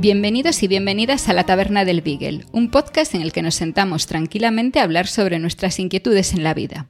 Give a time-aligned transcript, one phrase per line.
[0.00, 4.06] Bienvenidos y bienvenidas a la Taberna del Beagle, un podcast en el que nos sentamos
[4.06, 6.88] tranquilamente a hablar sobre nuestras inquietudes en la vida.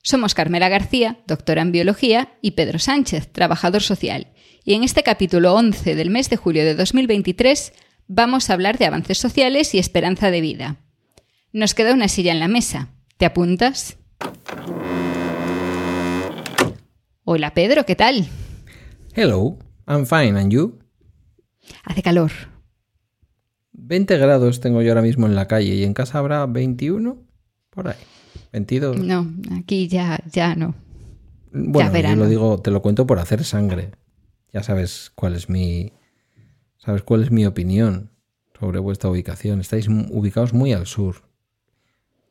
[0.00, 4.28] Somos Carmela García, doctora en biología, y Pedro Sánchez, trabajador social,
[4.62, 7.72] y en este capítulo 11 del mes de julio de 2023
[8.06, 10.76] vamos a hablar de avances sociales y esperanza de vida.
[11.52, 12.90] Nos queda una silla en la mesa.
[13.16, 13.96] ¿Te apuntas?
[17.24, 18.28] Hola Pedro, ¿qué tal?
[19.16, 20.83] Hello, I'm fine, and you?
[21.84, 22.30] Hace calor.
[23.72, 27.18] 20 grados tengo yo ahora mismo en la calle y en casa habrá 21
[27.70, 27.96] por ahí.
[28.52, 29.00] 22.
[29.00, 30.74] No, aquí ya, ya no.
[31.52, 32.22] Bueno, yo verano.
[32.22, 33.92] lo digo, te lo cuento por hacer sangre.
[34.52, 35.92] Ya sabes cuál es mi
[36.78, 38.10] sabes cuál es mi opinión
[38.58, 39.60] sobre vuestra ubicación.
[39.60, 41.28] Estáis ubicados muy al sur.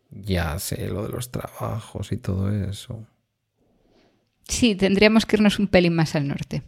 [0.10, 3.06] Ya sé lo de los trabajos y todo eso.
[4.48, 6.64] Sí, tendríamos que irnos un pelín más al norte.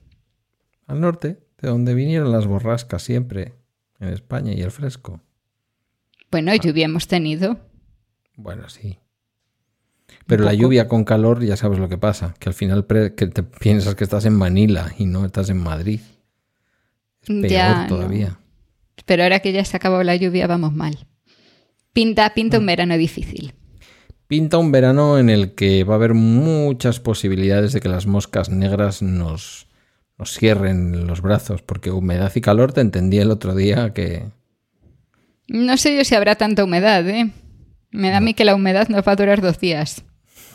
[0.88, 3.54] Al norte, de donde vinieron las borrascas siempre,
[4.00, 5.22] en España y el fresco.
[6.32, 7.60] Bueno, lluvia hemos tenido.
[8.36, 9.00] Bueno, sí.
[10.28, 13.44] Pero la lluvia con calor ya sabes lo que pasa, que al final que te
[13.44, 16.00] piensas que estás en Manila y no estás en Madrid.
[17.22, 17.88] Es peor Ya, no.
[17.88, 18.40] todavía.
[19.06, 21.08] Pero ahora que ya se acabó la lluvia, vamos mal.
[21.94, 23.54] Pinta, pinta un verano difícil.
[24.28, 28.50] Pinta un verano en el que va a haber muchas posibilidades de que las moscas
[28.50, 29.68] negras nos,
[30.18, 34.26] nos cierren los brazos, porque humedad y calor te entendí el otro día que...
[35.48, 37.32] No sé yo si habrá tanta humedad, ¿eh?
[37.92, 40.04] Me da a mí que la humedad nos va a durar dos días.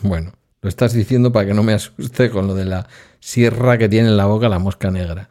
[0.02, 0.32] Bueno,
[0.62, 2.88] lo estás diciendo para que no me asuste con lo de la
[3.20, 5.30] sierra que tiene en la boca la mosca negra.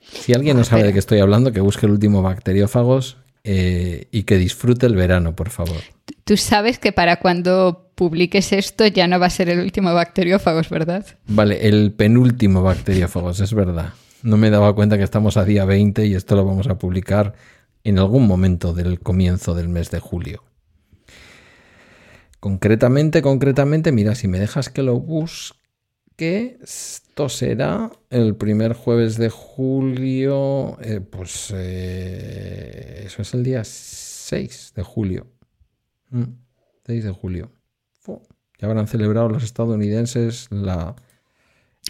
[0.00, 4.24] Si alguien no sabe de qué estoy hablando, que busque el último bacteriófagos eh, y
[4.24, 5.76] que disfrute el verano, por favor.
[6.24, 10.70] Tú sabes que para cuando publiques esto ya no va a ser el último bacteriófagos,
[10.70, 11.04] ¿verdad?
[11.26, 13.92] Vale, el penúltimo bacteriófagos, es verdad.
[14.22, 17.34] No me daba cuenta que estamos a día 20 y esto lo vamos a publicar
[17.84, 20.44] en algún momento del comienzo del mes de julio.
[22.40, 29.28] Concretamente, concretamente, mira, si me dejas que lo busque, esto será el primer jueves de
[29.28, 35.26] julio, eh, pues eh, eso es el día 6 de julio.
[36.08, 36.32] Mm,
[36.86, 37.59] 6 de julio.
[38.60, 40.94] Ya habrán celebrado los estadounidenses la...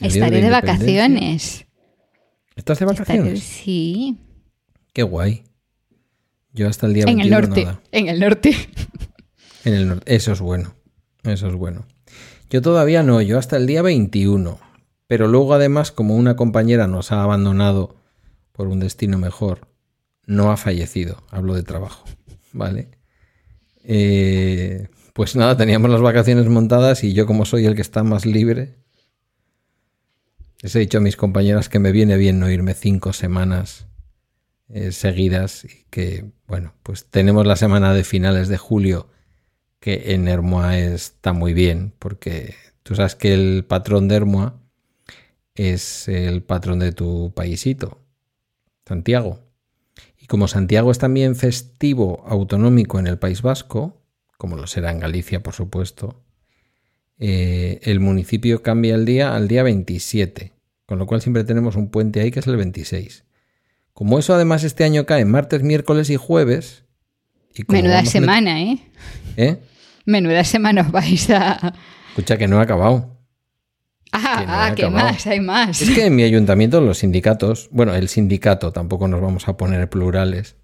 [0.01, 1.67] el Estaré de vacaciones.
[2.57, 3.41] ¿Estás de Estaré- vacaciones?
[3.43, 4.19] sí.
[4.93, 5.45] Qué guay.
[6.53, 7.65] Yo hasta el día En el 21 norte.
[7.65, 7.81] nada.
[7.93, 8.51] En el norte.
[9.65, 10.15] En el norte.
[10.15, 10.75] Eso es bueno.
[11.23, 11.85] Eso es bueno.
[12.49, 14.59] Yo todavía no, yo hasta el día 21.
[15.07, 17.95] Pero luego además, como una compañera nos ha abandonado
[18.53, 19.69] por un destino mejor,
[20.27, 21.23] no ha fallecido.
[21.31, 22.05] Hablo de trabajo.
[22.53, 22.89] ¿Vale?
[23.85, 24.89] Eh,
[25.21, 28.77] pues nada, teníamos las vacaciones montadas y yo como soy el que está más libre,
[30.63, 33.87] les he dicho a mis compañeras que me viene bien no irme cinco semanas
[34.71, 39.11] eh, seguidas y que, bueno, pues tenemos la semana de finales de julio
[39.79, 44.59] que en Hermoa está muy bien, porque tú sabes que el patrón de Hermoa
[45.55, 48.01] es el patrón de tu paisito,
[48.87, 49.41] Santiago.
[50.19, 54.00] Y como Santiago es también festivo autonómico en el País Vasco,
[54.41, 56.25] como lo será en Galicia, por supuesto,
[57.19, 60.55] eh, el municipio cambia el día al día 27,
[60.87, 63.25] con lo cual siempre tenemos un puente ahí que es el 26.
[63.93, 66.85] Como eso además este año cae martes, miércoles y jueves.
[67.55, 68.79] Y Menuda semana, ¿eh?
[69.37, 69.59] ¿Eh?
[70.07, 71.75] Menuda semana os vais a...
[72.09, 73.19] Escucha que no he acabado.
[74.11, 75.13] Ah, Que no ah, he ¿qué acabado.
[75.13, 75.27] más?
[75.27, 75.83] Hay más.
[75.83, 79.91] Es que en mi ayuntamiento los sindicatos, bueno, el sindicato, tampoco nos vamos a poner
[79.91, 80.57] plurales,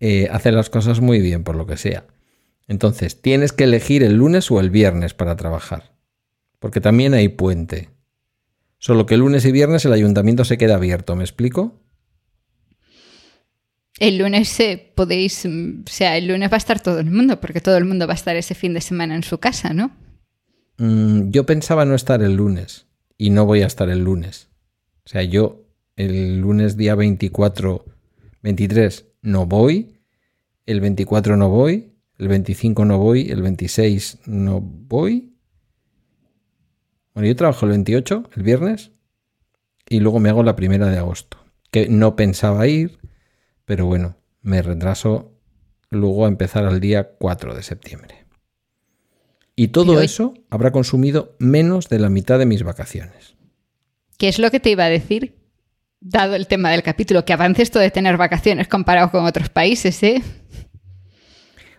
[0.00, 2.04] eh, hace las cosas muy bien por lo que sea.
[2.68, 5.92] Entonces, tienes que elegir el lunes o el viernes para trabajar.
[6.58, 7.90] Porque también hay puente.
[8.78, 11.80] Solo que lunes y viernes el ayuntamiento se queda abierto, ¿me explico?
[13.98, 17.40] El lunes eh, podéis, mm, o sea, el lunes va a estar todo el mundo,
[17.40, 19.90] porque todo el mundo va a estar ese fin de semana en su casa, ¿no?
[20.78, 22.86] Mm, yo pensaba no estar el lunes
[23.16, 24.48] y no voy a estar el lunes.
[25.04, 25.64] O sea, yo
[25.96, 27.84] el lunes día 24,
[28.42, 30.00] 23 no voy,
[30.66, 35.34] el 24 no voy, el 25 no voy, el 26 no voy
[37.14, 38.92] Bueno, yo trabajo el 28, el viernes,
[39.88, 41.38] y luego me hago la primera de agosto,
[41.70, 42.98] que no pensaba ir,
[43.64, 45.32] pero bueno, me retraso
[45.90, 48.26] luego a empezar al día 4 de septiembre.
[49.54, 53.34] Y todo eso habrá consumido menos de la mitad de mis vacaciones.
[54.18, 55.34] ¿Qué es lo que te iba a decir?
[56.00, 60.02] Dado el tema del capítulo, que avances esto de tener vacaciones comparado con otros países,
[60.02, 60.22] ¿eh?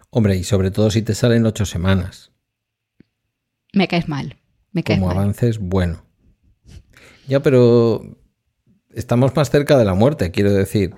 [0.09, 2.31] Hombre, y sobre todo si te salen ocho semanas.
[3.73, 4.37] Me caes mal.
[4.71, 5.17] Me caes Como mal.
[5.17, 6.03] avances, bueno.
[7.27, 8.17] Ya, pero
[8.93, 10.93] estamos más cerca de la muerte, quiero decir.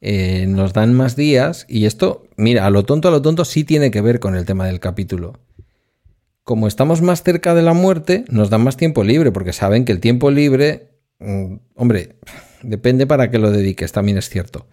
[0.00, 3.64] Eh, nos dan más días y esto, mira, a lo tonto, a lo tonto sí
[3.64, 5.40] tiene que ver con el tema del capítulo
[6.46, 9.90] como estamos más cerca de la muerte, nos dan más tiempo libre, porque saben que
[9.90, 12.20] el tiempo libre, mm, hombre,
[12.62, 14.68] depende para qué lo dediques, también es cierto.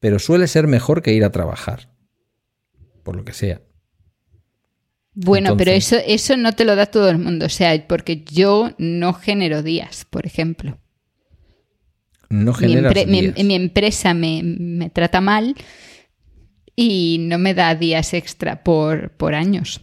[0.00, 1.90] Pero suele ser mejor que ir a trabajar,
[3.04, 3.60] por lo que sea.
[5.14, 8.72] Bueno, pero eso, eso no te lo da todo el mundo, o sea, porque yo
[8.78, 10.80] no genero días, por ejemplo.
[12.28, 13.36] No generas mi, días.
[13.36, 15.54] Mi, mi, empresa me, me, trata mal
[16.74, 19.82] y no me da días extra por, por años.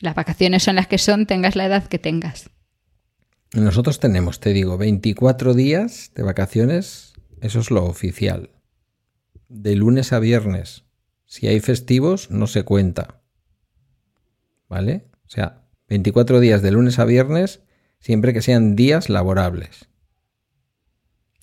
[0.00, 2.50] Las vacaciones son las que son, tengas la edad que tengas.
[3.52, 8.50] Nosotros tenemos, te digo, 24 días de vacaciones, eso es lo oficial.
[9.48, 10.84] De lunes a viernes.
[11.26, 13.22] Si hay festivos, no se cuenta.
[14.68, 15.06] ¿Vale?
[15.26, 17.60] O sea, 24 días de lunes a viernes,
[18.00, 19.88] siempre que sean días laborables.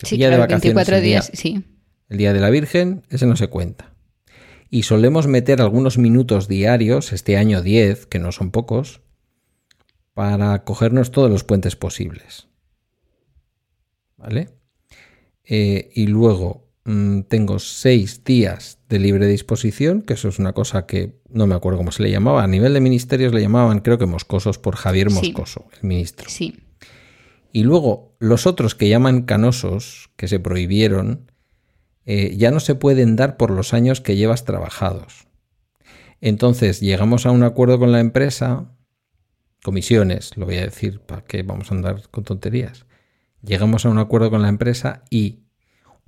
[0.00, 1.64] El sí, día claro, de vacaciones, 24 días, el día, sí.
[2.08, 3.92] El día de la Virgen, ese no se cuenta
[4.72, 9.02] y solemos meter algunos minutos diarios, este año 10, que no son pocos,
[10.14, 12.48] para cogernos todos los puentes posibles.
[14.16, 14.48] ¿Vale?
[15.44, 20.86] Eh, y luego mmm, tengo seis días de libre disposición, que eso es una cosa
[20.86, 22.42] que no me acuerdo cómo se le llamaba.
[22.42, 25.78] A nivel de ministerios le llamaban, creo que Moscosos, por Javier Moscoso, sí.
[25.80, 26.28] el ministro.
[26.28, 26.58] Sí.
[27.52, 31.30] Y luego los otros que llaman canosos, que se prohibieron,
[32.04, 35.26] eh, ya no se pueden dar por los años que llevas trabajados.
[36.20, 38.72] Entonces llegamos a un acuerdo con la empresa,
[39.62, 42.86] comisiones, lo voy a decir, ¿para qué vamos a andar con tonterías?
[43.42, 45.40] Llegamos a un acuerdo con la empresa y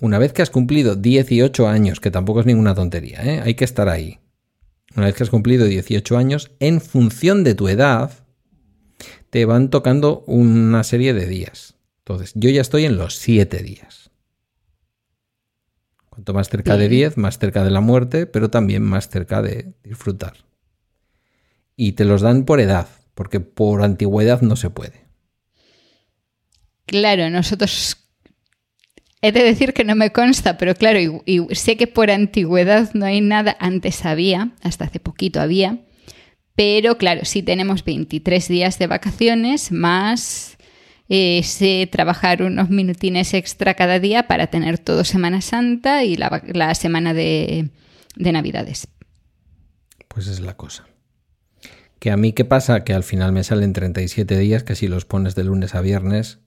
[0.00, 3.40] una vez que has cumplido 18 años, que tampoco es ninguna tontería, ¿eh?
[3.44, 4.18] hay que estar ahí.
[4.96, 8.12] Una vez que has cumplido 18 años, en función de tu edad,
[9.30, 11.74] te van tocando una serie de días.
[11.98, 14.10] Entonces, yo ya estoy en los 7 días.
[16.10, 19.74] Cuanto más cerca de 10, más cerca de la muerte, pero también más cerca de
[19.82, 20.34] disfrutar.
[21.76, 25.06] Y te los dan por edad, porque por antigüedad no se puede.
[26.86, 28.03] Claro, nosotros...
[29.26, 33.06] He de decir que no me consta, pero claro, y, sé que por antigüedad no
[33.06, 33.56] hay nada.
[33.58, 35.78] Antes había, hasta hace poquito había.
[36.54, 40.58] Pero claro, sí tenemos 23 días de vacaciones más
[41.08, 46.42] eh, sé trabajar unos minutines extra cada día para tener todo Semana Santa y la,
[46.52, 47.70] la semana de,
[48.16, 48.88] de, Navidades.
[50.08, 50.84] Pues es la cosa.
[51.98, 52.84] Que a mí qué pasa?
[52.84, 56.40] Que al final me salen 37 días, que si los pones de lunes a viernes,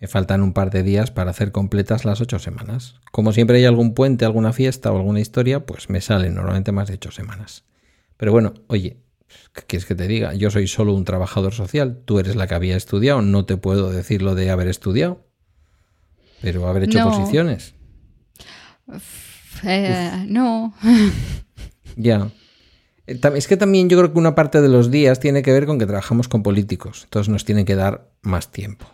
[0.00, 2.96] me faltan un par de días para hacer completas las 8 semanas.
[3.12, 6.88] Como siempre hay algún puente, alguna fiesta o alguna historia, pues me salen normalmente más
[6.88, 7.64] de 8 semanas.
[8.16, 9.02] Pero bueno, oye,
[9.52, 10.34] ¿Qué quieres que te diga?
[10.34, 12.02] Yo soy solo un trabajador social.
[12.04, 13.22] Tú eres la que había estudiado.
[13.22, 15.26] No te puedo decir lo de haber estudiado.
[16.40, 17.10] Pero haber hecho no.
[17.10, 17.74] posiciones.
[19.64, 20.74] Eh, no.
[21.96, 22.30] Ya.
[23.08, 25.66] Eh, Es que también yo creo que una parte de los días tiene que ver
[25.66, 27.02] con que trabajamos con políticos.
[27.04, 28.86] Entonces nos tienen que dar más tiempo.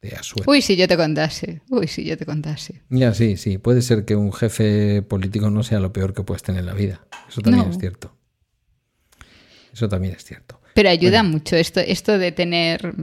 [0.00, 0.16] De.
[0.46, 1.60] Uy, si yo te contase.
[1.70, 2.82] Uy, si yo te contase.
[2.88, 3.58] Ya, sí, sí.
[3.58, 6.74] Puede ser que un jefe político no sea lo peor que puedes tener en la
[6.74, 7.06] vida.
[7.28, 7.70] Eso también No.
[7.72, 8.16] es cierto.
[9.72, 10.60] Eso también es cierto.
[10.74, 11.30] Pero ayuda Bueno.
[11.38, 12.94] mucho esto, esto de tener.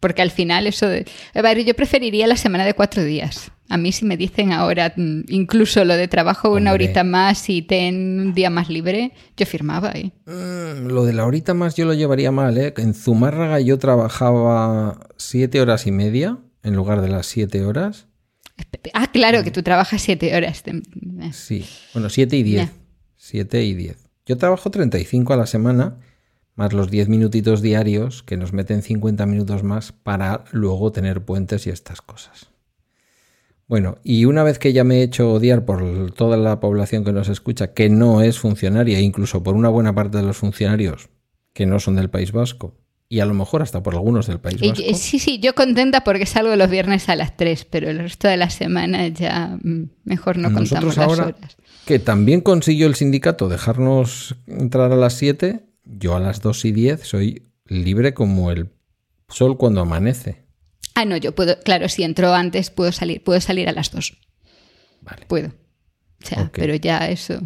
[0.00, 1.06] Porque al final, eso de.
[1.66, 3.50] Yo preferiría la semana de cuatro días.
[3.68, 7.62] A mí, si me dicen ahora, mm, incluso lo de trabajo una horita más y
[7.62, 10.12] ten un día más libre, yo firmaba ahí.
[10.26, 12.74] Mm, Lo de la horita más yo lo llevaría mal, ¿eh?
[12.76, 18.06] En Zumárraga yo trabajaba siete horas y media en lugar de las siete horas.
[18.92, 20.62] Ah, claro, que tú trabajas siete horas.
[20.66, 20.82] Eh.
[21.32, 22.66] Sí, bueno, siete y diez.
[22.66, 22.72] Ya.
[23.16, 24.04] Siete y diez.
[24.26, 25.98] Yo trabajo 35 a la semana,
[26.54, 31.66] más los 10 minutitos diarios, que nos meten 50 minutos más para luego tener puentes
[31.66, 32.50] y estas cosas.
[33.66, 37.12] Bueno, y una vez que ya me he hecho odiar por toda la población que
[37.12, 41.08] nos escucha, que no es funcionaria, incluso por una buena parte de los funcionarios
[41.54, 42.74] que no son del País Vasco,
[43.08, 44.82] y a lo mejor hasta por algunos del País Vasco.
[44.84, 48.28] eh, sí, sí, yo contenta porque salgo los viernes a las 3, pero el resto
[48.28, 51.56] de la semana ya mm, mejor no Nosotros contamos las ahora, horas.
[51.86, 56.72] que también consiguió el sindicato dejarnos entrar a las 7, yo a las 2 y
[56.72, 58.70] 10 soy libre como el
[59.28, 60.43] sol cuando amanece.
[60.94, 64.16] Ah, no, yo puedo, claro, si entro antes puedo salir, puedo salir a las dos.
[65.00, 65.26] Vale.
[65.26, 65.48] Puedo.
[65.48, 67.40] O sea, pero ya eso.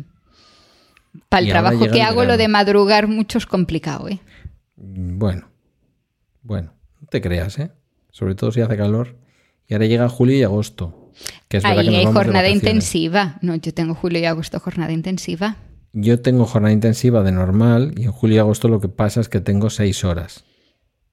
[1.28, 4.20] Para el trabajo que hago, lo de madrugar mucho es complicado, ¿eh?
[4.76, 5.48] Bueno,
[6.42, 7.72] bueno, no te creas, ¿eh?
[8.10, 9.16] Sobre todo si hace calor.
[9.66, 11.12] Y ahora llega julio y agosto.
[11.48, 13.38] Que es Ahí que hay jornada intensiva.
[13.42, 15.56] No, yo tengo julio y agosto jornada intensiva.
[15.92, 19.28] Yo tengo jornada intensiva de normal y en julio y agosto lo que pasa es
[19.28, 20.44] que tengo seis horas,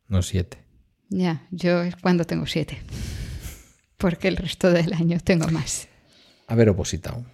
[0.08, 0.65] no siete.
[1.10, 2.82] Ya, yo es cuando tengo siete.
[3.98, 5.88] Porque el resto del año tengo más.
[6.48, 7.26] Haber opositado.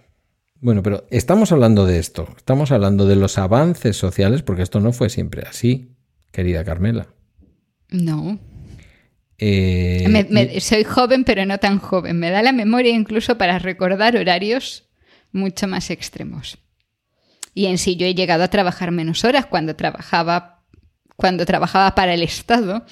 [0.60, 2.28] Bueno, pero estamos hablando de esto.
[2.36, 5.96] Estamos hablando de los avances sociales, porque esto no fue siempre así,
[6.30, 7.08] querida Carmela.
[7.90, 8.38] No.
[9.38, 12.18] Eh, Me- me- soy joven, pero no tan joven.
[12.18, 14.88] Me da la memoria incluso para recordar horarios
[15.32, 16.58] mucho más extremos.
[17.54, 20.62] Y en sí yo he llegado a trabajar menos horas cuando trabajaba,
[21.16, 22.86] cuando trabajaba para el Estado.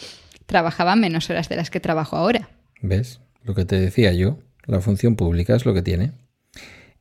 [0.51, 2.51] Trabajaba menos horas de las que trabajo ahora.
[2.83, 3.21] ¿Ves?
[3.45, 6.11] Lo que te decía yo, la función pública es lo que tiene.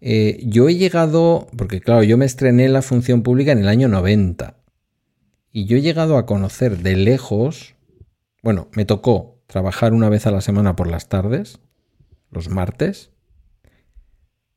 [0.02, 3.68] Eh, yo he llegado, porque claro, yo me estrené en la función pública en el
[3.68, 4.56] año 90.
[5.52, 7.74] Y yo he llegado a conocer de lejos,
[8.44, 11.58] bueno, me tocó trabajar una vez a la semana por las tardes,
[12.30, 13.10] los martes.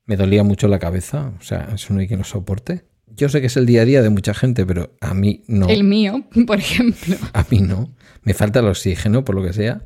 [0.05, 2.85] Me dolía mucho la cabeza, o sea, eso no hay quien lo soporte.
[3.07, 5.67] Yo sé que es el día a día de mucha gente, pero a mí no.
[5.67, 7.15] El mío, por ejemplo.
[7.33, 7.93] A mí no.
[8.23, 9.81] Me falta el oxígeno, por lo que sea.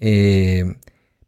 [0.00, 0.74] Eh,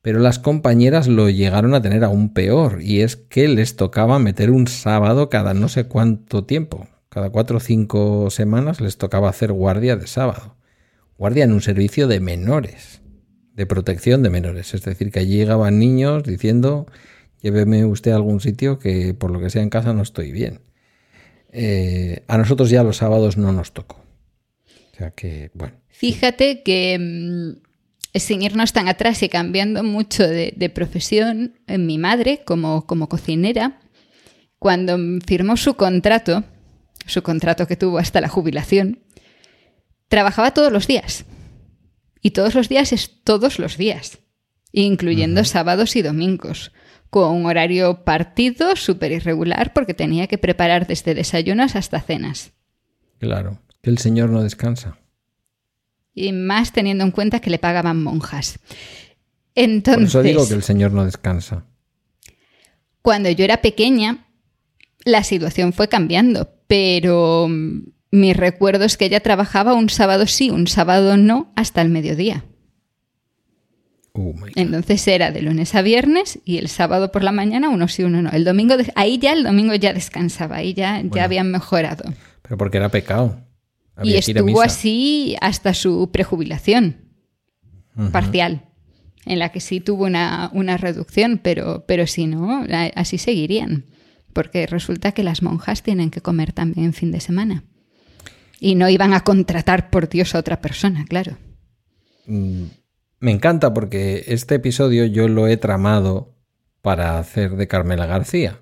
[0.03, 2.81] pero las compañeras lo llegaron a tener aún peor.
[2.83, 6.87] Y es que les tocaba meter un sábado cada no sé cuánto tiempo.
[7.09, 10.57] Cada cuatro o cinco semanas les tocaba hacer guardia de sábado.
[11.19, 13.01] Guardia en un servicio de menores.
[13.55, 14.75] De protección de menores.
[14.75, 16.87] Es decir, que allí llegaban niños diciendo,
[17.41, 20.61] lléveme usted a algún sitio que por lo que sea en casa no estoy bien.
[21.53, 23.97] Eh, a nosotros ya los sábados no nos tocó.
[24.93, 25.75] O sea que, bueno.
[25.89, 31.99] Fíjate que mm, sin irnos tan atrás y cambiando mucho de, de profesión, eh, mi
[31.99, 33.81] madre, como, como cocinera,
[34.59, 36.45] cuando firmó su contrato,
[37.07, 39.01] su contrato que tuvo hasta la jubilación,
[40.09, 41.25] trabajaba todos los días.
[42.23, 44.19] Y todos los días es todos los días,
[44.73, 46.73] incluyendo sábados y domingos,
[47.11, 52.53] con un horario partido súper irregular porque tenía que preparar desde desayunos hasta cenas.
[53.19, 54.99] Claro, que el Señor no descansa.
[56.15, 58.59] Y más teniendo en cuenta que le pagaban monjas.
[58.59, 58.77] Por
[59.55, 61.65] Entonces, eso digo que el Señor no descansa.
[63.03, 64.27] cuando yo era pequeña,
[65.05, 70.51] la situación fue cambiando, pero mm, mi recuerdo es que ella trabajaba un sábado sí,
[70.51, 72.45] un sábado no, hasta el mediodía.
[74.19, 74.35] Oh.
[74.55, 78.23] Entonces era de lunes a viernes y el sábado por la mañana uno sí, uno
[78.23, 78.31] no.
[78.31, 82.05] El domingo, de- ahí ya el domingo ya descansaba, ahí ya, ya habían mejorado.
[82.43, 83.41] Pero porque era pecado.
[83.99, 84.65] y Había estuvo misa.
[84.65, 86.97] así hasta su prejubilación
[87.97, 88.11] Ujú.
[88.11, 88.63] parcial,
[89.25, 93.87] en la que sí tuvo una, una reducción, pero, pero si no, así seguirían.
[94.33, 97.65] Porque resulta que las monjas tienen que comer también en fin de semana.
[98.61, 101.37] Y no iban a contratar por Dios a otra persona, claro.
[102.27, 102.65] Mm,
[103.19, 106.35] Me encanta porque este episodio yo lo he tramado
[106.83, 108.61] para hacer de Carmela García.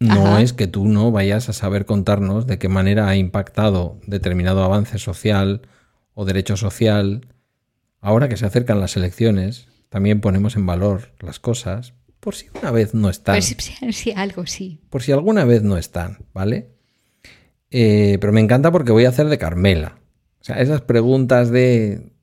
[0.00, 0.42] No Ajá.
[0.42, 4.98] es que tú no vayas a saber contarnos de qué manera ha impactado determinado avance
[4.98, 5.62] social
[6.12, 7.28] o derecho social.
[8.00, 12.70] Ahora que se acercan las elecciones, también ponemos en valor las cosas, por si una
[12.70, 13.40] vez no están.
[13.40, 13.54] Sí,
[13.92, 14.80] sí, algo sí.
[14.90, 16.70] por si alguna vez no están, ¿vale?
[17.70, 19.98] Eh, pero me encanta porque voy a hacer de Carmela.
[20.40, 22.13] O sea, esas preguntas de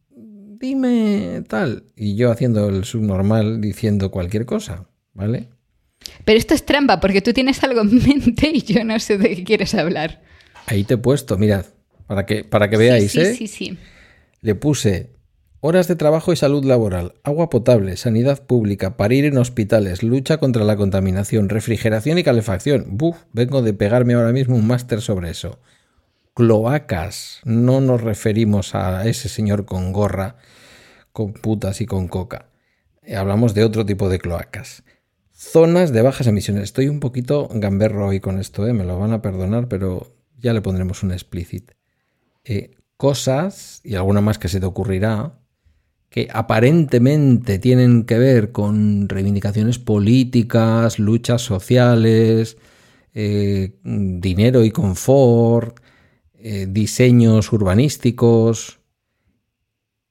[0.62, 5.50] dime tal, y yo haciendo el subnormal diciendo cualquier cosa, ¿vale?
[6.26, 9.36] Pero esto es trampa, porque tú tienes algo en mente y yo no sé de
[9.36, 10.22] qué quieres hablar.
[10.68, 11.66] Ahí te he puesto, mirad,
[12.08, 13.34] para que, para que Sí, veáis, sí, ¿eh?
[13.36, 13.78] sí, sí.
[14.42, 15.12] Le puse
[15.60, 20.64] horas de trabajo y salud laboral, agua potable, sanidad pública, parir en hospitales, lucha contra
[20.64, 22.86] la contaminación, refrigeración y calefacción.
[22.90, 25.60] Buf, vengo de pegarme ahora mismo un máster sobre eso.
[26.34, 30.38] Cloacas, no nos referimos a ese señor con gorra,
[31.12, 32.48] con putas y con coca.
[33.14, 34.84] Hablamos de otro tipo de cloacas.
[35.34, 36.64] Zonas de bajas emisiones.
[36.64, 38.72] Estoy un poquito gamberro hoy con esto, ¿eh?
[38.72, 41.72] me lo van a perdonar, pero ya le pondremos un explicit.
[42.46, 45.38] Eh, cosas, y alguna más que se te ocurrirá,
[46.10, 52.58] que aparentemente tienen que ver con reivindicaciones políticas, luchas sociales,
[53.14, 55.80] eh, dinero y confort,
[56.44, 58.82] eh, diseños urbanísticos,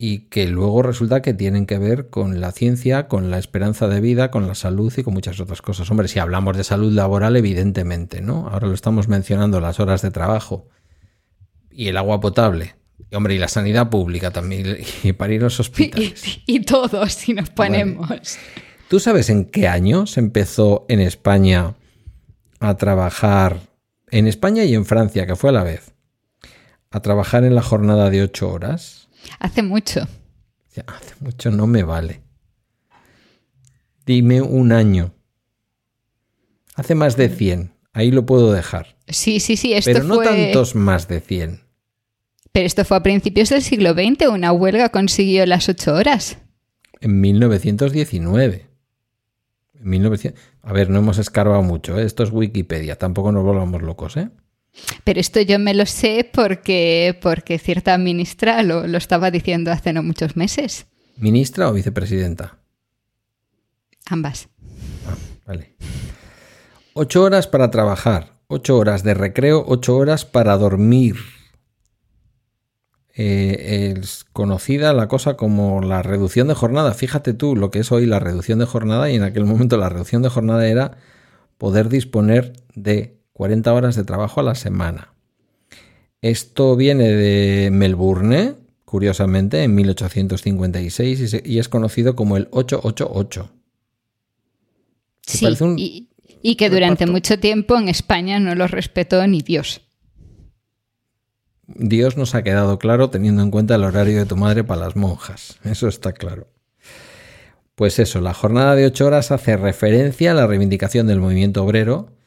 [0.02, 4.00] y que luego resulta que tienen que ver con la ciencia, con la esperanza de
[4.00, 5.90] vida, con la salud y con muchas otras cosas.
[5.90, 8.48] Hombre, si hablamos de salud laboral, evidentemente, ¿no?
[8.48, 10.68] Ahora lo estamos mencionando, las horas de trabajo
[11.70, 12.76] y el agua potable.
[13.10, 16.24] Y, hombre, y la sanidad pública también, y para ir a los hospitales.
[16.46, 18.38] Y, y todos, si nos ponemos.
[18.88, 21.74] ¿Tú sabes en qué año se empezó en España
[22.58, 23.60] a trabajar,
[24.10, 25.92] en España y en Francia, que fue a la vez,
[26.90, 29.08] a trabajar en la jornada de ocho horas?
[29.38, 30.08] Hace mucho.
[30.86, 32.22] Hace mucho no me vale.
[34.06, 35.12] Dime un año.
[36.74, 37.74] Hace más de 100.
[37.92, 38.96] Ahí lo puedo dejar.
[39.08, 39.74] Sí, sí, sí.
[39.74, 40.26] Esto Pero no fue...
[40.26, 41.60] tantos más de 100.
[42.52, 44.28] Pero esto fue a principios del siglo XX.
[44.28, 46.38] Una huelga consiguió las ocho horas.
[47.00, 48.66] En 1919.
[49.74, 50.40] En 1900...
[50.62, 51.98] A ver, no hemos escarbado mucho.
[51.98, 52.04] ¿eh?
[52.04, 52.96] Esto es Wikipedia.
[52.96, 54.30] Tampoco nos volvamos locos, ¿eh?
[55.04, 59.92] Pero esto yo me lo sé porque, porque cierta ministra lo, lo estaba diciendo hace
[59.92, 60.86] no muchos meses.
[61.16, 62.58] ¿Ministra o vicepresidenta?
[64.06, 64.48] Ambas.
[65.06, 65.76] Ah, vale.
[66.94, 71.16] Ocho horas para trabajar, ocho horas de recreo, ocho horas para dormir.
[73.14, 76.94] Eh, es conocida la cosa como la reducción de jornada.
[76.94, 79.88] Fíjate tú lo que es hoy la reducción de jornada y en aquel momento la
[79.88, 80.96] reducción de jornada era
[81.58, 85.14] poder disponer de 40 horas de trabajo a la semana.
[86.20, 93.50] Esto viene de Melbourne, curiosamente, en 1856 y, es conocido como el 888.
[95.24, 96.10] ¿Te Sí, un y,
[96.42, 99.80] y que durante mucho tiempo en España no lo respetó ni Dios.
[101.66, 104.96] Dios nos ha quedado claro teniendo en cuenta el horario de tu madre para las
[104.96, 105.58] monjas.
[105.64, 106.48] Eso está claro.
[107.74, 112.19] Pues eso, la jornada de ocho horas hace referencia a la reivindicación del movimiento obrero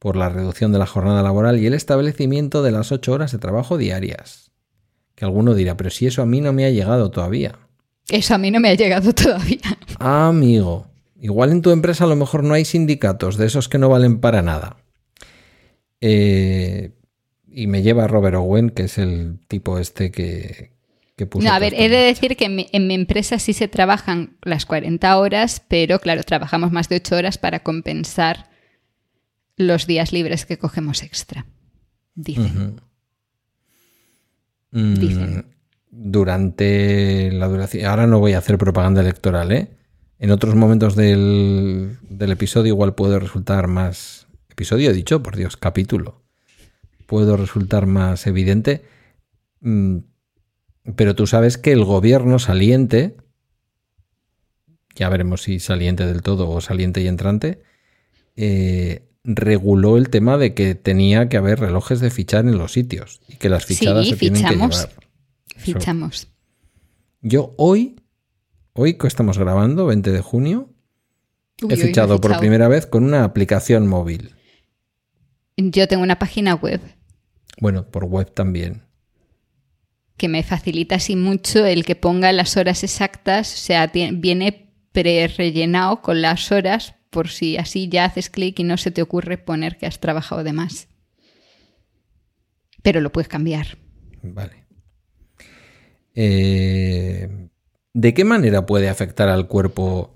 [0.00, 3.38] por la reducción de la jornada laboral y el establecimiento de las ocho horas de
[3.38, 4.50] trabajo diarias.
[5.14, 7.58] Que alguno dirá, pero si eso a mí no me ha llegado todavía.
[8.08, 9.78] Eso a mí no me ha llegado todavía.
[9.98, 10.86] Ah, amigo,
[11.20, 14.20] igual en tu empresa a lo mejor no hay sindicatos de esos que no valen
[14.20, 14.78] para nada.
[16.00, 16.92] Eh,
[17.46, 20.70] y me lleva Robert Owen, que es el tipo este que,
[21.14, 21.46] que puso.
[21.46, 24.38] No, a ver, he de decir que en mi, en mi empresa sí se trabajan
[24.40, 28.49] las 40 horas, pero claro, trabajamos más de 8 horas para compensar
[29.60, 31.46] los días libres que cogemos extra.
[32.14, 32.80] Dicen.
[34.72, 35.46] Mm, Dicen.
[35.90, 37.84] Durante la duración.
[37.86, 39.68] Ahora no voy a hacer propaganda electoral, ¿eh?
[40.18, 44.26] En otros momentos del, del episodio igual puedo resultar más.
[44.50, 46.22] Episodio he dicho, por Dios, capítulo.
[47.06, 48.84] Puedo resultar más evidente.
[49.60, 49.98] Mm,
[50.96, 53.16] Pero tú sabes que el gobierno saliente.
[54.94, 57.62] Ya veremos si saliente del todo o saliente y entrante.
[58.36, 63.20] eh, reguló el tema de que tenía que haber relojes de fichar en los sitios
[63.28, 64.90] y que las Sí, fichadas se tienen que llevar.
[65.56, 66.28] Fichamos.
[67.20, 67.96] Yo hoy,
[68.72, 70.70] hoy que estamos grabando, 20 de junio,
[71.62, 74.34] Uy, he fichado por primera vez con una aplicación móvil.
[75.58, 76.80] Yo tengo una página web
[77.60, 78.84] Bueno, por web también.
[80.16, 86.00] que me facilita así mucho el que ponga las horas exactas, o sea, viene pre-rellenado
[86.00, 89.76] con las horas por si así ya haces clic y no se te ocurre poner
[89.76, 90.88] que has trabajado de más.
[92.82, 93.76] Pero lo puedes cambiar.
[94.22, 94.64] Vale.
[96.14, 97.48] Eh,
[97.92, 100.14] ¿De qué manera puede afectar al cuerpo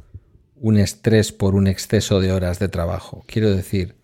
[0.57, 3.25] un estrés por un exceso de horas de trabajo?
[3.27, 3.97] Quiero decir,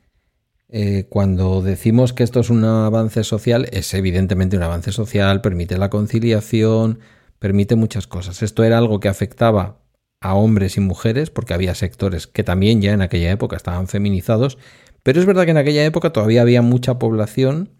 [0.68, 5.79] eh, cuando decimos que esto es un avance social, es evidentemente un avance social, permite
[5.79, 7.00] la conciliación,
[7.38, 8.42] permite muchas cosas.
[8.42, 9.80] Esto era algo que afectaba
[10.20, 14.59] a hombres y mujeres, porque había sectores que también ya en aquella época estaban feminizados,
[15.02, 17.70] pero es verdad que en aquella época todavía había mucha población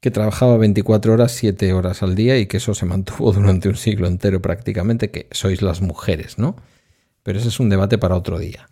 [0.00, 3.76] que trabajaba 24 horas, 7 horas al día y que eso se mantuvo durante un
[3.76, 6.56] siglo entero prácticamente, que sois las mujeres, ¿no?
[7.22, 8.68] Pero ese es un debate para otro día.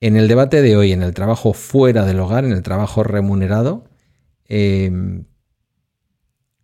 [0.00, 3.84] En el debate de hoy, en el trabajo fuera del hogar, en el trabajo remunerado,
[4.48, 4.90] eh,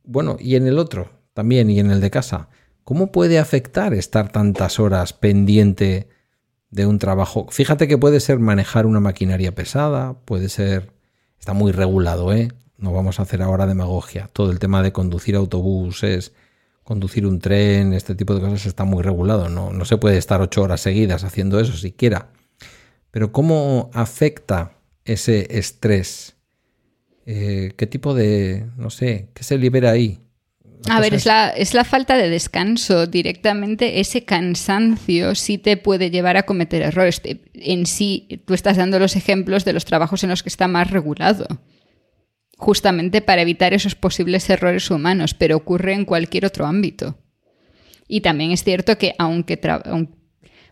[0.05, 2.49] bueno, y en el otro también, y en el de casa,
[2.89, 6.09] ¿cómo puede afectar estar tantas horas pendiente
[6.71, 7.47] de un trabajo?
[7.51, 10.95] Fíjate que puede ser manejar una maquinaria pesada, puede ser,
[11.39, 12.49] está muy regulado, ¿eh?
[12.79, 14.31] No vamos a hacer ahora demagogia.
[14.33, 16.33] Todo el tema de conducir autobuses,
[16.83, 19.51] conducir un tren, este tipo de cosas está muy regulado.
[19.51, 22.31] No, no se puede estar ocho horas seguidas haciendo eso siquiera.
[23.11, 26.37] Pero ¿cómo afecta ese estrés?
[27.27, 30.23] Eh, ¿Qué tipo de, no sé, qué se libera ahí?
[30.89, 33.07] A ver, es la, es la falta de descanso.
[33.07, 37.21] Directamente ese cansancio sí te puede llevar a cometer errores.
[37.55, 40.91] En sí, tú estás dando los ejemplos de los trabajos en los que está más
[40.91, 41.47] regulado.
[42.57, 47.19] Justamente para evitar esos posibles errores humanos, pero ocurre en cualquier otro ámbito.
[48.09, 50.17] Y también es cierto que aunque aun-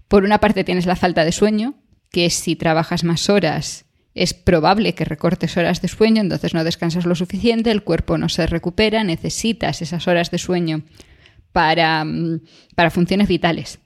[0.09, 1.75] por una parte tienes la falta de sueño,
[2.11, 3.86] que si trabajas más horas
[4.17, 8.31] es probable que recortes horas de sueño, entonces no descansas lo suficiente, el cuerpo no
[8.31, 10.83] se recupera, necesitas esas horas de sueño
[11.53, 12.41] para, mm,
[12.75, 13.79] para funciones vitales.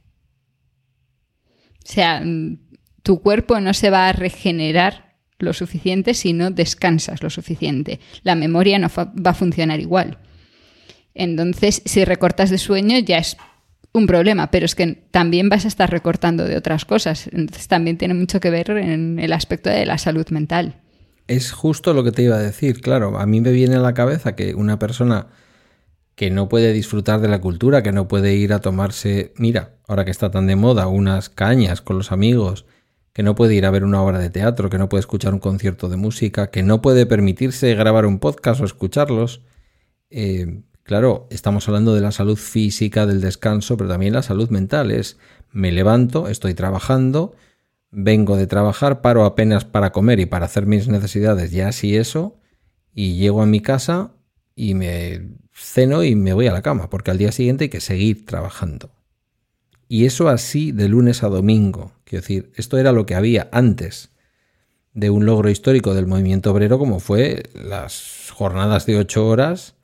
[1.85, 2.59] O sea, mm,
[3.03, 7.99] tu cuerpo no se va a regenerar lo suficiente si no descansas lo suficiente.
[8.23, 10.19] La memoria no va a funcionar igual.
[11.12, 13.37] Entonces, si recortas de sueño ya es
[13.92, 17.29] un problema, pero es que también vas a estar recortando de otras cosas.
[17.33, 20.76] Entonces también tiene mucho que ver en el aspecto de la salud mental.
[21.26, 23.18] Es justo lo que te iba a decir, claro.
[23.18, 25.29] A mí me viene a la cabeza que una persona
[26.14, 30.05] que no puede disfrutar de la cultura, que no puede ir a tomarse, mira, ahora
[30.05, 32.66] que está tan de moda, unas cañas con los amigos,
[33.12, 35.40] que no puede ir a ver una obra de teatro, que no puede escuchar un
[35.40, 39.40] concierto de música, que no puede permitirse grabar un podcast o escucharlos,
[40.11, 44.90] eh, Claro, estamos hablando de la salud física, del descanso, pero también la salud mental.
[44.90, 45.18] Es,
[45.53, 47.37] me levanto, estoy trabajando,
[47.92, 52.40] vengo de trabajar, paro apenas para comer y para hacer mis necesidades, ya así eso,
[52.92, 54.16] y llego a mi casa
[54.57, 57.81] y me ceno y me voy a la cama, porque al día siguiente hay que
[57.81, 58.90] seguir trabajando.
[59.87, 61.92] Y eso así de lunes a domingo.
[62.03, 64.11] Quiero decir, esto era lo que había antes
[64.92, 69.76] de un logro histórico del movimiento obrero como fue las jornadas de ocho horas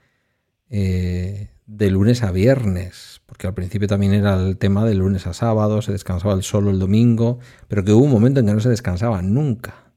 [0.71, 5.35] eh, de lunes a viernes, porque al principio también era el tema de lunes a
[5.35, 8.61] sábado, se descansaba el solo el domingo, pero que hubo un momento en que no
[8.61, 9.93] se descansaba nunca.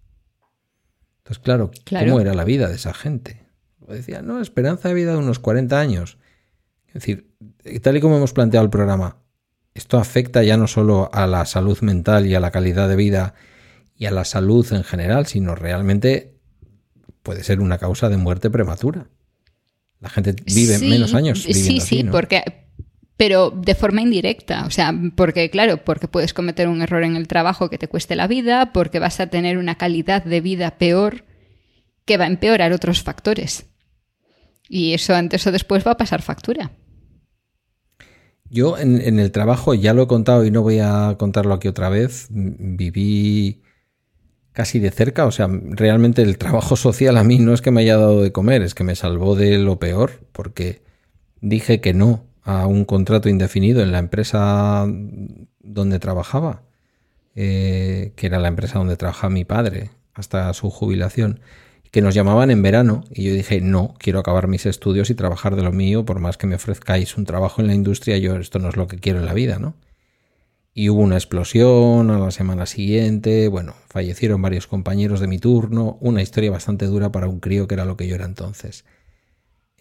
[1.20, 3.46] Entonces, claro, ¿cómo era la vida de esa gente?
[3.88, 6.18] Decía, no, esperanza de vida de unos 40 años.
[6.88, 7.36] Es decir,
[7.82, 9.18] tal y como hemos planteado el programa,
[9.74, 13.36] esto afecta ya no solo a la salud mental y a la calidad de vida
[13.96, 16.36] y a la salud en general, sino realmente
[17.22, 19.08] puede ser una causa de muerte prematura.
[20.00, 21.44] La gente vive menos años.
[21.44, 22.44] Sí, sí, porque
[23.20, 27.28] pero de forma indirecta, o sea, porque claro, porque puedes cometer un error en el
[27.28, 31.26] trabajo que te cueste la vida, porque vas a tener una calidad de vida peor
[32.06, 33.66] que va a empeorar otros factores.
[34.70, 36.72] Y eso antes o después va a pasar factura.
[38.50, 41.68] Yo en, en, el trabajo, ya lo he contado y no voy a contarlo aquí
[41.68, 43.64] otra vez, viví
[44.54, 45.26] casi de cerca.
[45.26, 48.32] O sea, realmente el trabajo social a mí no es que me haya dado de
[48.32, 50.82] comer, es que me salvó de lo peor, porque
[51.42, 54.88] dije que no a un contrato indefinido en la empresa
[55.60, 56.64] donde trabajaba,
[57.36, 61.42] eh, que era la empresa donde trabajaba mi padre hasta su jubilación,
[61.92, 65.56] que nos llamaban en verano y yo dije, no, quiero acabar mis estudios y trabajar
[65.56, 68.60] de lo mío, por más que me ofrezcáis un trabajo en la industria, yo esto
[68.60, 69.76] no es lo que quiero en la vida, ¿no?
[70.74, 75.98] Y hubo una explosión a la semana siguiente, bueno, fallecieron varios compañeros de mi turno,
[76.02, 78.86] una historia bastante dura para un crío que era lo que yo era entonces.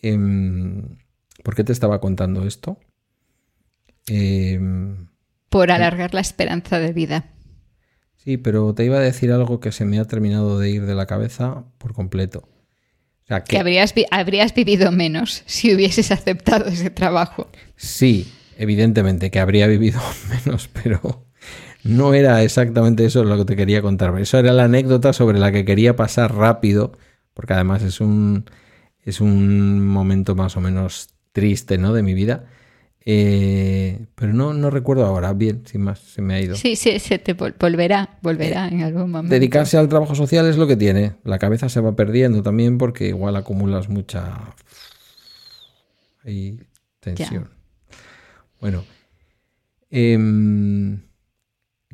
[0.02, 0.98] Em,
[1.44, 2.78] ¿Por qué te estaba contando esto?
[4.06, 5.08] Em,
[5.50, 7.30] Por alargar la esperanza de vida.
[8.16, 10.94] Sí, pero te iba a decir algo que se me ha terminado de ir de
[10.94, 12.48] la cabeza por completo.
[13.26, 17.48] que, que habrías, habrías vivido menos si hubieses aceptado ese trabajo.
[17.76, 20.00] Sí, evidentemente que habría vivido
[20.44, 21.24] menos, pero
[21.84, 24.18] no era exactamente eso lo que te quería contar.
[24.18, 26.92] Eso era la anécdota sobre la que quería pasar rápido,
[27.32, 28.44] porque además es un,
[29.04, 31.94] es un momento más o menos triste ¿no?
[31.94, 32.46] de mi vida.
[33.10, 36.56] Eh, pero no, no recuerdo ahora, bien, sin más, se me ha ido.
[36.56, 39.32] Sí, sí, se te volverá, volverá en algún momento.
[39.32, 41.14] Dedicarse al trabajo social es lo que tiene.
[41.24, 44.54] La cabeza se va perdiendo también porque igual acumulas mucha
[47.00, 47.57] tensión.
[48.60, 48.84] Bueno,
[49.90, 51.02] em,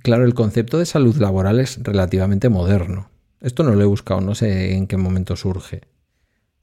[0.02, 3.10] claro, el concepto de salud laboral es relativamente moderno.
[3.40, 5.82] Esto no lo he buscado, no sé en qué momento surge.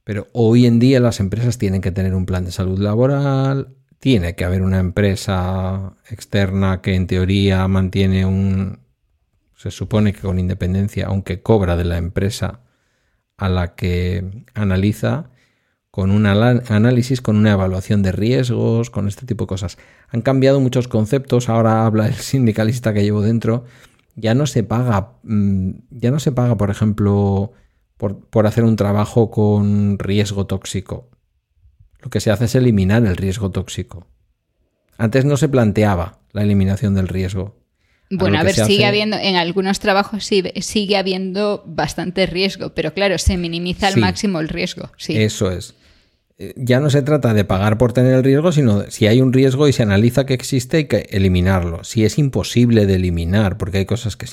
[0.04, 4.36] Pero hoy en día las empresas tienen que tener un plan de salud laboral, tiene
[4.36, 8.80] que haber una empresa externa que en teoría mantiene un...
[9.56, 12.62] se supone que con independencia, aunque cobra de la empresa
[13.38, 15.30] a la que analiza,
[15.92, 19.78] con un análisis, con una evaluación de riesgos, con este tipo de cosas.
[20.08, 23.66] Han cambiado muchos conceptos, ahora habla el sindicalista que llevo dentro,
[24.16, 27.52] ya no se paga, mm, ya no se paga, por ejemplo,
[27.98, 31.10] por, hacer un trabajo con riesgo tóxico.
[32.00, 34.08] Lo que se hace es eliminar el riesgo tóxico.
[34.98, 37.60] Antes no se planteaba la eliminación del riesgo.
[38.10, 43.38] Bueno, a, ver, sigue habiendo, en algunos trabajos sigue habiendo bastante riesgo, pero claro, se
[43.38, 44.90] minimiza al máximo el riesgo.
[44.98, 45.16] Sí.
[45.16, 45.76] Eso es
[46.56, 49.68] ya no se trata de pagar por tener el riesgo, sino si hay un riesgo
[49.68, 51.84] y se analiza que existe, hay que eliminarlo.
[51.84, 54.28] Si es imposible de eliminar, porque hay cosas que.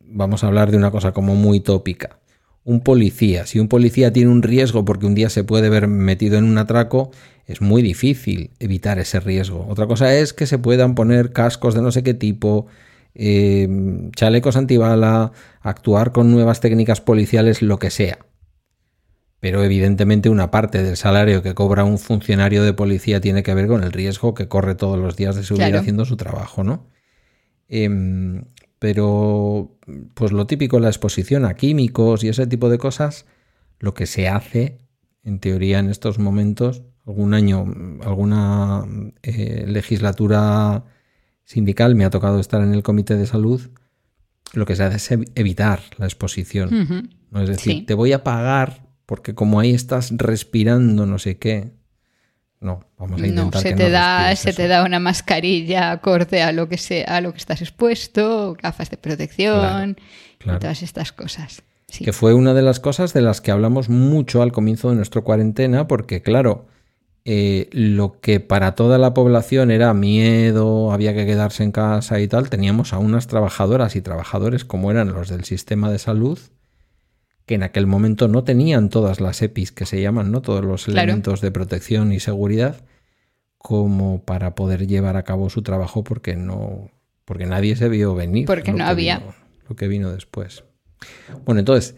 [0.00, 2.18] Vamos a hablar de una cosa como muy tópica.
[2.64, 6.36] Un policía, si un policía tiene un riesgo porque un día se puede ver metido
[6.36, 7.12] en un atraco,
[7.46, 9.66] es muy difícil evitar ese riesgo.
[9.68, 12.66] Otra cosa es que se puedan poner cascos de no sé qué tipo,
[13.14, 13.68] eh,
[14.16, 18.18] chalecos antibala, actuar con nuevas técnicas policiales, lo que sea.
[19.40, 23.66] Pero evidentemente una parte del salario que cobra un funcionario de policía tiene que ver
[23.66, 26.88] con el riesgo que corre todos los días de su vida haciendo su trabajo, ¿no?
[27.68, 28.44] Em,
[28.78, 29.78] pero,
[30.14, 33.26] pues lo típico, la exposición a químicos y ese tipo de cosas,
[33.78, 34.78] lo que se hace,
[35.24, 37.64] en teoría, en estos momentos, algún año,
[38.04, 38.84] alguna
[39.22, 40.84] eh, legislatura
[41.44, 43.70] sindical me ha tocado estar en el comité de salud,
[44.52, 47.08] lo que se hace es evitar la exposición.
[47.30, 47.42] ¿no?
[47.42, 51.72] Es decir, te voy a pagar porque como ahí estás respirando no sé qué.
[52.60, 54.56] No, vamos a intentar se que te no da se eso.
[54.56, 58.90] te da una mascarilla acorde a lo que sea, a lo que estás expuesto, gafas
[58.90, 59.94] de protección, Claro,
[60.38, 60.56] claro.
[60.58, 61.62] y todas estas cosas.
[61.88, 62.04] Sí.
[62.04, 65.20] Que fue una de las cosas de las que hablamos mucho al comienzo de nuestra
[65.20, 66.66] cuarentena, porque claro,
[67.26, 72.26] eh, lo que para toda la población era miedo, había que quedarse en casa y
[72.26, 76.38] tal, teníamos a unas trabajadoras y trabajadores como eran los del sistema de salud,
[77.46, 80.42] que en aquel momento no tenían todas las EPIs que se llaman, ¿no?
[80.42, 81.00] Todos los Claro.
[81.02, 82.84] elementos de protección y seguridad,
[83.58, 86.90] como para poder llevar a cabo su trabajo porque no.
[87.24, 88.46] porque nadie se vio venir.
[88.46, 89.18] Porque no había.
[89.18, 89.34] vino-
[89.68, 90.62] lo que vino después.
[91.44, 91.96] Bueno, entonces,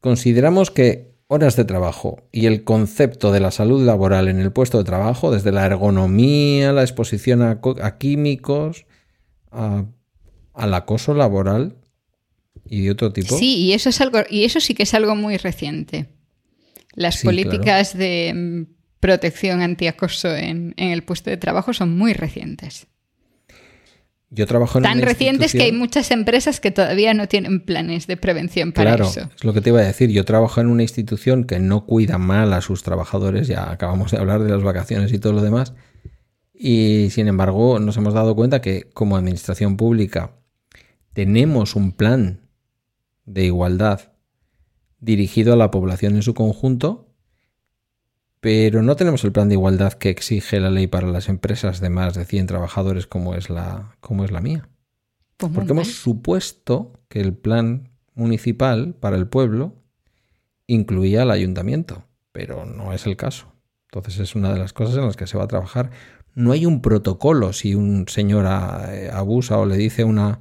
[0.00, 4.78] consideramos que horas de trabajo y el concepto de la salud laboral en el puesto
[4.78, 8.86] de trabajo, desde la ergonomía, la exposición a, co- a químicos,
[9.50, 9.84] a-
[10.54, 11.76] al acoso laboral
[12.70, 13.36] y de otro tipo.
[13.36, 16.06] Sí, y eso es algo, y eso sí que es algo muy reciente.
[16.94, 22.12] Las Sí, políticas de mm, protección antiacoso en, en el puesto de trabajo son muy
[22.12, 22.86] recientes.
[24.30, 28.06] Yo trabajo en Tan una recientes que hay muchas empresas que todavía no tienen planes
[28.06, 29.30] de prevención para Claro, eso.
[29.34, 30.10] es lo que te iba a decir.
[30.10, 34.18] Yo trabajo en una institución que no cuida mal a sus trabajadores, ya acabamos de
[34.18, 35.72] hablar de las vacaciones y todo lo demás.
[36.52, 40.32] Y sin embargo, nos hemos dado cuenta que como administración pública
[41.14, 42.47] tenemos un plan
[43.28, 44.12] de igualdad
[45.00, 47.08] dirigido a la población en su conjunto,
[48.40, 51.90] pero no tenemos el plan de igualdad que exige la ley para las empresas de
[51.90, 54.68] más de 100 trabajadores como es la, como es la mía.
[55.36, 59.74] Pues Porque hemos supuesto que el plan municipal para el pueblo
[60.66, 63.52] incluía al ayuntamiento, pero no es el caso.
[63.90, 65.90] Entonces es una de las cosas en las que se va a trabajar.
[66.34, 70.40] No hay un protocolo si un señor eh, abusa o le dice a una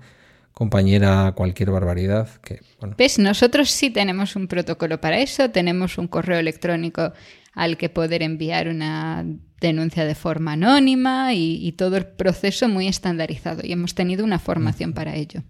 [0.57, 3.19] compañera cualquier barbaridad que, bueno, ¿Ves?
[3.19, 7.13] Nosotros sí tenemos un protocolo para eso, tenemos un correo electrónico
[7.53, 9.23] al que poder enviar una
[9.61, 14.39] denuncia de forma anónima y, y todo el proceso muy estandarizado y hemos tenido una
[14.39, 15.43] formación para ello.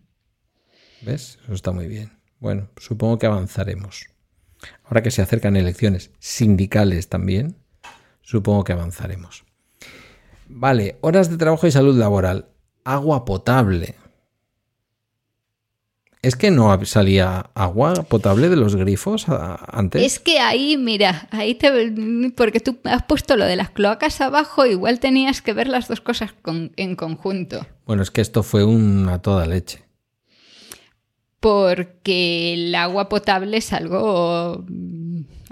[1.04, 1.40] ¿ves?
[1.42, 2.12] Eso está muy bien.
[2.42, 4.08] Bueno, supongo que avanzaremos.
[4.84, 7.56] Ahora que se acercan elecciones sindicales también,
[8.20, 9.46] supongo que avanzaremos.
[10.50, 12.50] Vale, horas de trabajo y salud laboral.
[12.84, 13.96] Agua potable.
[16.28, 20.04] ¿Es que no salía agua potable de los grifos antes?
[20.04, 21.72] Es que ahí, mira, ahí te...
[22.36, 26.02] Porque tú has puesto lo de las cloacas abajo, igual tenías que ver las dos
[26.02, 27.66] cosas con- en conjunto.
[27.86, 29.86] Bueno, es que esto fue una toda leche.
[31.40, 34.66] Porque el agua potable es algo,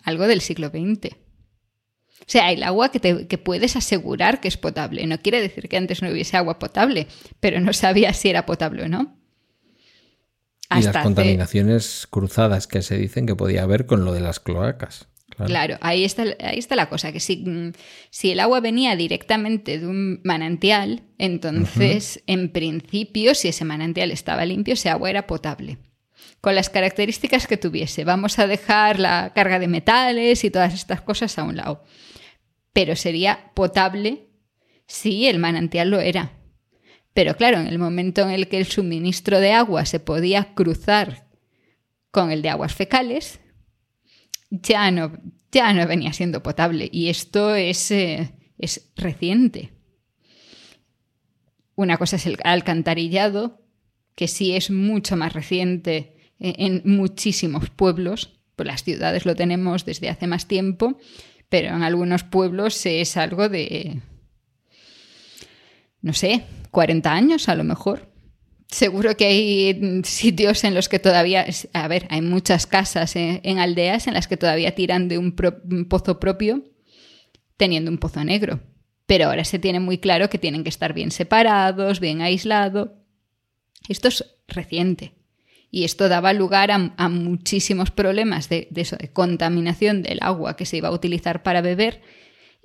[0.03, 1.13] algo del siglo XX.
[1.13, 5.05] O sea, el agua que, te, que puedes asegurar que es potable.
[5.05, 7.07] No quiere decir que antes no hubiese agua potable,
[7.39, 9.15] pero no sabías si era potable o no.
[10.71, 14.39] Y las hace- contaminaciones cruzadas que se dicen que podía haber con lo de las
[14.39, 15.08] cloacas.
[15.30, 15.49] Claro.
[15.49, 17.73] Claro, ahí está, ahí está la cosa, que si, mm,
[18.10, 24.45] si el agua venía directamente de un manantial, entonces, en principio, si ese manantial estaba
[24.45, 25.78] limpio, ese agua era potable.
[26.41, 28.06] Con las características que tuviese.
[28.06, 31.84] Vamos a dejar la carga de metales y todas estas cosas a un lado.
[32.71, 34.28] Pero sería potable
[34.88, 36.32] si el manantial lo era.
[37.15, 41.30] Pero claro, en el momento en el que el suministro de agua se podía cruzar
[42.12, 43.39] con el de aguas fecales,
[44.49, 45.13] ya no,
[45.49, 46.89] ya no venía siendo potable.
[46.91, 49.71] Y esto es, eh, es reciente.
[51.75, 53.62] Una cosa es el alcantarillado,
[54.15, 58.41] que sí es mucho más reciente en, en muchísimos pueblos.
[58.58, 60.97] Pues las ciudades lo tenemos desde hace más tiempo,
[61.47, 64.01] pero en algunos pueblos es algo de,
[66.01, 66.43] no sé,
[66.75, 68.11] 40 años a lo mejor.
[68.67, 74.07] Seguro que hay sitios en los que todavía, a ver, hay muchas casas en, aldeas
[74.07, 75.38] en las que todavía tiran de un,
[75.88, 76.65] pozo propio
[77.55, 78.59] teniendo un pozo negro.
[79.05, 82.89] Pero ahora se tiene muy claro que tienen que estar bien separados, bien aislados.
[83.88, 85.13] Esto es reciente.
[85.71, 90.75] Y esto daba lugar a, muchísimos problemas de, eso, de contaminación del agua que se
[90.75, 92.01] iba a utilizar para beber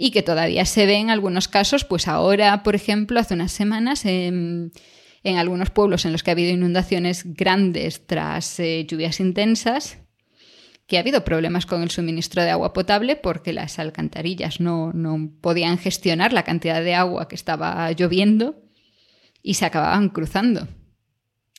[0.02, 1.84] y que todavía se ve en algunos casos.
[1.84, 4.04] Pues ahora, por ejemplo, hace unas semanas...
[4.04, 4.70] Eh,
[5.22, 9.98] en algunos pueblos en los que ha habido inundaciones grandes tras eh, lluvias intensas,
[10.86, 15.30] que ha habido problemas con el suministro de agua potable porque las alcantarillas no, no
[15.40, 18.62] podían gestionar la cantidad de agua que estaba lloviendo
[19.42, 20.66] y se acababan cruzando.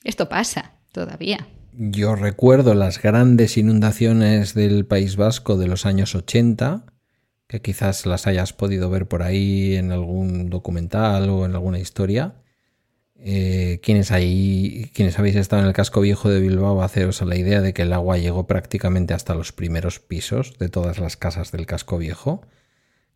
[0.04, 1.48] Esto pasa todavía.
[1.74, 6.91] Yo recuerdo las grandes inundaciones del País Vasco de los años 80,
[7.52, 12.36] que quizás las hayas podido ver por ahí en algún documental o en alguna historia.
[13.18, 17.36] Eh, quienes, ahí, quienes habéis estado en el casco viejo de Bilbao, haceros a la
[17.36, 21.52] idea de que el agua llegó prácticamente hasta los primeros pisos de todas las casas
[21.52, 22.42] del casco viejo,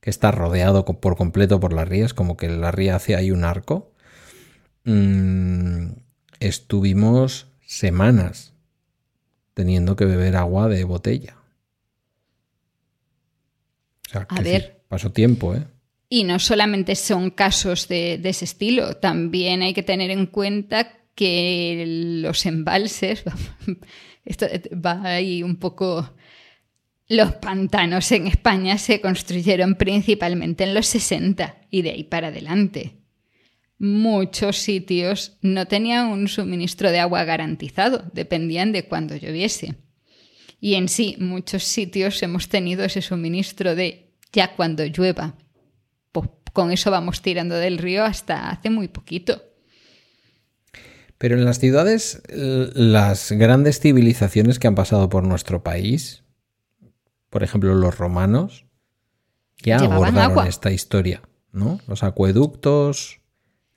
[0.01, 3.45] que está rodeado por completo por las rías, como que la ría hace ahí un
[3.45, 3.93] arco.
[4.83, 5.91] Mm,
[6.41, 8.53] estuvimos semanas
[9.53, 11.34] teniendo que beber agua de botella.
[14.13, 14.83] A ver.
[14.87, 15.65] pasó tiempo, ¿eh?
[16.07, 21.83] Y no solamente son casos de, ese estilo, también hay que tener en cuenta que
[22.21, 23.23] los embalses,
[24.25, 26.15] esto va ahí un poco...
[27.07, 32.97] Los pantanos en España se construyeron principalmente en los 60 y de ahí para adelante.
[33.77, 39.75] Muchos sitios no tenían un suministro de agua garantizado, dependían de cuándo lloviese.
[40.59, 45.35] Y en sí, muchos sitios hemos tenido ese suministro de ya cuando llueva
[46.55, 49.43] con eso vamos tirando del río hasta hace muy poquito.
[51.19, 56.23] Pero en las ciudades, las grandes civilizaciones que han pasado por nuestro país,
[57.29, 58.65] por ejemplo los romanos,
[59.61, 61.79] ya abordaron esta historia, ¿no?
[61.87, 63.19] Los acueductos,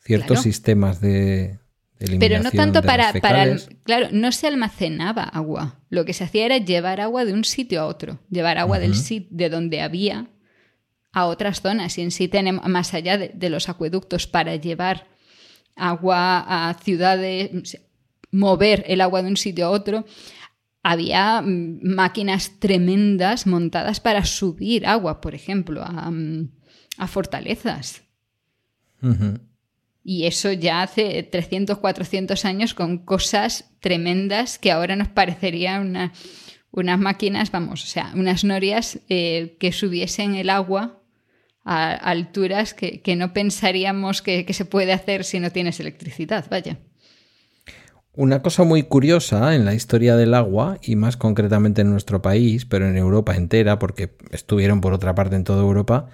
[0.01, 1.59] ciertos sistemas de,
[1.99, 5.81] Pero no tanto para, para, Claro, no se almacenaba agua.
[5.91, 8.95] Lo que se hacía era llevar agua de un sitio a otro, llevar agua del
[8.95, 10.29] sitio de donde había
[11.13, 15.09] a otras zonas y en sí tenemos, más allá de, los acueductos para llevar
[15.75, 17.79] agua a ciudades,
[18.31, 20.05] mover el agua de un sitio a otro,
[20.83, 26.51] había mm, máquinas tremendas montadas para subir agua, por ejemplo, a, mm,
[27.09, 28.03] fortalezas.
[30.11, 36.13] Y eso ya hace 300, 400 años con cosas tremendas que ahora nos parecerían
[36.71, 41.03] unas máquinas, vamos, o sea, unas norias eh, que subiesen el agua
[41.63, 46.79] a alturas que, no pensaríamos que, se puede hacer si no tienes electricidad, vaya.
[48.15, 52.65] Una cosa muy curiosa en la historia del agua, y más concretamente en nuestro país,
[52.65, 56.09] pero en Europa entera, porque estuvieron por otra parte en toda Europa,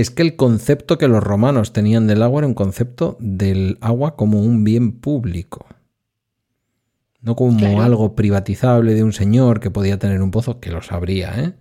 [0.00, 4.14] es que el concepto que los romanos tenían del agua era un concepto del agua
[4.14, 5.66] como un bien público.
[7.20, 11.34] No como algo privatizable de un señor que podía tener un pozo, que lo sabría,
[11.42, 11.54] ¿eh?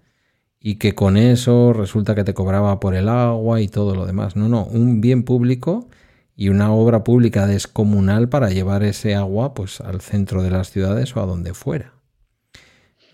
[0.60, 4.36] y que con eso resulta que te cobraba por el agua y todo lo demás.
[4.36, 5.88] No, no, un bien público
[6.36, 11.16] y una obra pública descomunal para llevar ese agua pues al centro de las ciudades
[11.16, 11.94] o a donde fuera.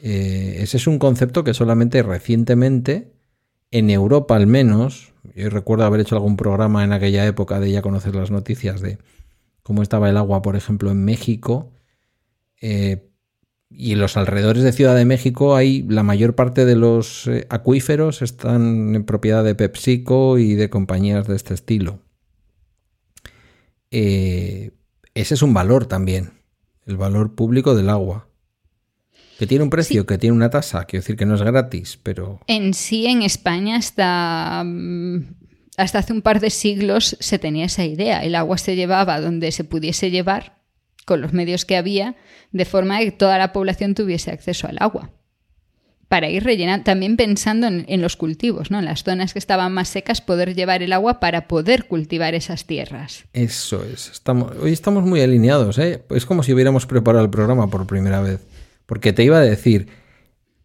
[0.01, 3.13] Eh, ese es un concepto que solamente recientemente,
[3.71, 7.81] en Europa al menos, yo recuerdo haber hecho algún programa en aquella época de ya
[7.81, 8.97] conocer las noticias de
[9.63, 11.71] cómo estaba el agua, por ejemplo, en México,
[12.61, 13.09] eh,
[13.75, 17.47] y en los alrededores de Ciudad de México hay la mayor parte de los eh,
[17.49, 21.99] acuíferos están en propiedad de PepsiCo y de compañías de este estilo.
[23.89, 24.71] Eh,
[25.15, 26.33] ese es un valor también,
[26.85, 28.27] el valor público del agua.
[29.39, 32.39] Que tiene un precio, que tiene una tasa, quiero decir que no es gratis, pero...
[32.47, 35.35] En sí, en España hasta, mm,
[35.77, 38.23] hasta hace un par de siglos se tenía esa idea.
[38.23, 40.61] El agua se llevaba donde se pudiese llevar
[41.05, 42.15] con los medios que había,
[42.51, 45.09] de forma que toda la población tuviese acceso al agua.
[46.07, 48.77] Para ir rellenando, también pensando en, los cultivos, ¿no?
[48.77, 52.65] En las zonas que estaban más secas, poder llevar el agua para poder cultivar esas
[52.65, 53.25] tierras.
[53.33, 54.11] Eso es.
[54.11, 56.03] Estamos, hoy estamos muy alineados, ¿eh?
[56.11, 58.41] Es como si hubiéramos preparado el programa por primera vez.
[58.85, 59.87] Porque te iba a decir,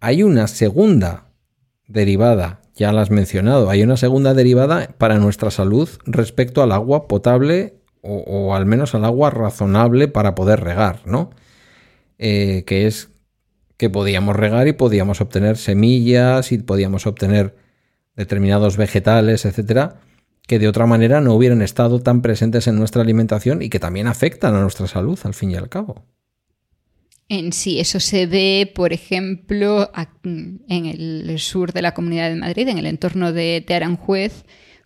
[0.00, 1.28] hay una segunda
[1.86, 7.08] derivada, ya la has mencionado, hay una segunda derivada para nuestra salud respecto al agua
[7.08, 11.30] potable o, al menos al agua razonable para poder regar, ¿no?
[12.18, 13.10] Eh, que es
[13.76, 17.56] que podíamos regar y podíamos obtener semillas y podíamos obtener
[18.16, 20.00] determinados vegetales, etcétera,
[20.46, 24.06] que de otra manera no hubieran estado tan presentes en nuestra alimentación y que también
[24.06, 26.04] afectan a nuestra salud al fin y al cabo.
[27.30, 29.90] En sí, eso se ve, por ejemplo,
[30.24, 34.44] en el sur de la Comunidad de Madrid, en el entorno de, de Aranjuez,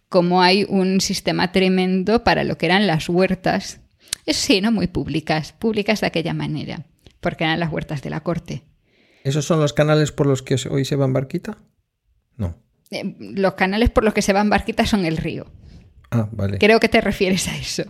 [0.08, 3.80] como hay un sistema tremendo para lo que eran las huertas.
[4.26, 6.84] Eso sí, no muy públicas, públicas de aquella manera,
[7.20, 8.64] porque eran las huertas de la corte.
[9.22, 11.58] ¿Esos son los canales por los que hoy se va en barquita?
[12.36, 12.56] No.
[12.90, 15.46] Eh, los canales por los que se va en barquita son el río.
[16.10, 16.58] Ah, vale.
[16.58, 17.84] Creo que te refieres a eso.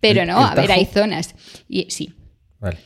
[0.00, 1.34] Pero ¿El- no, el a ver, hay zonas.
[1.68, 2.14] Y, sí.
[2.58, 2.78] Vale.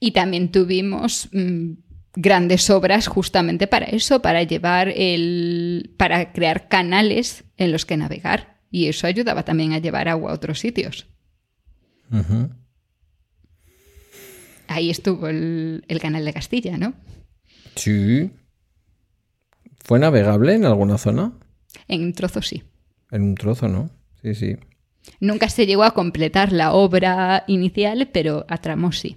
[0.00, 1.72] Y también tuvimos mm,
[2.14, 5.94] grandes obras justamente para eso, para llevar el.
[5.96, 8.58] para crear canales en los que navegar.
[8.70, 11.06] Y eso ayudaba también a llevar agua a otros sitios.
[14.68, 16.94] Ahí estuvo el, el canal de Castilla, ¿no?
[17.74, 18.30] Sí.
[19.78, 21.32] ¿Fue navegable en alguna zona?
[21.88, 22.62] En un trozo sí.
[23.10, 23.90] En un trozo, ¿no?
[24.22, 24.56] Sí, sí.
[25.18, 29.16] Nunca se llegó a completar la obra inicial, pero a tramos sí.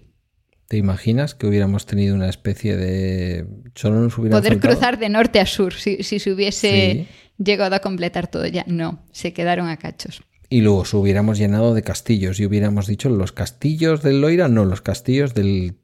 [0.74, 3.46] ¿Te imaginas que hubiéramos tenido una especie de...
[3.76, 7.08] Solo nos Poder faltado- cruzar de norte a sur, si, si se hubiese Sí.
[7.38, 8.64] llegado a completar todo ya.
[8.66, 10.24] No, se quedaron a cachos.
[10.50, 14.66] Y luego os hubiéramos llenado de castillos y hubiéramos dicho los castillos del Loira, no,
[14.66, 15.76] los castillos del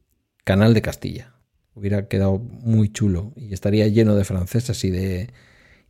[0.43, 1.35] canal de Castilla.
[1.75, 5.29] Hubiera quedado muy chulo y estaría lleno de franceses y de,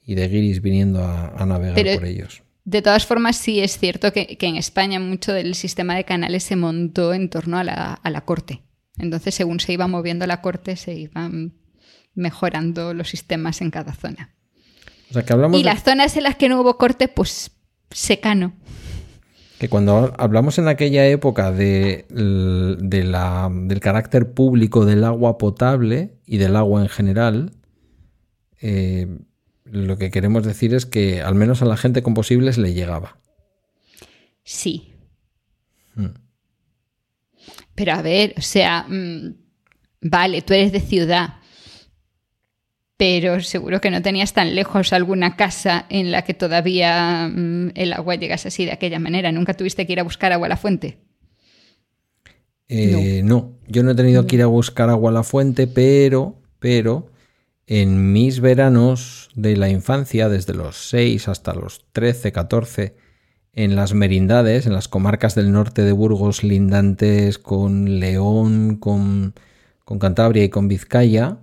[0.04, 2.43] y de guiris viniendo a, a navegar Pero- por ellos.
[2.66, 6.43] De todas formas, sí es cierto que, que en España mucho del sistema de canales
[6.43, 8.62] se montó en torno a la, a la corte.
[9.00, 11.54] Entonces, según se iba moviendo la corte, se iban
[12.16, 14.36] mejorando los sistemas en cada zona.
[15.10, 17.52] O sea que hablamos Y de- las zonas en las que no hubo corte, pues
[17.89, 18.54] secano.
[19.58, 26.20] que cuando hablamos en aquella época de, de la, del carácter público del agua potable
[26.26, 27.52] y del agua en general,
[28.62, 29.08] eh,
[29.66, 33.18] lo que queremos decir es que al menos a la gente con posibles le llegaba.
[34.43, 34.89] Sí.
[37.80, 39.36] Pero a ver, o sea, mm,
[40.02, 41.36] vale, tú eres de ciudad,
[42.98, 47.94] pero seguro que no tenías tan lejos alguna casa en la que todavía mm, el
[47.94, 49.32] agua llegase así de aquella manera.
[49.32, 50.98] Nunca tuviste que ir a buscar agua a la fuente.
[52.68, 53.54] Eh, no.
[53.70, 57.10] yo no he tenido que ir a buscar agua a la fuente, pero, pero
[57.66, 62.98] en mis veranos de la infancia, desde los 6 hasta los 13, 14,
[63.60, 69.34] en las merindades, en las comarcas del norte de Burgos, lindantes con León, con,
[69.84, 71.39] con Cantabria y con Vizcaya,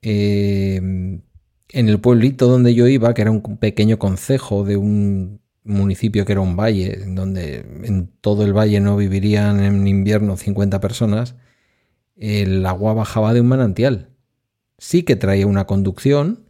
[0.00, 6.24] eh, en el pueblito donde yo iba, que era un pequeño concejo de un municipio
[6.24, 11.34] que era un valle, donde en todo el valle no vivirían en invierno 50 personas,
[12.16, 14.08] el agua bajaba de un manantial.
[14.78, 16.45] Sí que traía una conducción.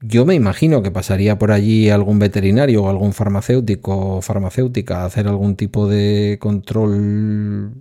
[0.00, 5.06] Yo me imagino que pasaría por allí algún veterinario o algún farmacéutico o farmacéutica a
[5.06, 7.72] hacer algún tipo de control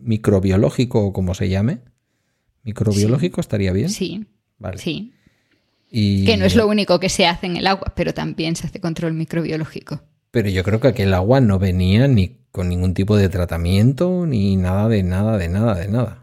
[0.00, 1.78] microbiológico o como se llame.
[2.64, 3.88] ¿Microbiológico estaría bien?
[3.90, 4.26] Sí,
[4.58, 4.78] Vale.
[4.78, 5.12] sí.
[5.90, 8.66] Y- Que no es lo único que se hace en el agua, pero también se
[8.66, 10.00] hace control microbiológico.
[10.30, 14.56] Pero yo creo que aquel agua no venía ni con ningún tipo de tratamiento, ni
[14.56, 16.21] nada de nada, de nada, de nada.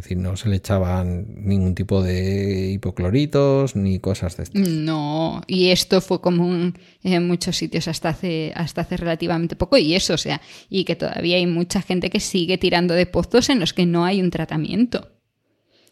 [0.00, 4.62] Es decir, no se le echaban ningún tipo de hipocloritos ni cosas de estas.
[4.66, 9.94] No, y esto fue común en muchos sitios hasta hace, hasta hace relativamente poco, y
[9.94, 10.40] eso, o sea,
[10.70, 14.06] y que todavía hay mucha gente que sigue tirando de pozos en los que no
[14.06, 15.10] hay un tratamiento.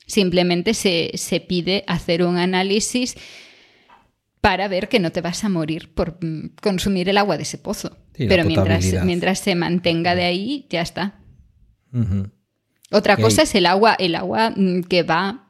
[0.07, 3.15] Simplemente se, se pide hacer un análisis
[4.41, 7.59] para ver que no te vas a morir por mm, consumir el agua de ese
[7.59, 7.99] pozo.
[8.17, 11.21] Pero mientras, mientras se mantenga de ahí, ya está.
[12.91, 15.45] Otra cosa es el agua, el agua mm, que va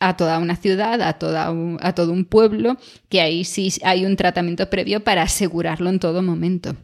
[0.00, 2.76] a toda una ciudad, a, toda un- a todo un pueblo,
[3.08, 6.74] que ahí sí hay un tratamiento previo para asegurarlo en todo momento.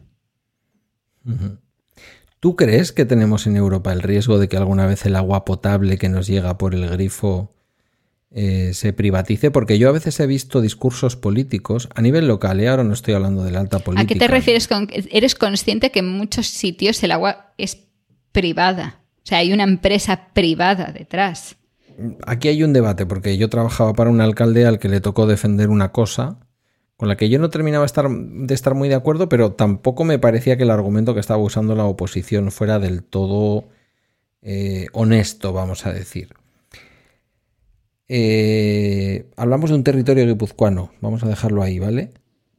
[2.39, 5.97] ¿Tú crees que tenemos en Europa el riesgo de que alguna vez el agua potable
[5.97, 7.53] que nos llega por el grifo
[8.31, 9.51] eh, se privatice?
[9.51, 13.13] Porque yo a veces he visto discursos políticos a nivel local, y ahora no estoy
[13.15, 14.03] hablando de la alta política.
[14.03, 17.79] ¿A qué te refieres con eres consciente que en muchos sitios el agua es
[18.31, 18.98] privada?
[19.29, 21.55] Sea, hay una empresa privada detrás.
[22.25, 25.69] Aquí hay un debate, porque yo trabajaba para un alcalde al que le tocó defender
[25.69, 26.39] una cosa
[26.97, 30.57] con la que yo no terminaba de estar muy de acuerdo, pero tampoco me parecía
[30.57, 33.69] que el argumento que estaba usando la oposición fuera del todo
[34.41, 36.33] eh, honesto, vamos a decir.
[38.07, 42.13] Eh, hablamos de un territorio guipuzcoano, vamos a dejarlo ahí, ¿vale?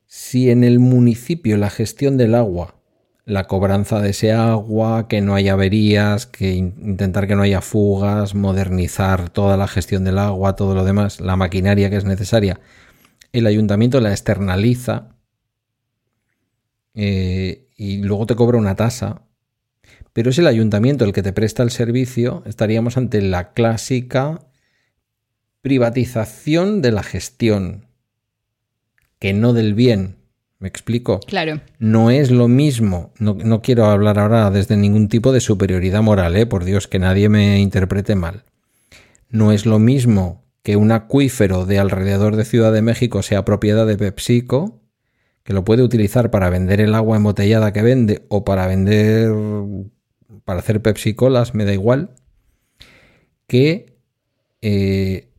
[0.06, 2.79] Si en el municipio la gestión del agua,
[3.30, 7.60] la cobranza de ese agua, que no haya averías, que in- intentar que no haya
[7.60, 12.60] fugas, modernizar toda la gestión del agua, todo lo demás, la maquinaria que es necesaria,
[13.32, 15.16] el ayuntamiento la externaliza
[16.94, 19.22] eh, y luego te cobra una tasa,
[20.12, 24.40] pero es el ayuntamiento el que te presta el servicio, estaríamos ante la clásica
[25.62, 27.86] privatización de la gestión,
[29.18, 30.19] que no del bien.
[30.60, 31.20] ¿Me explico?
[31.20, 31.62] Claro.
[31.78, 36.36] No es lo mismo, no, no quiero hablar ahora desde ningún tipo de superioridad moral,
[36.36, 36.44] ¿eh?
[36.44, 38.44] por Dios, que nadie me interprete mal.
[39.30, 43.86] No es lo mismo que un acuífero de alrededor de Ciudad de México sea propiedad
[43.86, 44.80] de PepsiCo
[45.44, 49.32] que lo puede utilizar para vender el agua embotellada que vende o para vender,
[50.44, 52.10] para hacer Pepsi Colas, me da igual,
[53.46, 53.96] que,
[54.60, 55.30] eh,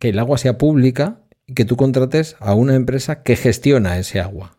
[0.00, 1.19] que el agua sea pública
[1.54, 4.56] que tú contrates a una empresa que gestiona ese agua.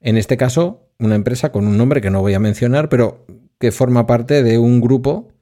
[0.00, 3.26] En este caso, una empresa con un nombre que no voy a mencionar, pero
[3.58, 5.32] que forma parte de un grupo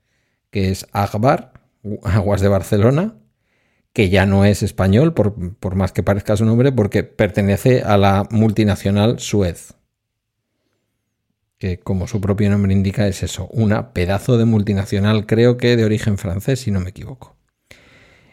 [0.51, 1.53] que es Agbar,
[2.05, 3.17] Aguas de Barcelona,
[3.93, 8.27] que ya no es español, por, más que parezca su nombre, porque pertenece a la
[8.31, 9.75] multinacional Suez.
[11.59, 15.85] Que como su propio nombre indica es eso, una pedazo de multinacional, creo que de
[15.85, 17.37] origen francés, si no me equivoco.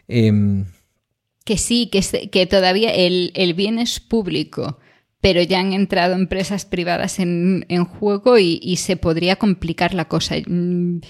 [0.08, 0.66] Em,
[1.50, 4.78] que sí, que, que todavía el, bien es público,
[5.20, 10.36] pero ya han entrado empresas privadas en, juego y, se podría complicar la cosa.
[10.46, 11.00] Mm,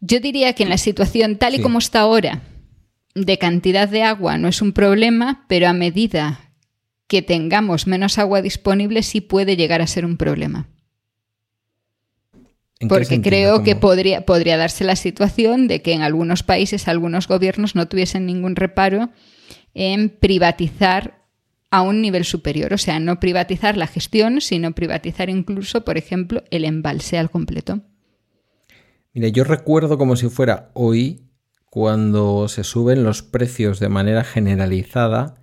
[0.00, 2.40] yo diría que en la situación tal y como está ahora,
[3.14, 6.54] de cantidad de agua no es un problema, pero a medida
[7.06, 10.70] que tengamos menos agua disponible sí puede llegar a ser un problema.
[12.88, 17.74] Porque creo que podría, podría darse la situación de que en algunos países algunos gobiernos
[17.74, 19.10] no tuviesen ningún reparo
[19.74, 21.20] en privatizar
[21.70, 26.42] a un nivel superior, o sea, no privatizar la gestión, sino privatizar incluso, por ejemplo,
[26.50, 27.80] el embalse al completo.
[29.12, 31.30] Mire, yo recuerdo como si fuera hoy
[31.68, 35.36] cuando se suben los precios de manera generalizada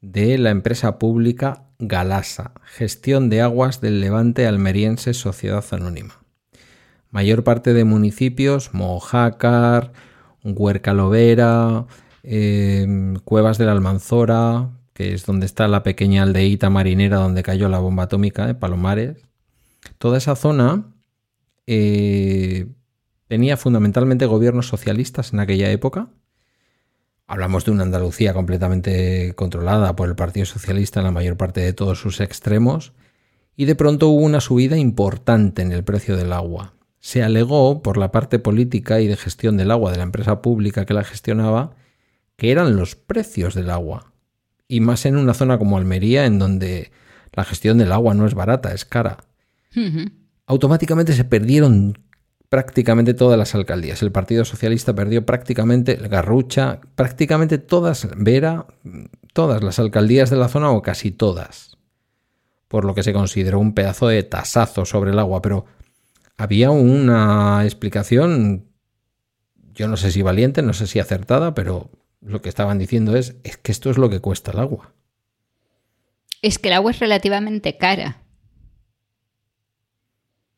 [0.00, 6.20] de la empresa pública Galasa, Gestión de Aguas del Levante Almeriense Sociedad Anónima.
[7.10, 9.92] Mayor parte de municipios, Mojácar,
[10.44, 11.86] Huercalovera,
[12.26, 17.68] em, Cuevas de la Almanzora, que es donde está la pequeña aldeíta marinera donde cayó
[17.68, 19.18] la bomba atómica de Palomares.
[19.98, 20.92] Toda esa zona
[21.66, 22.66] eh,
[23.28, 26.08] tenía fundamentalmente gobiernos socialistas en aquella época.
[27.26, 31.72] Hablamos de una Andalucía completamente controlada por el Partido Socialista en la mayor parte de
[31.72, 32.92] todos sus extremos,
[33.56, 36.74] y de pronto hubo una subida importante en el precio del agua.
[37.00, 40.84] Se alegó por la parte política y de gestión del agua de la empresa pública
[40.84, 41.74] que la gestionaba
[42.36, 44.12] que eran los precios del agua.
[44.68, 46.92] Y más en una zona como Almería, en donde
[47.32, 49.18] la gestión del agua no es barata, es cara.
[50.46, 51.98] Automáticamente se perdieron
[52.48, 54.02] prácticamente todas las alcaldías.
[54.02, 58.66] El Partido Socialista perdió prácticamente Garrucha, prácticamente todas, Vera,
[59.32, 61.76] todas las alcaldías de la zona o casi todas.
[62.68, 65.66] Por lo que se consideró un pedazo de tasazo sobre el agua, pero
[66.36, 68.66] había una explicación,
[69.74, 71.90] yo no sé si valiente, no sé si acertada, pero
[72.26, 74.92] lo que estaban diciendo es, es que esto es lo que cuesta el agua.
[76.42, 78.22] Es que el agua es relativamente cara.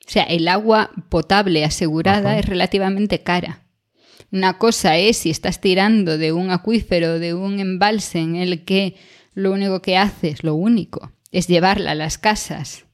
[0.06, 3.66] O sea, el agua potable asegurada es relativamente cara.
[4.32, 8.96] Una cosa es si estás tirando de un acuífero, de un embalse en el que
[9.34, 12.86] lo único que haces, lo único, es llevarla a las casas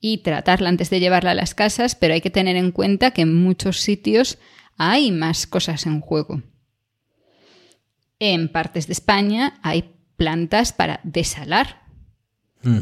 [0.00, 3.22] y tratarla antes de llevarla a las casas, pero hay que tener en cuenta que
[3.22, 4.38] en muchos sitios
[4.78, 6.42] hay más cosas en juego.
[8.18, 11.82] En partes de España hay plantas para desalar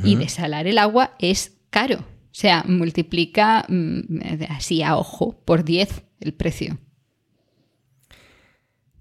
[0.03, 1.99] y desalar el agua es caro.
[1.99, 6.79] O sea, multiplica mm, así a ojo por 10 el precio.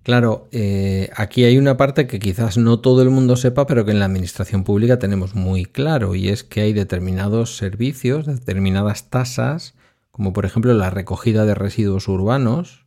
[0.04, 3.92] Claro, eh, aquí hay una parte que quizás no todo el mundo sepa, pero que
[3.92, 9.74] en la administración pública tenemos muy claro, y es que hay determinados servicios, determinadas tasas,
[10.12, 12.85] como por ejemplo la recogida de residuos urbanos,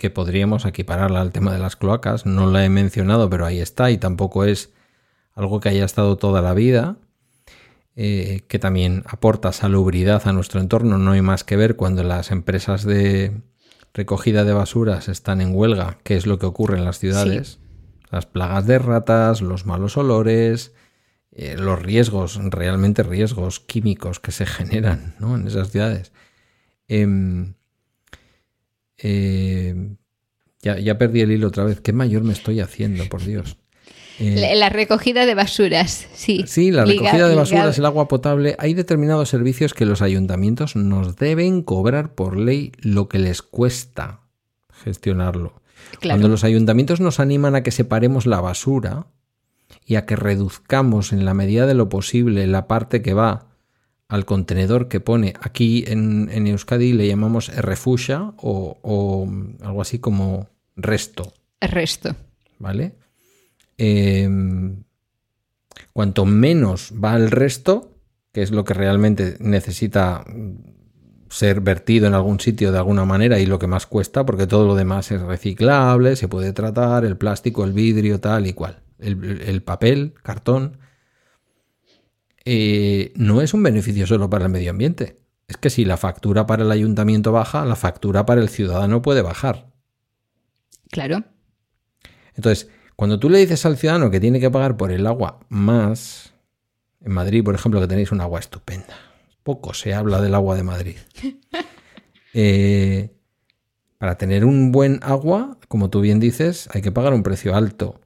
[0.00, 3.92] que podríamos equipararla al tema de las cloacas, no la he mencionado, pero ahí está,
[3.92, 4.72] y tampoco es
[5.34, 6.96] algo que haya estado toda la vida.
[7.96, 10.96] Eh, que también aporta salubridad a nuestro entorno.
[10.96, 13.42] No hay más que ver cuando las empresas de
[13.92, 17.58] recogida de basuras están en huelga, qué es lo que ocurre en las ciudades.
[18.10, 20.72] Las plagas de ratas, los malos olores,
[21.32, 26.12] eh, los riesgos, realmente riesgos químicos que se generan en esas ciudades.
[26.88, 27.54] Em,
[29.02, 29.74] eh,
[30.62, 31.80] ya, ya, perdí el hilo otra vez.
[31.80, 33.56] ¿Qué mayor me estoy haciendo, por Dios?
[34.22, 36.44] Eh, la recogida de basuras, sí.
[36.46, 38.54] Sí, la recogida de basuras, el agua potable.
[38.58, 44.20] Hay determinados servicios que los ayuntamientos nos deben cobrar por ley lo que les cuesta
[44.84, 45.62] gestionarlo.
[46.02, 49.06] Cuando los ayuntamientos nos animan a que separemos la basura
[49.86, 53.49] y a que reduzcamos en la medida de lo posible la parte que va
[54.10, 59.28] al contenedor que pone aquí en, Euskadi le llamamos refugia o, o
[59.64, 61.32] algo así como resto.
[61.60, 62.14] Resto.
[62.58, 62.94] ¿Vale?
[63.78, 64.82] Em,
[65.94, 67.96] cuanto menos va al resto,
[68.30, 70.22] que es lo que realmente necesita
[71.30, 74.66] ser vertido en algún sitio de alguna manera y lo que más cuesta, porque todo
[74.66, 79.62] lo demás es reciclable, se puede tratar, el plástico, el vidrio, tal y cual, el,
[79.62, 80.76] papel, cartón.
[82.44, 85.18] Eh, no es un beneficio solo para el medio ambiente.
[85.48, 89.22] Es que si la factura para el ayuntamiento baja, la factura para el ciudadano puede
[89.22, 89.70] bajar.
[90.90, 91.24] Claro.
[92.34, 96.34] Entonces, cuando tú le dices al ciudadano que tiene que pagar por el agua más,
[97.00, 98.94] en Madrid, por ejemplo, que tenéis un agua estupenda,
[99.42, 100.96] poco se habla del agua de Madrid.
[102.32, 103.10] Eh,
[103.98, 108.00] para tener un buen agua, como tú bien dices, hay que pagar un precio alto.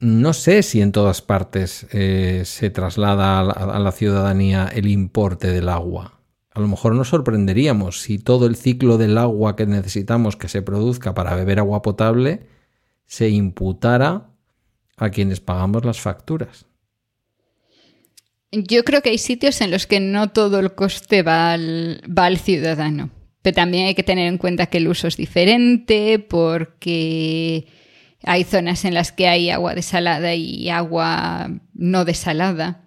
[0.00, 5.68] No sé si en todas partes eh, se traslada a la ciudadanía el importe del
[5.68, 6.20] agua.
[6.52, 10.62] A lo mejor nos sorprenderíamos si todo el ciclo del agua que necesitamos que se
[10.62, 12.46] produzca para beber agua potable
[13.06, 14.30] se imputara
[14.96, 16.66] a quienes pagamos las facturas.
[18.50, 23.10] Yo creo que hay sitios en los que no todo el coste va al, ciudadano.
[23.42, 27.66] Pero también hay que tener en cuenta que el uso es diferente porque
[28.24, 32.84] hay zonas en las que hay agua desalada y agua no desalada.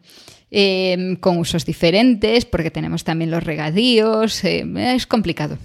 [0.54, 4.44] Em, con usos diferentes, porque tenemos también los regadíos.
[4.44, 5.58] Em, es complicado.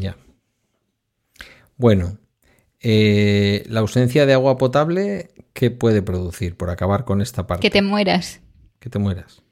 [0.00, 0.18] Ya.
[1.78, 2.18] Bueno,
[2.80, 7.62] eh, la ausencia de agua potable, ¿qué puede producir por acabar con esta parte?
[7.62, 8.40] Que te mueras.
[8.80, 9.42] Que te mueras.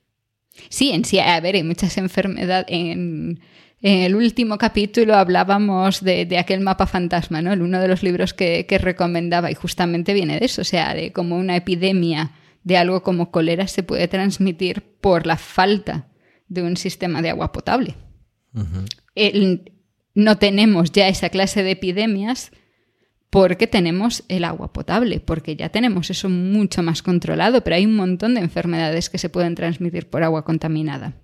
[0.68, 2.66] Sí, en sí, a ver, hay muchas enfermedades.
[2.68, 3.40] En,
[3.80, 7.52] el último capítulo hablábamos de, aquel mapa fantasma, ¿no?
[7.52, 11.12] Uno de los libros que, que, recomendaba y justamente viene de eso, o sea, de
[11.12, 16.08] cómo una epidemia de algo como cólera se puede transmitir por la falta
[16.48, 17.94] de un sistema de agua potable.
[20.14, 22.52] no tenemos ya esa clase de epidemias
[23.30, 27.96] porque tenemos el agua potable, porque ya tenemos eso mucho más controlado, pero hay un
[27.96, 31.14] montón de enfermedades que se pueden transmitir por agua contaminada.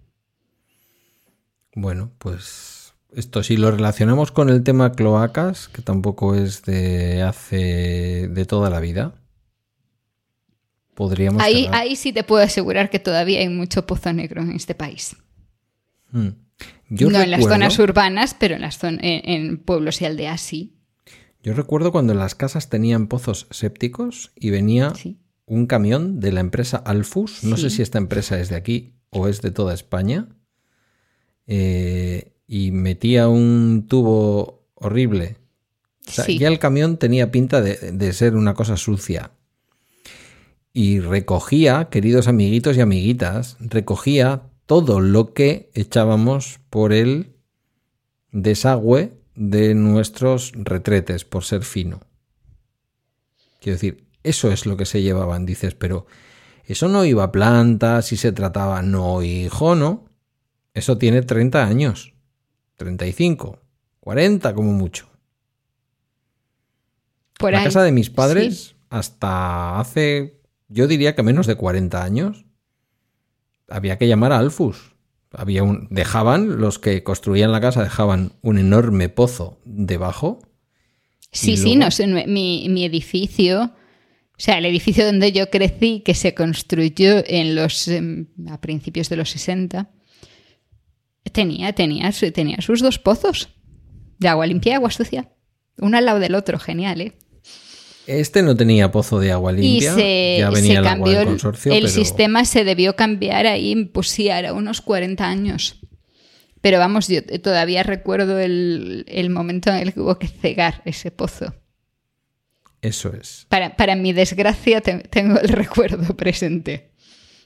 [1.75, 8.29] Bueno, pues esto si lo relacionamos con el tema cloacas, que tampoco es de hace
[8.29, 9.15] de toda la vida,
[10.95, 11.43] podríamos...
[11.43, 15.17] Ahí, ahí sí te puedo asegurar que todavía hay mucho pozo negro en este país.
[16.13, 16.31] Hmm.
[16.89, 20.77] no en las zonas urbanas, pero en, las en pueblos y aldeas sí.
[21.43, 24.93] Yo recuerdo cuando las casas tenían pozos sépticos y venía
[25.47, 29.27] un camión de la empresa Alfus, no sé si esta empresa es de aquí o
[29.27, 30.29] es de toda España,
[31.53, 35.37] eh, y metía un tubo horrible.
[36.07, 39.33] Ya el camión tenía pinta de, ser una cosa sucia.
[40.73, 47.35] Y recogía, queridos amiguitos y amiguitas, recogía todo lo que echábamos por el
[48.31, 52.01] desagüe de nuestros retretes, por ser fino.
[53.61, 56.07] Quiero decir, eso es lo que se llevaban, dices, pero
[56.65, 60.10] eso no iba a plantas y se trataba, no, hijo, no.
[60.75, 62.15] Eso tiene 30 años,
[62.77, 63.59] 35,
[64.01, 65.09] 40 como mucho.
[67.39, 72.45] Por la casa de mis padres, hasta hace, yo diría que menos de 40 años,
[73.69, 74.95] había que llamar a Alfus
[75.33, 80.41] había un, dejaban, los que construían la casa dejaban un enorme pozo debajo.
[81.33, 86.15] Sí, sí, no sé, mi, mi, edificio, o sea, el edificio donde yo crecí, que
[86.15, 89.89] se construyó en los, em, a principios de los 60,
[91.33, 93.49] tenía, tenía, tenía sus dos pozos
[94.19, 95.33] de agua limpia y agua sucia,
[95.79, 97.19] uno al lado del otro, genial, ¿eh?
[98.07, 101.73] Este no tenía pozo de agua limpia, ya venía el agua del consorcio.
[101.73, 105.81] El sistema se debió cambiar ahí, pues sí, ahora unos 40 años.
[106.61, 111.55] Pero vamos, yo todavía recuerdo el, momento en el que hubo que cegar ese pozo.
[112.83, 113.47] Eso es.
[113.49, 116.90] Para, para mi desgracia tengo el recuerdo presente.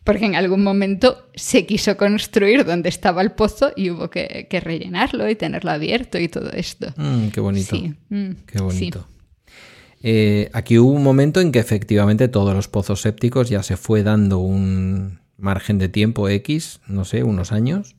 [0.04, 5.28] Porque en algún momento se quiso construir donde estaba el pozo y hubo que, rellenarlo
[5.28, 6.92] y tenerlo abierto y todo esto.
[6.96, 7.74] Mm, qué bonito.
[7.74, 7.94] Sí.
[8.10, 9.08] Mm, qué bonito.
[10.02, 14.02] Eh, aquí hubo un momento en que efectivamente todos los pozos sépticos ya se fue
[14.02, 17.96] dando un margen de tiempo X, no sé, unos años,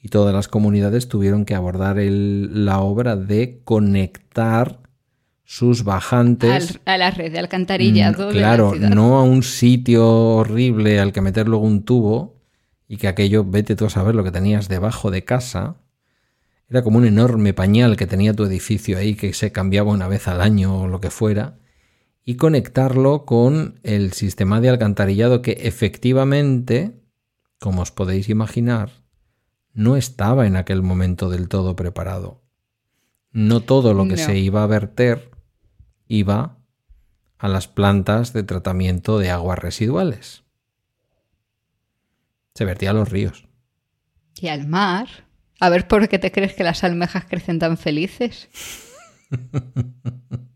[0.00, 4.80] y todas las comunidades tuvieron que abordar la obra de conectar
[5.46, 8.30] sus bajantes a la red de alcantarillado.
[8.30, 12.34] Claro, no a un sitio horrible al que meter luego un tubo
[12.88, 15.76] y que aquello, vete tú a saber lo que tenías debajo de casa,
[16.68, 20.26] era como un enorme pañal que tenía tu edificio ahí que se cambiaba una vez
[20.26, 21.58] al año o lo que fuera.
[22.24, 27.00] Y conectarlo con el sistema de alcantarillado que efectivamente,
[27.60, 28.90] como os podéis imaginar,
[29.74, 32.42] no estaba en aquel momento del todo preparado.
[33.30, 35.35] No todo lo que se iba a verter
[36.08, 36.58] iba
[37.38, 40.44] a las plantas de tratamiento de aguas residuales.
[42.54, 43.46] Se vertía a los ríos.
[44.40, 45.08] Y al mar.
[45.60, 48.48] A ver por qué te crees que las almejas crecen tan felices.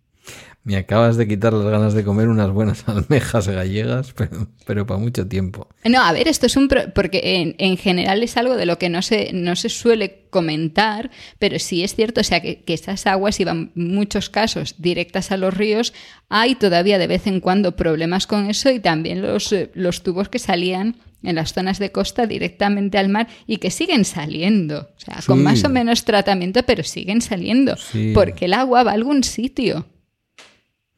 [0.63, 5.01] Me acabas de quitar las ganas de comer unas buenas almejas gallegas, pero, pero para
[5.01, 5.69] mucho tiempo.
[5.85, 6.69] No, a ver, esto es un...
[6.95, 11.11] porque en, en, general es algo de lo que no se, no se suele comentar,
[11.39, 15.33] pero sí es cierto, o sea, que, que esas aguas iban en muchos casos directas
[15.33, 15.95] a los ríos,
[16.29, 20.29] hay todavía de vez en cuando problemas con eso y también los, eh, los tubos
[20.29, 25.01] que salían en las zonas de costa directamente al mar y que siguen saliendo, o
[25.01, 25.27] sea, Sí.
[25.27, 28.13] con más o menos tratamiento, pero siguen saliendo, Sí.
[28.15, 29.87] porque el agua va a algún sitio.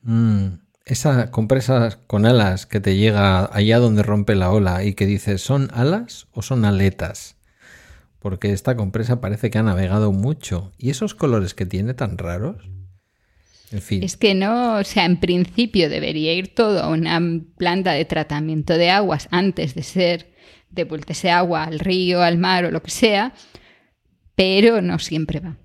[0.03, 5.07] Mm, esa compresa con alas que te llega allá donde rompe la ola y que
[5.07, 7.37] dices, ¿son alas o son aletas?
[8.19, 10.73] Porque esta compresa parece que ha navegado mucho.
[10.79, 12.69] ¿Y esos colores que tiene tan raros?
[13.73, 14.03] En fin.
[14.03, 17.21] Es que no, o sea, en principio debería ir todo a una
[17.57, 20.33] planta de tratamiento de aguas antes de ser
[20.71, 23.35] devuelta ese agua al río, al mar o lo que sea,
[24.35, 25.57] pero no siempre va.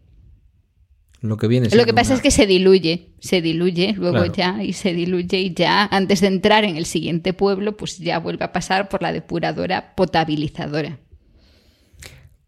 [1.21, 4.17] Lo que viene Lo siendo que pasa una- es que se diluye, se diluye luego
[4.17, 4.33] Claro.
[4.33, 8.19] ya y se diluye y ya antes de entrar en el siguiente pueblo, pues ya
[8.19, 10.99] vuelve a pasar por la depuradora potabilizadora.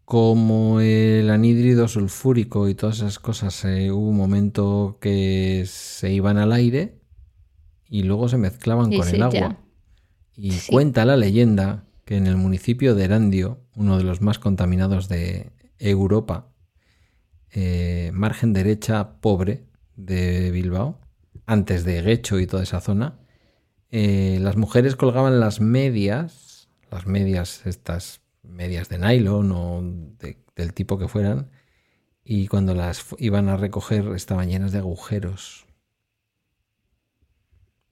[0.04, 6.36] Como el anhídrido sulfúrico y todas esas cosas, eh, hubo un momento que se iban
[6.36, 6.98] al aire
[7.88, 9.32] y luego se mezclaban con el agua.
[9.32, 9.58] ya.
[10.36, 10.72] Y Sí.
[10.72, 15.52] cuenta la leyenda que en el municipio de Erandio, uno de los más contaminados de
[15.78, 16.49] Europa,
[17.52, 19.64] eh, margen derecha pobre
[19.96, 20.98] de Bilbao,
[21.46, 23.18] antes de Guecho y toda esa zona,
[23.90, 30.72] eh, las mujeres colgaban las medias, las medias estas medias de nylon o de- del
[30.74, 31.50] tipo que fueran,
[32.24, 35.66] y cuando las iban a recoger estaban llenas de agujeros.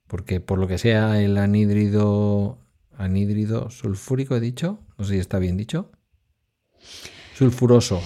[0.07, 2.57] Porque por lo que sea el anhídrido,
[2.97, 5.91] anhídrido sulfúrico, he dicho, no sé si está bien dicho,
[7.35, 8.01] sulfuroso.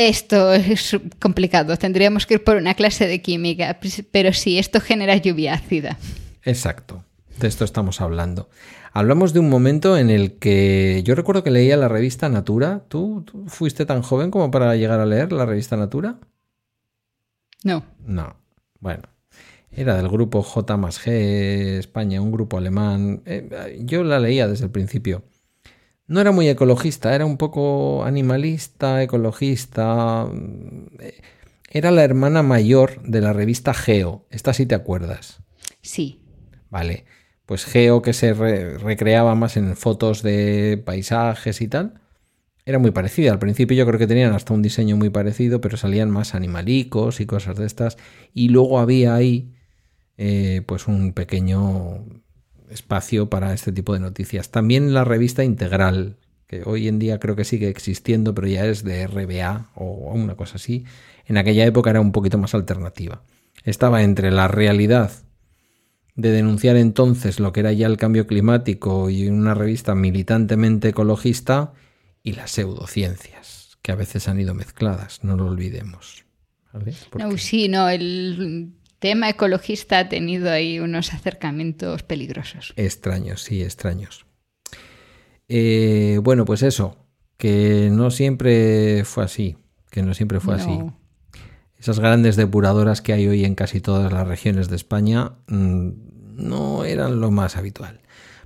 [0.00, 3.80] Esto es complicado, tendríamos que ir por una clase de química,
[4.12, 5.98] pero sí, esto genera lluvia ácida.
[6.44, 7.02] Exacto,
[7.40, 8.48] de esto estamos hablando.
[8.92, 12.84] Hablamos de un momento en el que yo recuerdo que leía la revista Natura.
[12.86, 16.20] ¿Tú, tú fuiste tan joven como para llegar a leer la revista Natura?
[17.64, 18.36] No, No.
[18.78, 19.02] Bueno,
[19.72, 23.22] era del grupo J más G España, un grupo alemán.
[23.26, 25.24] Eh, yo la leía desde el principio.
[26.08, 30.26] No era muy ecologista, era un poco animalista, ecologista.
[31.00, 31.20] Eh,
[31.70, 34.26] Era la hermana mayor de la revista Geo.
[34.30, 35.42] Esta sí te acuerdas.
[35.82, 36.20] sí,
[36.70, 37.04] Vale.
[37.46, 42.00] Pues Geo, que se re- recreaba más en fotos de paisajes y tal,
[42.66, 43.32] era muy parecida.
[43.32, 47.20] Al principio yo creo que tenían hasta un diseño muy parecido, pero salían más animalicos
[47.20, 47.98] y cosas de estas.
[48.34, 49.54] Y luego había ahí
[50.18, 52.06] eh, pues un pequeño
[52.70, 54.50] espacio para este tipo de noticias.
[54.50, 56.16] También la revista Integral,
[56.46, 60.34] que hoy en día creo que sigue existiendo, pero ya es de RBA o una
[60.34, 60.84] cosa así.
[61.26, 63.22] En aquella época era un poquito más alternativa.
[63.64, 65.10] Estaba entre la realidad
[66.14, 71.74] de denunciar entonces lo que era ya el cambio climático y una revista militantemente ecologista
[72.24, 76.24] y las pseudociencias, que a veces han ido mezcladas, no lo olvidemos.
[77.16, 82.72] No, sí, no, el tema ecologista ha tenido ahí unos acercamientos peligrosos.
[82.76, 84.26] Extraños, sí, extraños.
[85.48, 86.96] Eh, bueno, pues eso,
[87.36, 89.56] que no siempre fue así,
[89.90, 90.78] que no siempre fue así.
[91.78, 95.90] Esas grandes depuradoras que hay hoy en casi todas las regiones de España mm,
[96.34, 98.00] no eran lo más habitual.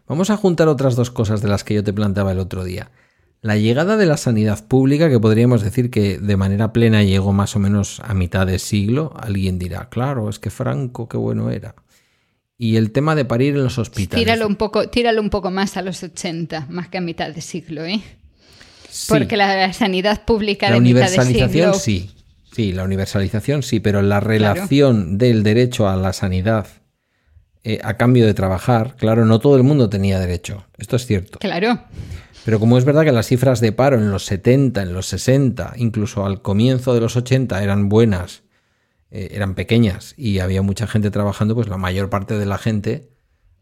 [0.07, 2.90] Vamos a juntar otras dos cosas de las que yo te planteaba el otro día.
[3.43, 7.57] La llegada de la sanidad pública, que podríamos decir que de manera plena llegó más
[7.57, 11.74] o menos a mitad de siglo, alguien dirá, claro, es que Franco, qué bueno era.
[12.57, 14.24] Y el tema de parir en los hospitales.
[14.24, 17.40] Tíralo un, poco, tíralo un poco más a los 80, más que a mitad de
[17.40, 18.01] siglo, ¿eh?
[18.88, 19.07] Sí.
[19.09, 21.74] Porque la sanidad pública La de mitad de universalización siglo...
[21.74, 22.11] sí.
[22.55, 26.66] Sí, la universalización sí, pero la relación del derecho a la sanidad
[27.64, 30.66] eh, a cambio de trabajar, claro, no todo el mundo tenía derecho.
[30.76, 31.38] Esto es cierto.
[31.38, 31.80] Claro,
[32.45, 35.74] Pero como es verdad que las cifras de paro en los 70, en los 60,
[35.76, 38.43] incluso al comienzo de los 80 eran buenas,
[39.11, 43.11] eh, eran pequeñas y había mucha gente trabajando, pues la mayor parte de la gente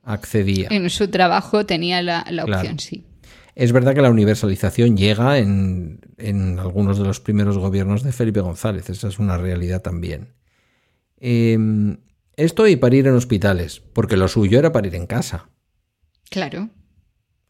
[0.03, 0.69] accedía.
[0.71, 2.61] en su trabajo tenía la, la Claro.
[2.63, 3.07] opción, sí.
[3.55, 8.41] Es verdad que la universalización llega en, en algunos de los primeros gobiernos de Felipe
[8.41, 10.33] González, esa es una realidad también.
[11.19, 11.59] Eh,
[12.37, 15.51] esto y parir en hospitales, porque lo suyo era parir en casa.
[16.31, 16.71] Claro.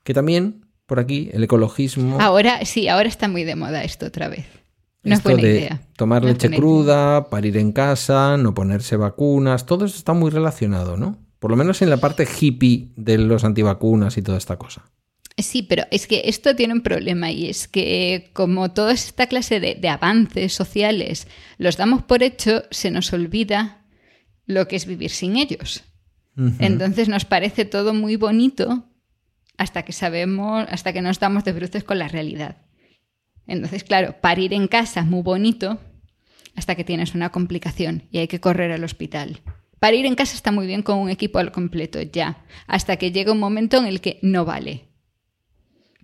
[0.03, 2.21] Que también, por aquí, el ecologismo...
[2.21, 4.45] Ahora, sí, ahora está muy de moda esto otra vez.
[5.05, 5.81] No esto es buena de idea.
[5.95, 6.59] tomar No leche idea.
[6.59, 11.17] cruda, parir en casa, no ponerse vacunas, todo eso está muy relacionado, ¿no?
[11.39, 14.91] Por lo menos en la parte hippie de los antivacunas y toda esta cosa.
[15.39, 19.61] Sí, pero es que esto tiene un problema y es que como toda esta clase
[19.61, 23.85] de, de avances sociales los damos por hecho, se nos olvida
[24.45, 25.85] lo que es vivir sin ellos.
[26.59, 28.90] Entonces nos parece todo muy bonito
[29.61, 32.57] hasta que sabemos, hasta que nos damos de bruces con la realidad.
[33.47, 35.79] Entonces, claro, parir en casa es muy bonito
[36.57, 39.43] hasta que tienes una complicación y hay que correr al hospital.
[39.79, 43.33] Parir en casa está muy bien con un equipo al completo, ya, hasta que llega
[43.33, 44.89] un momento en el que no vale.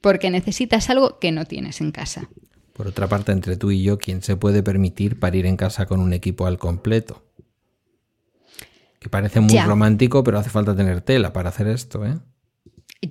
[0.03, 2.29] Porque necesitas algo que no tienes en casa.
[2.75, 6.01] Por otra parte, entre tú y yo, ¿quién se puede permitir parir en casa con
[6.01, 7.25] un equipo al completo?
[9.01, 12.19] Que parece muy romántico, pero hace falta tener tela para hacer esto, ¿eh?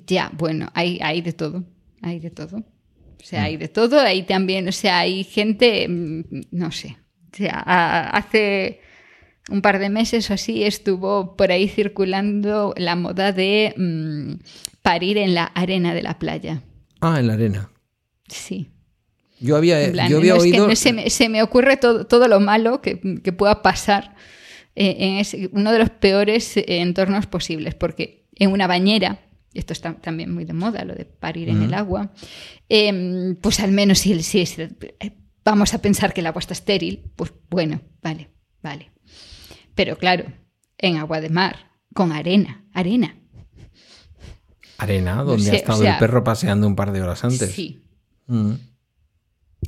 [0.07, 1.63] Ya, bueno, hay, hay de todo,
[2.01, 2.57] hay de todo.
[2.57, 6.97] O sea, hay de todo, hay también, o sea, hay gente, mm, no sé,
[7.33, 7.59] o sea,
[8.09, 8.81] hace
[9.49, 14.43] un par de meses o así estuvo por ahí circulando la moda de mm,
[14.81, 16.61] parir en la arena de la playa.
[17.01, 17.69] Ah, en la arena.
[18.27, 18.71] Sí.
[19.39, 20.73] Yo había, yo había oído...
[20.75, 22.95] se, me, ocurre todo, todo lo malo que,
[23.38, 24.15] pueda pasar
[24.75, 29.19] en uno de los peores entornos posibles, porque en una bañera
[29.56, 32.12] esto está también muy de moda, lo de parir en el agua,
[32.70, 37.12] em, pues al menos si, si, eh, vamos a pensar que el agua está estéril,
[37.16, 38.30] pues bueno, vale,
[38.62, 38.91] vale.
[39.74, 40.26] Pero claro,
[40.78, 43.16] en agua de mar, con arena, arena.
[44.78, 47.51] Arena, donde ha estado el perro paseando un par de horas antes.
[47.51, 47.84] Sí.
[48.28, 48.53] Mm.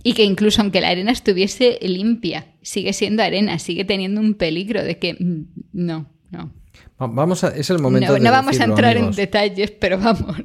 [0.03, 4.83] Y que incluso aunque la arena estuviese limpia, sigue siendo arena, sigue teniendo un peligro
[4.83, 6.53] de que mm, no, no.
[6.99, 10.43] Vamos a, es el momento no, no vamos a entrar en detalles, pero vamos.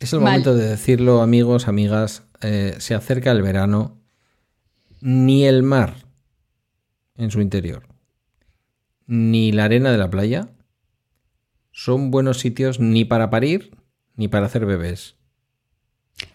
[0.00, 2.24] Es el momento de decirlo, amigos, amigas.
[2.40, 4.00] Eh, se acerca el verano.
[5.00, 5.94] Ni el mar
[7.16, 7.88] en su interior,
[9.06, 10.48] ni la arena de la playa
[11.72, 13.76] son buenos sitios ni para parir
[14.14, 15.16] ni para hacer bebés.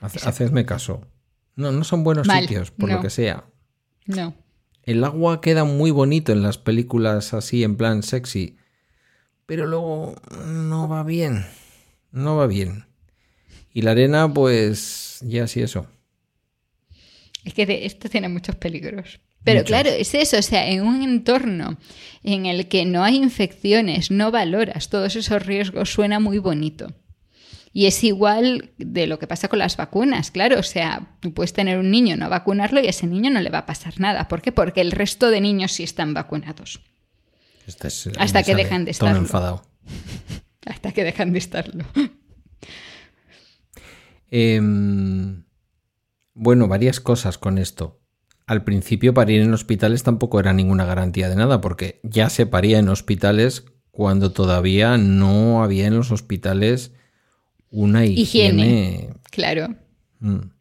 [0.02, 1.08] Hacedme caso.
[1.56, 3.46] No, no son buenos sitios, por lo que sea.
[4.06, 4.36] No.
[4.84, 8.58] El agua queda muy bonito en las películas así, en plan sexy
[9.48, 10.14] pero luego
[10.46, 11.48] no va bien,
[12.12, 12.86] no va bien.
[13.74, 15.88] Y la arena, pues ya sí eso.
[17.44, 19.20] Es que esto tiene muchos peligros.
[19.44, 21.78] Pero claro, es eso, o sea, en un entorno
[22.22, 26.94] en el que no hay infecciones, no valoras todos esos riesgos, suena muy bonito.
[27.72, 31.54] Y es igual de lo que pasa con las vacunas, claro, o sea, tú puedes
[31.54, 34.28] tener un niño, no vacunarlo y a ese niño no le va a pasar nada.
[34.28, 34.52] ¿Por qué?
[34.52, 36.82] Porque el resto de niños sí están vacunados.
[38.18, 39.18] Hasta que dejan de estarlo.
[39.18, 39.64] enfadado.
[40.66, 41.86] Hasta que dejan de estarlo.
[46.40, 48.00] Bueno, varias cosas con esto.
[48.46, 52.78] Al principio parir en hospitales tampoco era ninguna garantía de nada, porque ya se paría
[52.78, 56.92] en hospitales cuando todavía no había en los hospitales
[57.72, 59.10] una higiene.
[59.32, 59.76] Claro.
[60.20, 60.52] Mm.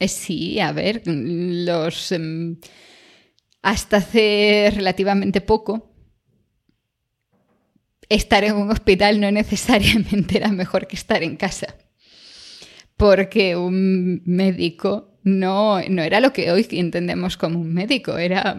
[0.00, 2.12] Eh, sí, a ver, los...
[2.12, 2.58] Em,
[3.62, 5.90] hasta hace relativamente poco,
[8.08, 11.76] estar en un hospital no necesariamente era mejor que estar en casa.
[12.96, 18.56] Porque un médico no, no era lo que hoy entendemos como un médico, era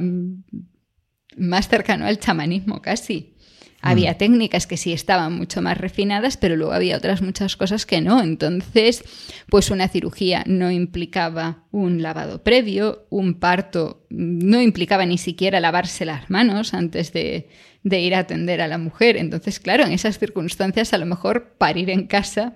[1.37, 3.35] más cercano al chamanismo casi.
[3.81, 4.17] Había mm.
[4.17, 8.21] técnicas que sí estaban mucho más refinadas, pero luego había otras muchas cosas que no.
[8.21, 9.03] Entonces,
[9.49, 16.05] pues una cirugía no implicaba un lavado previo, un parto no implicaba ni siquiera lavarse
[16.05, 17.49] las manos antes de,
[17.83, 19.17] ir a atender a la mujer.
[19.17, 22.55] Entonces, claro, en esas circunstancias a lo mejor parir en casa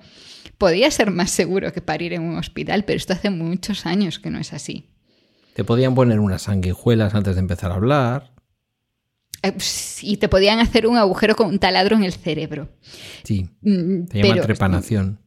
[0.57, 4.30] podía ser más seguro que parir en un hospital, pero esto hace muchos años que
[4.30, 4.89] no es así.
[5.55, 8.34] Te podían poner unas sanguijuelas antes de empezar a hablar.
[9.45, 9.53] Eh,
[10.01, 12.69] y te podían hacer un agujero con un taladro en el cerebro.
[13.23, 15.19] Sí, mm, se llama trepanación.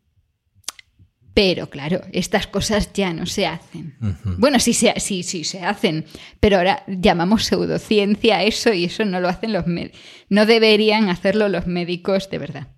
[1.34, 3.96] Pero claro, estas cosas ya no se hacen.
[4.38, 6.04] Bueno, sí, sí, sí, sí se hacen,
[6.40, 10.00] pero ahora llamamos pseudociencia a eso y eso no lo hacen los médicos.
[10.28, 12.68] No deberían hacerlo los médicos de verdad.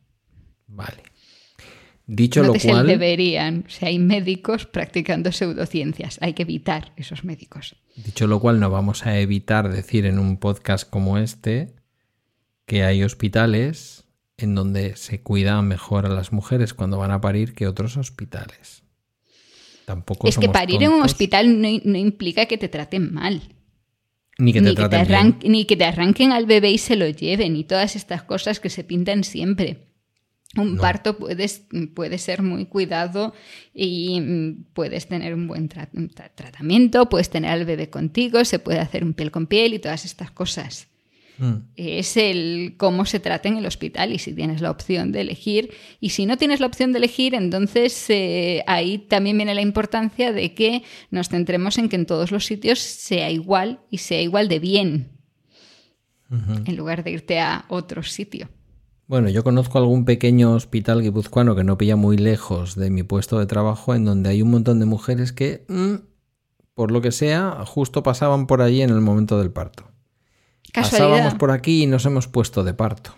[0.66, 1.02] Vale.
[2.12, 2.88] Dicho lo cual.
[2.88, 3.64] deberían.
[3.68, 6.18] O sea, hay médicos practicando pseudociencias.
[6.20, 7.76] Hay que evitar esos médicos.
[7.94, 11.76] Dicho lo cual, no vamos a evitar decir en un podcast como este
[12.66, 14.06] que hay hospitales
[14.38, 18.82] en donde se cuida mejor a las mujeres cuando van a parir que otros hospitales.
[19.84, 23.40] Tampoco es que parir en un hospital no, implica que te traten mal.
[24.36, 24.74] Ni que te,
[25.48, 28.70] ni que te arranquen al bebé y se lo lleven, y todas estas cosas que
[28.70, 29.89] se pintan siempre.
[30.56, 33.32] Un parto puedes, puede ser muy cuidado
[33.72, 39.04] y mm, puedes tener un buen tratamiento, puedes tener al bebé contigo, se puede hacer
[39.04, 40.88] un piel con piel y todas estas cosas.
[41.38, 41.54] Mm.
[41.76, 45.70] Es el cómo se trata en el hospital y si tienes la opción de elegir.
[46.00, 50.32] Y si no tienes la opción de elegir, entonces eh, ahí también viene la importancia
[50.32, 50.82] de que
[51.12, 55.08] nos centremos en que en todos los sitios sea igual y sea igual de bien.
[56.30, 58.48] en lugar de irte a otro sitio.
[59.10, 63.40] Bueno, yo conozco algún pequeño hospital guipuzcoano que no pilla muy lejos de mi puesto
[63.40, 65.94] de trabajo, en donde hay un montón de mujeres que, mm,
[66.74, 69.90] por lo que sea, justo pasaban por allí en el momento del parto.
[70.72, 71.08] Casualidad.
[71.10, 73.16] Pasábamos por aquí y nos hemos puesto de parto.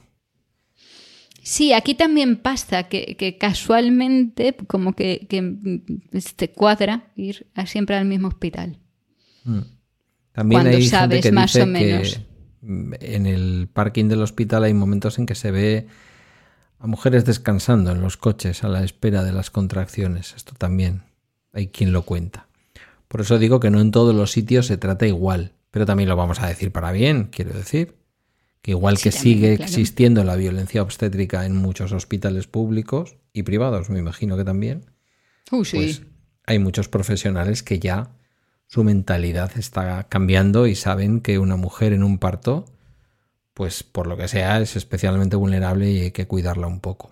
[1.43, 5.83] Sí, aquí también pasa que, que casualmente como que, que, mm,
[6.37, 8.79] te cuadra ir a- siempre al mismo hospital.
[9.45, 9.59] Mm.
[10.33, 12.15] También Cuando hay sabes gente que más dice o menos.
[12.15, 12.32] que
[12.63, 15.87] en el parking del hospital hay momentos en que se ve
[16.79, 20.35] a mujeres descansando en los coches a la espera de las contracciones.
[20.37, 21.03] Esto también
[21.53, 22.47] hay quien lo cuenta.
[23.09, 26.17] Por eso digo que no en todos los sitios se trata igual, pero también lo
[26.17, 27.97] vamos a decir para bien, quiero decir.
[28.63, 29.69] Que igual Sí, que también, sigue claro.
[29.69, 34.87] existiendo la violencia obstétrica en muchos hospitales públicos y privados, me imagino que también,
[35.51, 35.77] Uh, sí.
[35.77, 36.03] pues
[36.47, 38.11] hay muchos profesionales que ya
[38.73, 42.65] su mentalidad está cambiando y saben que una mujer en un parto,
[43.53, 47.11] pues por lo que sea, es especialmente vulnerable y hay que cuidarla un poco.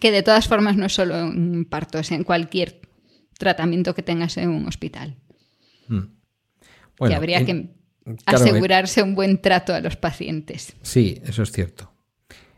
[0.00, 2.80] Que de todas formas no es solo en partos, en cualquier
[3.38, 5.16] tratamiento que tengas en un hospital.
[5.86, 6.08] Bueno,
[7.06, 10.74] que habría en- que claro, asegurarse un buen trato a los pacientes.
[10.82, 11.92] Sí, eso es cierto.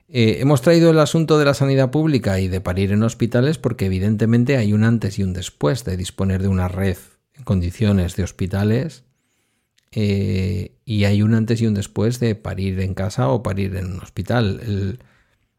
[0.08, 3.84] Eh, hemos traído el asunto de la sanidad pública y de parir en hospitales porque
[3.84, 6.96] evidentemente hay un antes y un después de disponer de una red
[7.44, 9.04] condiciones de hospitales
[9.92, 13.92] eh, y hay un antes y un después de parir en casa o parir en
[13.92, 14.98] un hospital.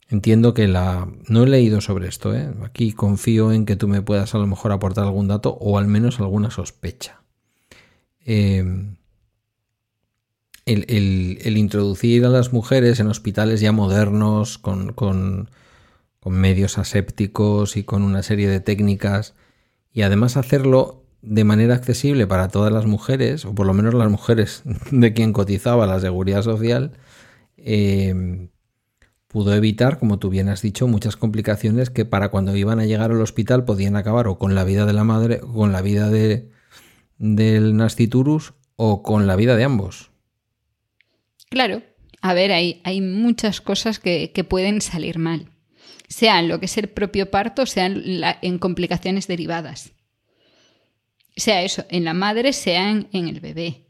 [0.09, 1.07] Entiendo que la...
[1.27, 2.49] No he leído sobre esto, ¿eh?
[2.63, 5.87] aquí confío en que tú me puedas a lo mejor aportar algún dato o al
[5.87, 7.21] menos alguna sospecha.
[8.25, 8.63] Eh,
[10.65, 15.49] el, el- introducir a las mujeres en hospitales ya modernos, con- con
[16.23, 19.33] medios asépticos y con una serie de técnicas,
[19.91, 24.09] y además hacerlo de manera accesible para todas las mujeres, o por lo menos las
[24.09, 26.93] mujeres de quien cotizaba la seguridad social,
[27.57, 28.49] eh,
[29.27, 33.11] pudo evitar, como tú bien has dicho, muchas complicaciones que para cuando iban a llegar
[33.11, 36.09] al hospital podían acabar o con la vida de la madre, o con la vida
[36.09, 36.49] de,
[37.17, 40.11] del nasciturus, o con la vida de ambos.
[41.49, 41.81] Claro,
[42.21, 45.49] a ver, hay, hay muchas cosas que, que pueden salir mal,
[46.07, 48.03] sean lo que es el propio parto, sean
[48.41, 49.93] en complicaciones derivadas.
[51.41, 53.87] Sea eso, en la madre, sea en, el bebé.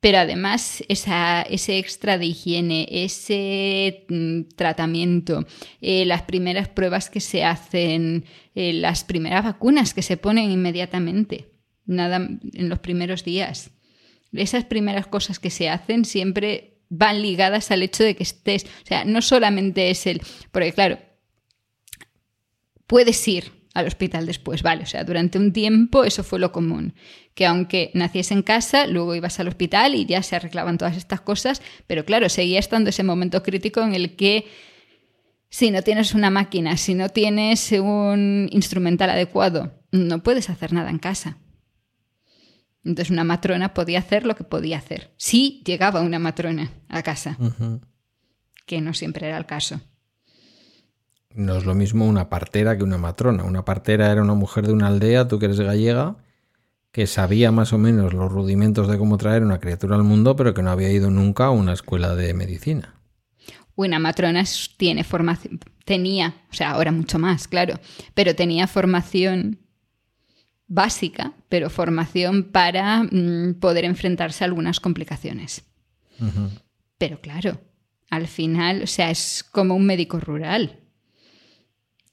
[0.00, 5.46] Pero además, esa, ese extra de higiene, ese mm, tratamiento,
[5.80, 8.24] eh, las primeras pruebas que se hacen,
[8.54, 11.52] eh, las primeras vacunas que se ponen inmediatamente,
[11.84, 13.70] nada en los primeros días
[14.32, 18.86] esas primeras cosas que se hacen siempre van ligadas al hecho de que estés, o
[18.86, 20.20] sea, no solamente es el,
[20.50, 20.98] porque claro,
[22.86, 26.94] puedes ir al hospital después, vale, o sea, durante un tiempo eso fue lo común,
[27.34, 31.20] que aunque naciese en casa, luego ibas al hospital y ya se arreglaban todas estas
[31.20, 34.46] cosas, pero claro, seguía estando ese momento crítico en el que
[35.48, 40.90] si no tienes una máquina, si no tienes un instrumental adecuado, no puedes hacer nada
[40.90, 41.38] en casa.
[42.84, 45.12] Entonces una matrona podía hacer lo que podía hacer.
[45.16, 47.36] Sí llegaba una matrona a casa,
[48.64, 49.80] que no siempre era el caso.
[51.34, 53.44] No es lo mismo una partera que una matrona.
[53.44, 56.16] Una partera era una mujer de una aldea, tú que eres gallega,
[56.92, 60.54] que sabía más o menos los rudimentos de cómo traer una criatura al mundo, pero
[60.54, 62.94] que no había ido nunca a una escuela de medicina.
[63.76, 64.44] Una matrona
[64.76, 67.78] tiene formación, tenía, o sea, ahora mucho más, claro,
[68.14, 69.60] pero tenía formación
[70.66, 75.64] básica, pero formación para mm, poder enfrentarse a algunas complicaciones.
[76.98, 77.60] Pero claro,
[78.10, 80.79] al final, o sea, es como un médico rural.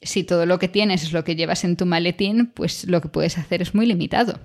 [0.02, 3.10] Si todo lo que tienes es lo que llevas en tu maletín, pues lo que
[3.10, 4.40] puedes hacer es muy limitado.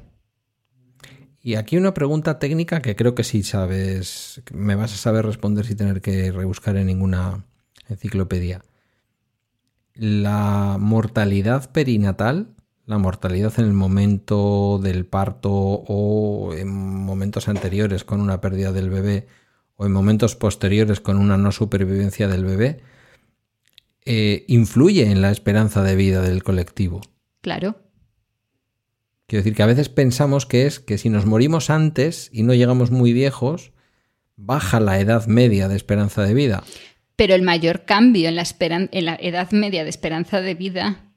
[1.42, 5.66] Y aquí una pregunta técnica que creo que sí sabes, me vas a saber responder
[5.66, 7.44] sin tener que rebuscar en ninguna
[7.88, 8.62] enciclopedia.
[9.94, 12.54] La mortalidad perinatal,
[12.86, 18.88] la mortalidad en el momento del parto o en momentos anteriores con una pérdida del
[18.88, 19.26] bebé
[19.76, 22.82] o en momentos posteriores con una no supervivencia del bebé,
[24.04, 27.00] eh, influye en la esperanza de vida del colectivo.
[27.40, 27.76] Claro,
[29.26, 32.52] Quiero decir que a veces pensamos que es que si nos morimos antes y no
[32.52, 33.72] llegamos muy viejos,
[34.36, 36.64] baja la edad media de esperanza de vida.
[37.16, 41.12] pero el mayor cambio en la, esperan- en la edad media de esperanza de vida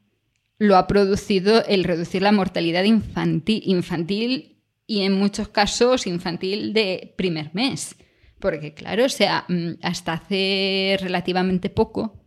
[0.59, 7.13] lo ha producido el reducir la mortalidad infantil, infantil y en muchos casos infantil de
[7.17, 7.95] primer mes.
[8.39, 12.23] Porque claro, o sea, mm, hasta hace relativamente poco,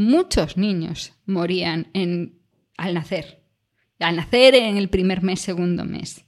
[0.00, 2.40] muchos niños morían en,
[2.76, 3.44] al nacer.
[3.98, 6.24] Al nacer en el primer mes, segundo mes.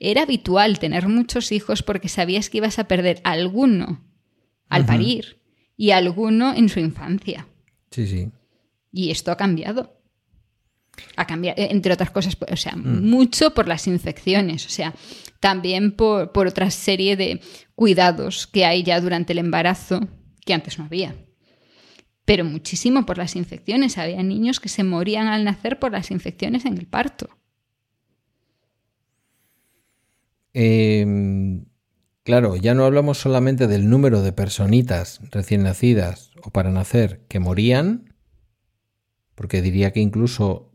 [0.00, 4.02] Era habitual tener muchos hijos porque sabías que ibas a perder alguno
[4.68, 5.42] al parir
[5.76, 7.46] y alguno en su infancia.
[7.90, 8.30] Sí, sí.
[8.90, 10.00] Y esto ha cambiado.
[11.16, 14.94] Ha cambiado, eh, entre otras cosas, o sea, mucho por las infecciones, o sea,
[15.40, 17.40] también por, por otra serie de
[17.74, 20.08] cuidados que hay ya durante el embarazo
[20.44, 21.14] que antes no había.
[22.24, 23.98] Pero muchísimo por las infecciones.
[23.98, 27.28] Había niños que se morían al nacer por las infecciones en el parto.
[30.54, 31.64] Em,
[32.22, 37.40] claro, ya no hablamos solamente del número de personitas recién nacidas o para nacer que
[37.40, 38.14] morían,
[39.34, 40.72] porque diría que incluso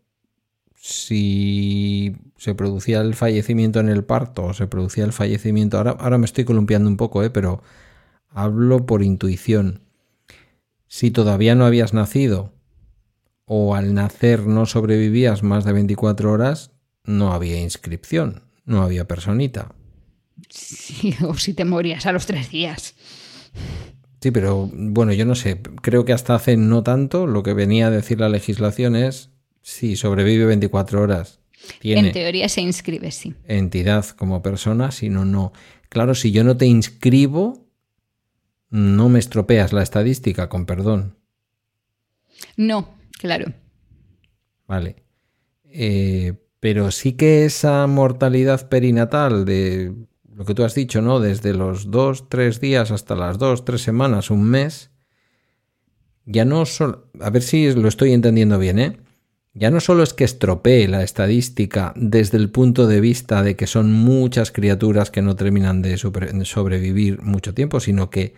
[0.75, 6.17] si se producía el fallecimiento en el parto o se producía el fallecimiento, ahora, ahora
[6.17, 7.29] me estoy columpiando un poco, ¿eh?
[7.29, 7.61] pero
[8.29, 9.86] hablo por intuición.
[10.87, 12.53] Si todavía no habías nacido
[13.45, 16.71] o al nacer no sobrevivías más de 24 horas,
[17.05, 19.73] no había inscripción, no había personita.
[20.49, 22.95] Sí, o si te morías a los tres días.
[24.21, 27.87] Sí, pero bueno, yo no sé, creo que hasta hace no tanto lo que venía
[27.87, 29.29] a decir la legislación es
[29.61, 31.39] si sobrevive 24 horas.
[31.83, 33.35] en teoría se inscribe, sí.
[33.45, 35.53] Entidad como persona, si no, no.
[35.89, 37.66] Claro, si yo no te inscribo,
[38.69, 41.17] no me estropeas la estadística, con perdón.
[42.55, 43.53] No, claro.
[44.67, 45.03] Vale.
[45.65, 49.93] Eh, pero sí que esa mortalidad perinatal de
[50.33, 51.19] lo que tú has dicho, ¿no?
[51.19, 54.91] Desde los dos, tres días hasta las dos, tres semanas, un mes,
[56.25, 57.09] ya no solo...
[57.21, 58.97] A ver si lo estoy entendiendo bien, ¿eh?
[59.53, 63.65] Ya no solo es que estropee la estadística desde el punto de vista de que
[63.65, 68.35] son muchas criaturas que no terminan de sobrevivir mucho tiempo, sino que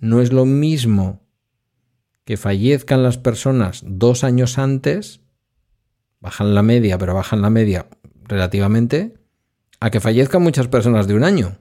[0.00, 1.26] no es lo mismo
[2.24, 5.20] que fallezcan las personas dos años antes,
[6.20, 7.88] bajan la media, pero bajan la media
[8.24, 9.14] relativamente,
[9.80, 11.58] a que fallezcan muchas personas de un año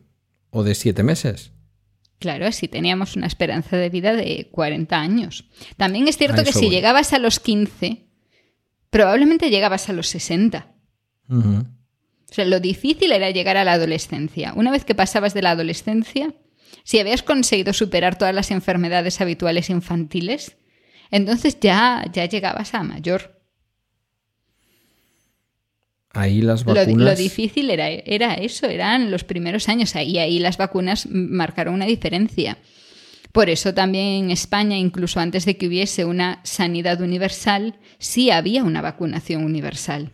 [0.50, 1.54] o de siete meses.
[2.20, 5.46] Claro, si teníamos una esperanza de vida de 40 años.
[5.78, 8.08] También es cierto que si llegabas a los 15,
[8.90, 10.74] probablemente llegabas a los 60.
[11.30, 14.54] O sea, lo difícil era llegar a la adolescencia.
[14.56, 16.34] Una vez que pasabas de la adolescencia,
[16.84, 20.58] si habías conseguido superar todas las enfermedades habituales infantiles,
[21.12, 23.38] entonces ya, ya llegabas a mayor.
[26.14, 26.96] Ahí las vacunas.
[26.96, 29.94] Lo, difícil era, era, eso, eran los primeros años.
[29.96, 32.58] Y ahí las vacunas marcaron una diferencia.
[33.32, 38.64] Por eso también en España, incluso antes de que hubiese una sanidad universal, sí había
[38.64, 40.12] una vacunación universal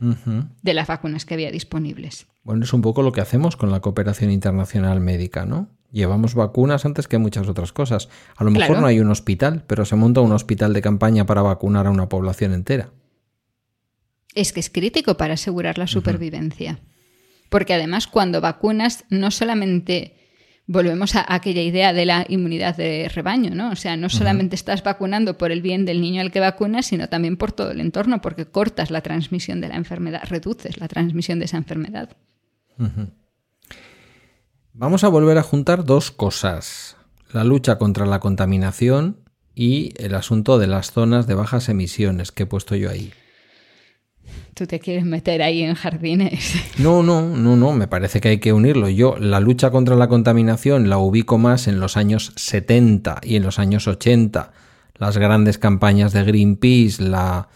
[0.61, 2.27] de las vacunas que había disponibles.
[2.43, 5.69] Bueno, es un poco lo que hacemos con la cooperación internacional médica, ¿no?
[5.93, 8.09] Llevamos vacunas antes que muchas otras cosas.
[8.35, 11.41] A lo mejor no hay un hospital, pero se monta un hospital de campaña para
[11.41, 12.89] vacunar a una población entera
[14.35, 16.79] es que es crítico para asegurar la supervivencia.
[17.49, 20.15] Porque además cuando vacunas no solamente
[20.65, 23.71] volvemos a aquella idea de la inmunidad de rebaño, ¿no?
[23.71, 27.09] O sea, no solamente estás vacunando por el bien del niño al que vacunas, sino
[27.09, 31.39] también por todo el entorno, porque cortas la transmisión de la enfermedad, reduces la transmisión
[31.39, 32.15] de esa enfermedad.
[34.75, 36.97] Vamos a volver a juntar dos cosas.
[37.31, 39.17] La lucha contra la contaminación
[39.53, 43.13] y el asunto de las zonas de bajas emisiones que he puesto yo ahí.
[44.55, 46.55] Tú te quieres meter ahí en jardines.
[46.79, 48.89] No, no, no, no, me parece que hay que unirlo.
[48.89, 53.43] Yo la lucha contra la contaminación la ubico más en los años 70 y en
[53.43, 54.53] los años 80.
[54.95, 57.47] Las grandes campañas de Greenpeace, la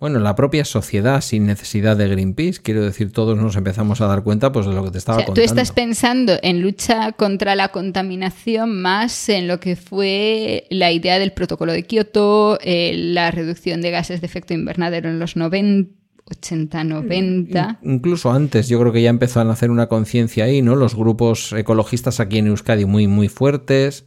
[0.00, 4.22] bueno, la propia sociedad sin necesidad de Greenpeace, quiero decir, todos nos empezamos a dar
[4.22, 5.34] cuenta pues de lo que te estaba contando.
[5.34, 11.18] Tú estás pensando en lucha contra la contaminación más en lo que fue la idea
[11.18, 16.00] del protocolo de Kioto, eh, la reducción de gases de efecto invernadero en los 90
[16.30, 17.80] 80, 90.
[17.82, 20.76] Incluso antes, yo creo que ya empezó a nacer una conciencia ahí, ¿no?
[20.76, 24.04] Los grupos ecologistas aquí en Euskadi muy, muy fuertes,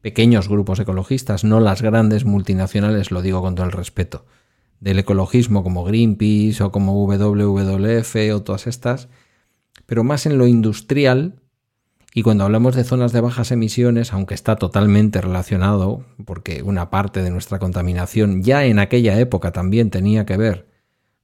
[0.00, 4.24] pequeños grupos ecologistas, no las grandes multinacionales, lo digo con todo el respeto,
[4.80, 9.08] del ecologismo como Greenpeace o como WWF o todas estas,
[9.86, 11.40] pero más en lo industrial.
[12.14, 17.22] Y cuando hablamos de zonas de bajas emisiones, aunque está totalmente relacionado, porque una parte
[17.22, 20.66] de nuestra contaminación ya en aquella época también tenía que ver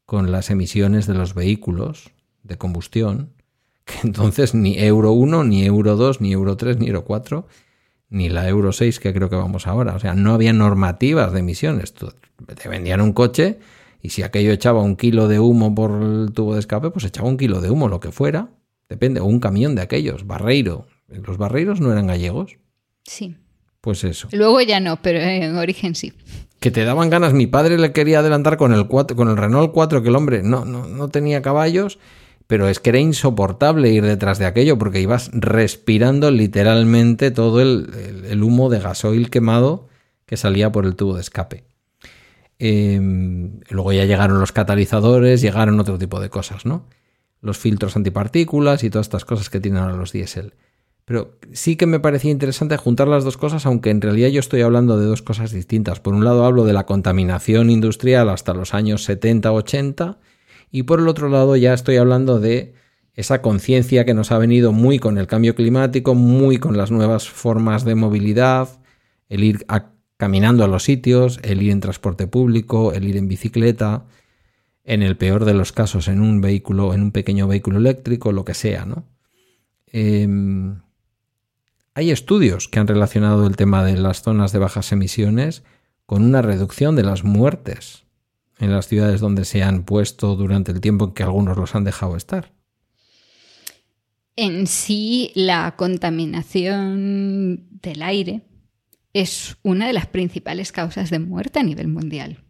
[0.05, 2.12] con las emisiones de los vehículos
[2.43, 3.33] de combustión,
[3.85, 7.47] que entonces ni Euro 1, ni Euro 2, ni Euro 3, ni Euro 4,
[8.12, 9.94] ni la Euro 6 que creo que vamos ahora.
[9.94, 11.94] O sea, no había normativas de emisiones.
[11.94, 13.59] Te vendían un coche
[14.02, 17.28] y si aquello echaba un kilo de humo por el tubo de escape, pues echaba
[17.28, 18.51] un kilo de humo, lo que fuera.
[18.89, 20.86] Depende, o un camión de aquellos, barreiro.
[21.09, 22.59] Los barreiros no eran gallegos.
[23.05, 23.36] Sí.
[23.80, 24.28] Pues eso.
[24.32, 26.12] Luego ya no, pero en origen sí
[26.62, 27.34] que te daban ganas.
[27.34, 30.64] Mi padre le quería adelantar con el, con el Renault 4, que el hombre no,
[30.64, 31.98] no, no tenía caballos,
[32.47, 38.43] pero es que era insoportable ir detrás de aquello porque ibas respirando literalmente todo el,
[38.43, 39.89] humo de gasoil quemado
[40.27, 41.64] que salía por el tubo de escape.
[42.59, 46.86] Em, luego ya llegaron los catalizadores, llegaron otro tipo de cosas, ¿no?
[47.40, 50.55] Los filtros antipartículas y todas estas cosas que tienen ahora los diésel.
[51.05, 54.62] Pero sí que me parecía interesante juntar las dos cosas, aunque en realidad yo estoy
[54.62, 55.98] hablando de dos cosas distintas.
[55.98, 60.19] Por un lado hablo de la contaminación industrial hasta los años 70-80
[60.73, 62.74] y por el otro lado ya estoy hablando de
[63.15, 67.28] esa conciencia que nos ha venido muy con el cambio climático, muy con las nuevas
[67.28, 68.81] formas de movilidad,
[69.28, 69.66] el ir
[70.16, 74.07] caminando a los sitios, el ir en transporte público, el ir en bicicleta,
[74.82, 78.47] en el peor de los casos en un vehículo, en un pequeño vehículo eléctrico, lo
[78.47, 78.86] que sea.
[79.89, 80.81] Em,
[81.93, 85.65] hay estudios que han relacionado el tema de las zonas de bajas emisiones
[86.07, 88.03] con una reducción de las muertes
[88.62, 91.82] en las ciudades donde se han puesto durante el tiempo en que algunos los han
[91.82, 92.52] dejado estar.
[94.36, 98.43] En sí, la contaminación del aire
[99.12, 102.44] es una de las principales causas de muerte a nivel mundial.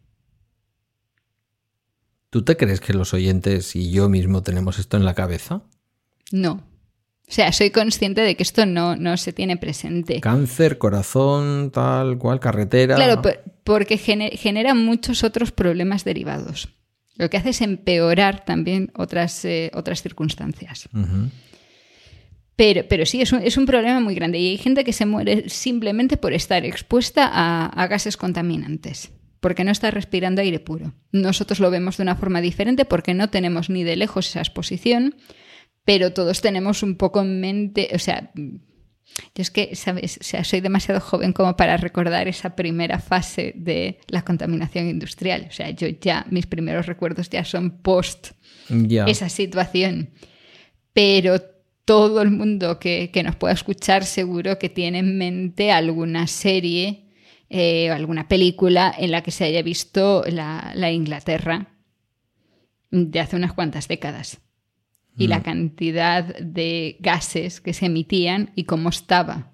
[2.28, 5.62] ¿Tú te crees que los oyentes y yo mismo tenemos esto en la cabeza?
[6.30, 6.62] No.
[7.32, 10.20] O sea, soy consciente de que esto no, no se tiene presente.
[10.20, 12.94] Cáncer, corazón, tal cual, carretera.
[12.94, 13.22] Claro,
[13.64, 16.68] porque genera muchos otros problemas derivados.
[17.16, 20.90] Lo que hace es empeorar también otras, eh, otras circunstancias.
[22.54, 24.38] pero, pero sí, es un, es un, problema muy grande.
[24.38, 29.10] Y hay gente que se muere simplemente por estar expuesta a, a gases contaminantes
[29.40, 30.92] porque no está respirando aire puro.
[31.12, 35.16] Nosotros lo vemos de una forma diferente porque no tenemos ni de lejos esa exposición,
[35.84, 38.30] pero todos tenemos un poco en mente, o sea,
[39.34, 40.18] yo es que, ¿sabes?
[40.20, 45.46] O sea, soy demasiado joven como para recordar esa primera fase de la contaminación industrial.
[45.48, 48.30] O sea, yo ya, mis primeros recuerdos ya son post
[49.06, 50.10] esa situación.
[50.92, 51.40] Pero
[51.84, 57.10] todo el mundo que, nos pueda escuchar seguro que tiene en mente alguna serie
[57.50, 61.68] eh, o alguna película en la que se haya visto la Inglaterra
[62.90, 64.40] de hace unas cuantas décadas
[65.16, 65.42] y la mm.
[65.42, 69.52] cantidad de gases que se emitían y cómo estaba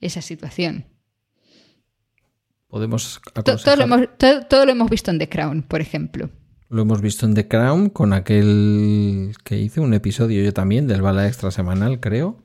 [0.00, 0.86] esa situación.
[2.68, 4.08] Podemos todo, lo hemos,
[4.48, 6.30] todo, lo hemos, visto en The Crown, por ejemplo.
[6.68, 11.00] Lo hemos visto en The Crown con aquel que hice un episodio yo también del
[11.00, 12.42] bala extra semanal, creo.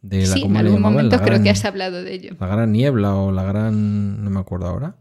[0.00, 2.36] De la, sí, en algún momento creo que has hablado de ello.
[2.38, 4.22] La gran niebla o la gran...
[4.22, 4.96] no me acuerdo ahora.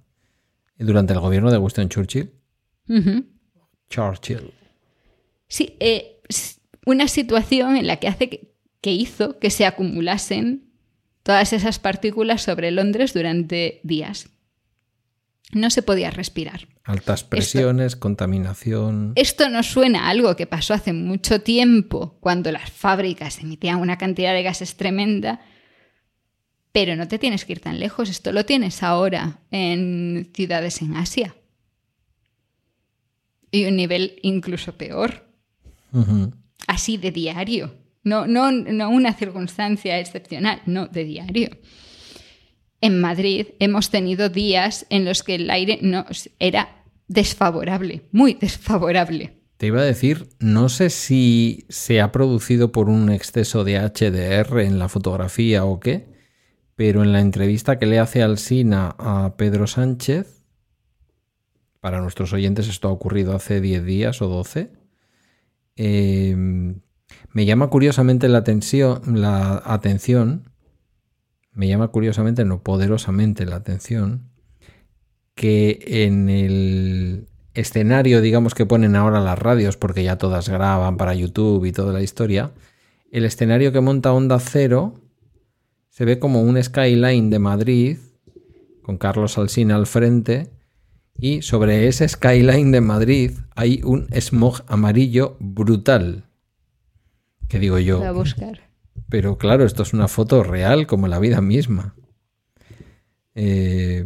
[0.79, 2.34] Durante el gobierno de Winston Churchill.
[3.89, 4.53] Churchill.
[5.47, 6.16] Sí, eh,
[6.87, 10.69] una situación en la que hace que, hizo que se acumulasen
[11.21, 14.29] todas esas partículas sobre Londres durante días.
[15.51, 16.69] No se podía respirar.
[16.85, 19.11] Altas presiones, contaminación.
[19.15, 23.97] Esto no suena a algo que pasó hace mucho tiempo, cuando las fábricas emitían una
[23.97, 25.41] cantidad de gases tremenda,
[26.71, 28.09] pero no te tienes que ir tan lejos.
[28.09, 31.35] Esto lo tienes ahora en ciudades en Asia.
[33.51, 35.26] Y un nivel incluso peor
[36.68, 37.76] así de diario.
[38.03, 41.49] No, no, no una circunstancia excepcional, no, de diario.
[42.80, 46.05] En Madrid hemos tenido días en los que el aire no,
[46.39, 49.34] era desfavorable, muy desfavorable.
[49.57, 54.61] Te iba a decir, no sé si se ha producido por un exceso de HDR
[54.61, 56.07] en la fotografía o qué,
[56.76, 60.43] pero en la entrevista que le hace Alsina a Pedro Sánchez,
[61.80, 64.72] para nuestros oyentes esto ha ocurrido hace 10 días o 12,
[65.77, 66.81] Em,
[67.31, 69.03] me llama curiosamente la, atención,
[71.53, 74.31] me llama curiosamente, no poderosamente la atención,
[75.35, 81.13] que en el escenario, digamos, que ponen ahora las radios, porque ya todas graban para
[81.13, 82.53] YouTube y toda la historia,
[83.11, 84.95] el escenario que monta Onda Cero
[85.89, 87.97] se ve como un skyline de Madrid,
[88.81, 90.49] con Carlos Alsina al frente,
[91.19, 96.26] y sobre ese skyline de Madrid hay un smog amarillo brutal.
[97.48, 98.03] ¿Qué digo yo?
[98.03, 98.61] a buscar.
[99.10, 101.95] Pero claro, esto es una foto real como la vida misma.
[103.35, 104.03] Eh,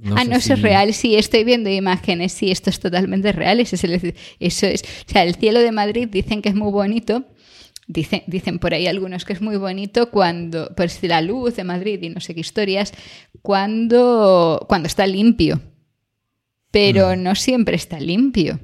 [0.00, 3.58] no ah, no, es real, sí, estoy viendo imágenes, sí, esto es totalmente real.
[3.60, 3.84] Eso es,
[4.38, 7.24] eso es, o sea, el cielo de Madrid dicen que es muy bonito.
[7.86, 12.00] Dicen, dicen por ahí algunos que es muy bonito cuando, pues la luz de Madrid
[12.00, 12.92] y no sé qué historias,
[13.42, 15.60] cuando, cuando está limpio
[16.74, 17.22] pero mm.
[17.22, 18.58] no siempre está limpio.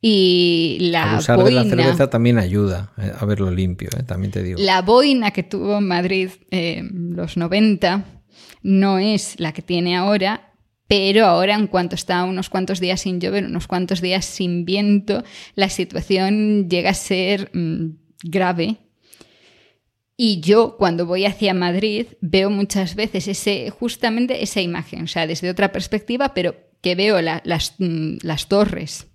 [0.00, 4.40] Y la Abusar de la cerveza también ayuda eh, a verlo limpio, eh, también te
[4.40, 4.60] digo.
[4.62, 8.04] La boina que tuvo Madrid en eh, los 90
[8.62, 10.52] no es la que tiene ahora,
[10.86, 15.24] pero ahora en cuanto está unos cuantos días sin llover, unos cuantos días sin viento,
[15.56, 18.76] la situación llega a ser mm, grave.
[20.16, 25.26] Y yo cuando voy hacia Madrid veo muchas veces ese, justamente esa imagen, o sea,
[25.26, 29.06] desde otra perspectiva, pero que veo las, mm, las torres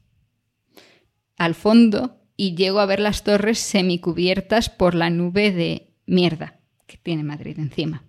[1.37, 6.97] al fondo y llego a ver las torres semicubiertas por la nube de mierda que
[6.97, 8.03] tiene Madrid encima.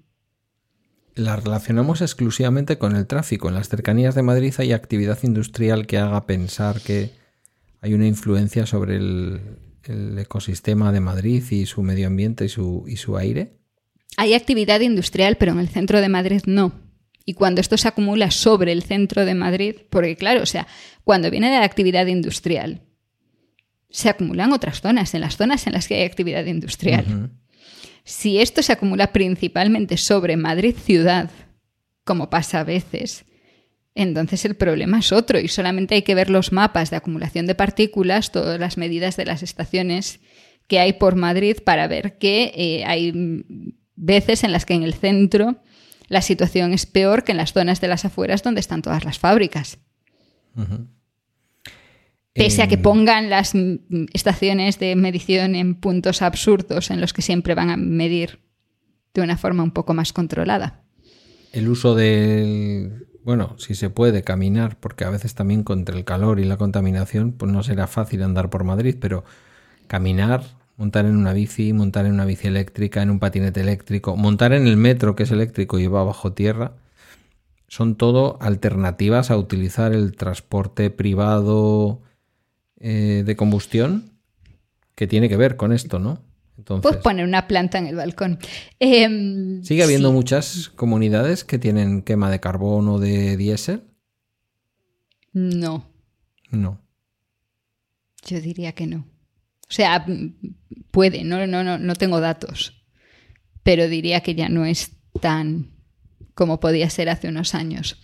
[1.15, 3.49] La relacionamos exclusivamente con el tráfico.
[3.49, 7.11] En las cercanías de Madrid hay actividad industrial que haga pensar que
[7.81, 9.59] hay una influencia sobre el,
[10.19, 13.59] ecosistema de Madrid y su medio ambiente y su, y su aire.
[14.17, 16.73] Hay actividad industrial, pero en el centro de Madrid no.
[17.25, 20.67] Y cuando esto se acumula sobre el centro de Madrid, porque claro, o sea,
[21.05, 22.83] cuando viene de la actividad industrial,
[23.91, 27.31] se acumulan otras zonas, en las zonas en las que hay actividad industrial.
[28.05, 31.31] Si esto se acumula principalmente sobre Madrid ciudad,
[32.05, 33.25] como pasa a veces,
[33.95, 37.55] entonces el problema es otro y solamente hay que ver los mapas de acumulación de
[37.55, 40.21] partículas, todas las medidas de las estaciones
[40.67, 43.13] que hay por Madrid para ver que eh, hay
[43.95, 45.63] veces en las que en el centro
[46.13, 49.19] la situación es peor que en las zonas de las afueras donde están todas las
[49.19, 49.79] fábricas.
[52.35, 53.55] Pese a que pongan las
[54.13, 58.41] estaciones de medición en puntos absurdos en los que siempre van a medir
[59.15, 60.83] de una forma un poco más controlada.
[61.51, 66.41] El uso del, bueno, si se puede caminar, porque a veces también contra el calor
[66.41, 69.25] y la contaminación, pues no será fácil andar por Madrid, pero
[69.87, 70.45] caminar,
[70.83, 74.67] montar en una bici, montar en una bici eléctrica, en un patinete eléctrico, montar en
[74.67, 76.73] el metro que es eléctrico y va bajo tierra,
[77.69, 82.03] son todo alternativas a utilizar el transporte privado
[82.81, 84.11] eh, de combustión
[84.97, 86.19] que tiene que ver con esto, ¿no?
[86.59, 88.41] Entonces, Puedes poner una planta en el balcón.
[88.81, 93.85] Em, ¿Sigue habiendo muchas comunidades que tienen quema de carbón o de diésel?
[95.33, 95.87] No.
[96.51, 96.81] No.
[98.27, 99.12] Yo diría que no.
[99.73, 100.07] O sea,
[100.91, 102.85] puede, no, no, no, no tengo datos.
[103.63, 105.73] Pero diría que ya no es tan
[106.35, 108.01] como podía ser hace unos años.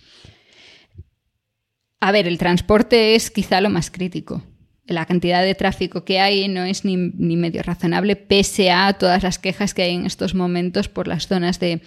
[2.00, 4.42] A ver, el transporte es quizá lo más crítico
[4.88, 9.38] la cantidad de tráfico que hay no es ni, medio razonable, pese a todas las
[9.38, 11.82] quejas que hay en estos momentos por las zonas de,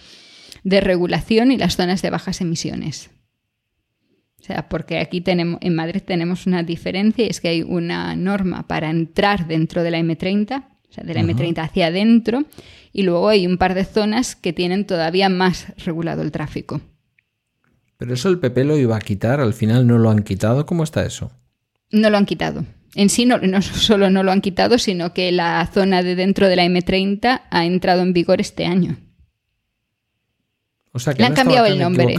[0.64, 3.10] regulación y las zonas de bajas emisiones.
[4.52, 8.68] Sea, porque aquí tenemos, en Madrid tenemos una diferencia y es que hay una norma
[8.68, 12.44] para entrar dentro de la M30, o sea, de la M30 hacia adentro,
[12.91, 16.82] y luego hay un par de zonas que tienen todavía más regulado el tráfico.
[17.98, 20.84] Pero eso el PP lo iba a quitar, al final no lo han quitado, ¿cómo
[20.84, 21.32] está eso?
[21.91, 22.65] No lo han quitado
[22.95, 26.56] en sí no, solo no lo han quitado, sino que la zona de dentro de
[26.56, 28.98] la M30 ha entrado en vigor este año.
[30.94, 32.15] O sea que Le han cambiado el nombre.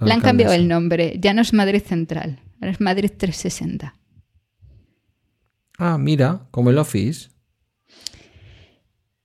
[0.00, 1.16] Le han cambiado el nombre.
[1.20, 3.94] Ya no es Madrid Central, ahora es Madrid 360.
[5.78, 7.28] Ah, mira, como el Office.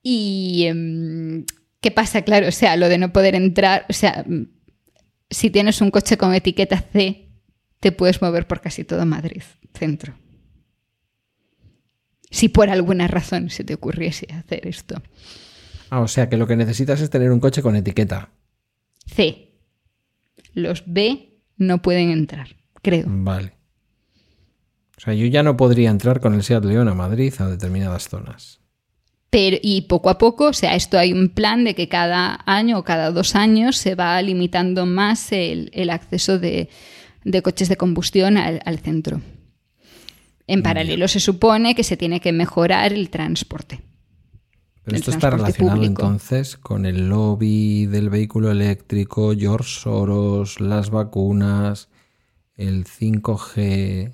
[0.02, 1.44] Y em,
[1.80, 2.22] ¿qué pasa?
[2.22, 4.24] Claro, o sea, lo de no poder entrar, o sea,
[5.30, 7.28] si tienes un coche con etiqueta C,
[7.80, 9.42] te puedes mover por casi todo Madrid,
[9.74, 10.14] centro
[12.32, 15.00] si por alguna razón se te ocurriese hacer esto.
[15.90, 18.30] Ah, o sea que lo que necesitas es tener un coche con etiqueta.
[19.06, 19.51] C.
[20.54, 23.04] Los B no pueden entrar, creo.
[23.06, 23.54] Vale.
[24.96, 28.08] O sea, yo ya no podría entrar con el Seat León a Madrid a determinadas
[28.08, 28.60] zonas.
[29.30, 32.78] Pero, y poco a poco, o sea, esto hay un plan de que cada año
[32.78, 36.68] o cada dos años se va limitando más el, acceso de,
[37.42, 39.22] coches de combustión al centro.
[40.46, 43.80] En paralelo se supone que se tiene que mejorar el transporte.
[44.84, 51.88] Pero esto está relacionado entonces con el lobby del vehículo eléctrico, George Soros, las vacunas,
[52.56, 54.12] el 5G.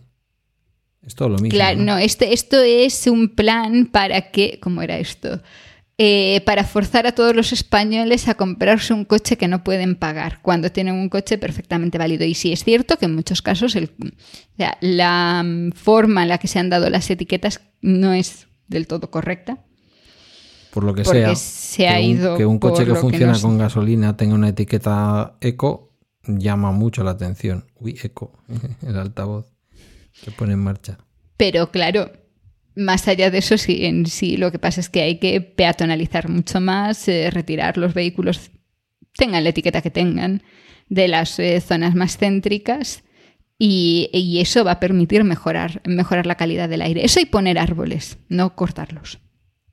[1.02, 1.56] Es todo lo mismo.
[1.56, 4.60] Claro, no, este, esto es un plan para que.
[4.60, 5.40] ¿Cómo era esto?
[6.00, 10.40] Eh, para forzar a todos los españoles a comprarse un coche que no pueden pagar
[10.42, 12.24] cuando tienen un coche perfectamente válido.
[12.24, 13.76] Y sí es cierto que en muchos casos
[14.80, 19.64] la forma en la que se han dado las etiquetas no es del todo correcta.
[20.78, 24.36] Por lo que sea, se ha ido que un coche que funciona con gasolina tenga
[24.36, 25.90] una etiqueta eco
[26.22, 27.64] llama mucho la atención.
[27.80, 28.38] Uy, eco,
[28.86, 29.46] el altavoz
[30.22, 30.98] que pone en marcha.
[31.36, 32.12] Pero claro,
[32.76, 36.28] más allá de eso, sí, en sí lo que pasa es que hay que peatonalizar
[36.28, 38.52] mucho más, eh, retirar los vehículos,
[39.16, 40.44] tengan la etiqueta que tengan,
[40.88, 43.02] de las eh, zonas más céntricas
[43.58, 47.04] y, eso va a permitir mejorar, mejorar la calidad del aire.
[47.04, 49.18] Eso y poner árboles, no cortarlos.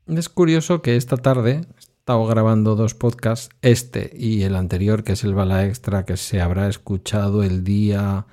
[0.08, 1.66] Es curioso que esta tarde
[2.06, 6.40] estado grabando dos podcasts, este y el anterior, que es el Bala Extra, que se
[6.40, 8.28] habrá escuchado el día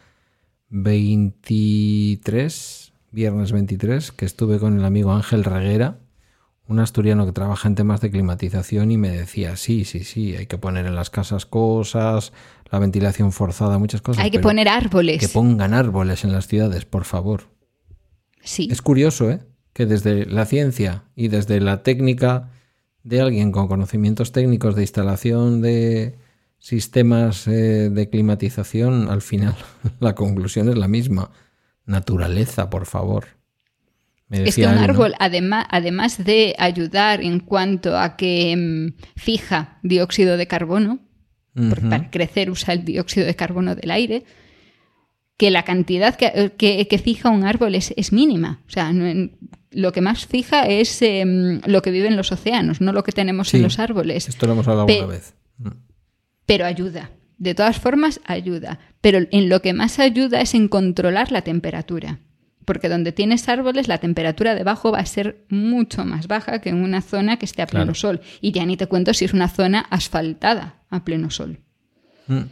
[0.68, 6.00] 23, viernes 23, que estuve con el amigo Ángel Reguera,
[6.68, 10.44] un asturiano que trabaja en temas de climatización y me decía, sí, sí, sí, hay
[10.44, 12.34] que poner en las casas cosas,
[12.70, 14.22] la ventilación forzada, muchas cosas.
[14.22, 15.18] Hay que poner árboles.
[15.18, 17.44] Que pongan árboles en las ciudades, por favor.
[18.42, 18.68] Sí.
[18.70, 19.40] Es curioso, ¿eh?
[19.72, 22.50] Que desde la ciencia y desde la técnica
[23.04, 26.16] de alguien con conocimientos técnicos de instalación de
[26.58, 29.56] sistemas eh, de climatización, al final
[30.00, 31.30] la conclusión es la misma.
[31.84, 33.26] Naturaleza, por favor.
[34.30, 40.36] es que un árbol, además, además de ayudar en cuanto a que mm, fija dióxido
[40.36, 41.00] de carbono,
[41.54, 44.24] porque para crecer usa el dióxido de carbono del aire,
[45.36, 48.62] que la cantidad que, fija un árbol es, mínima.
[48.68, 48.92] O sea,
[49.72, 53.12] lo que más fija es em, lo que vive en los océanos, no lo que
[53.12, 54.28] tenemos en los árboles.
[54.28, 55.34] Esto lo hemos hablado alguna vez.
[55.58, 55.68] Mm.
[56.46, 57.10] Pero ayuda.
[57.38, 58.78] De todas formas, ayuda.
[59.00, 62.20] Pero en lo que más ayuda es en controlar la temperatura.
[62.64, 66.82] Porque donde tienes árboles, la temperatura debajo va a ser mucho más baja que en
[66.82, 68.20] una zona que esté a pleno sol.
[68.40, 71.58] Y ya ni te cuento si es una zona asfaltada a pleno sol.
[72.28, 72.42] Mm.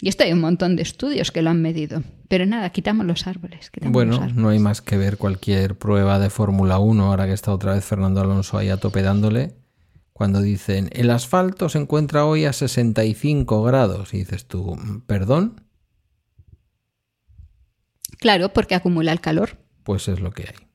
[0.00, 2.02] Y esto hay un montón de estudios que lo han medido.
[2.28, 3.70] Pero nada, quitamos los árboles.
[3.82, 7.74] bueno, no hay más que ver cualquier prueba de Fórmula 1, ahora que está otra
[7.74, 9.56] vez Fernando Alonso ahí a tope dándole,
[10.12, 14.14] cuando dicen, el asfalto se encuentra hoy a 65 grados.
[14.14, 14.76] Y dices tú,
[15.06, 15.64] ¿perdón?
[18.18, 19.58] Claro, porque acumula el calor.
[19.82, 20.67] Pues es lo que hay.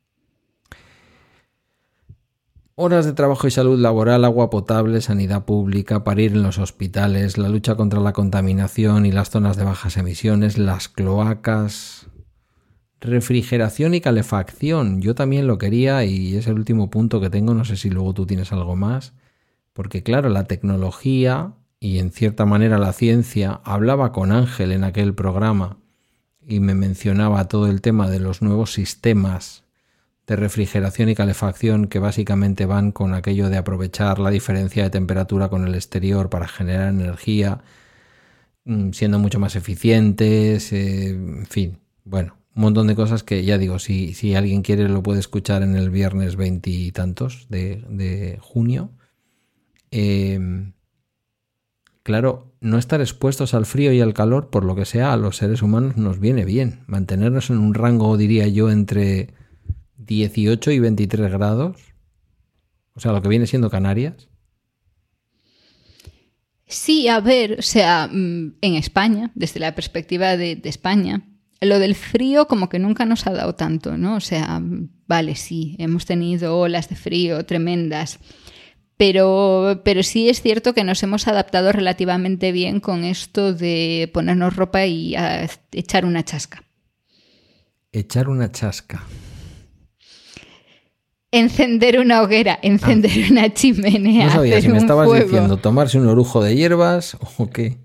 [2.75, 7.47] Horas de trabajo y salud laboral, agua potable, sanidad pública, parir en los hospitales, la
[7.47, 12.07] lucha contra la contaminación y las zonas de bajas emisiones, las cloacas,
[12.99, 15.01] refrigeración y calefacción.
[15.01, 18.15] Yo también lo quería y es el último punto que tengo, no sé si luego
[18.15, 19.13] tú tienes algo más,
[19.73, 25.13] porque claro, la tecnología y en cierta manera la ciencia hablaba con Ángel en aquel
[25.13, 25.77] programa
[26.41, 29.62] y me mencionaba todo el tema de los nuevos sistemas
[30.27, 35.49] de refrigeración y calefacción que básicamente van con aquello de aprovechar la diferencia de temperatura
[35.49, 37.61] con el exterior para generar energía,
[38.65, 43.57] mm, siendo mucho más eficientes, eh, en fin, bueno, un montón de cosas que ya
[43.57, 48.91] digo, si, si alguien quiere lo puede escuchar en el viernes veintitantos de, de junio.
[49.91, 50.73] Em,
[52.03, 55.37] claro, no estar expuestos al frío y al calor, por lo que sea, a los
[55.37, 56.83] seres humanos nos viene bien.
[56.87, 59.33] Mantenernos en un rango, diría yo, entre
[60.05, 61.77] 18 y 23 grados.
[62.95, 64.29] O sea, lo que viene siendo Canarias.
[66.67, 71.27] Sí, a ver, o sea, mm, en España, desde la perspectiva de, España,
[71.61, 74.15] lo del frío como que nunca nos ha dado tanto, ¿no?
[74.15, 74.61] O sea,
[75.07, 78.19] vale, sí, hemos tenido olas de frío tremendas,
[78.97, 84.55] pero, pero sí es cierto que nos hemos adaptado relativamente bien con esto de ponernos
[84.55, 85.15] ropa y
[85.71, 86.63] echar una chasca.
[87.91, 89.03] Echar una chasca
[91.33, 93.31] encender una hoguera, encender ah.
[93.31, 94.27] una chimenea.
[94.27, 97.79] No sabía si me estabas diciendo tomarse un orujo de hierbas o qué.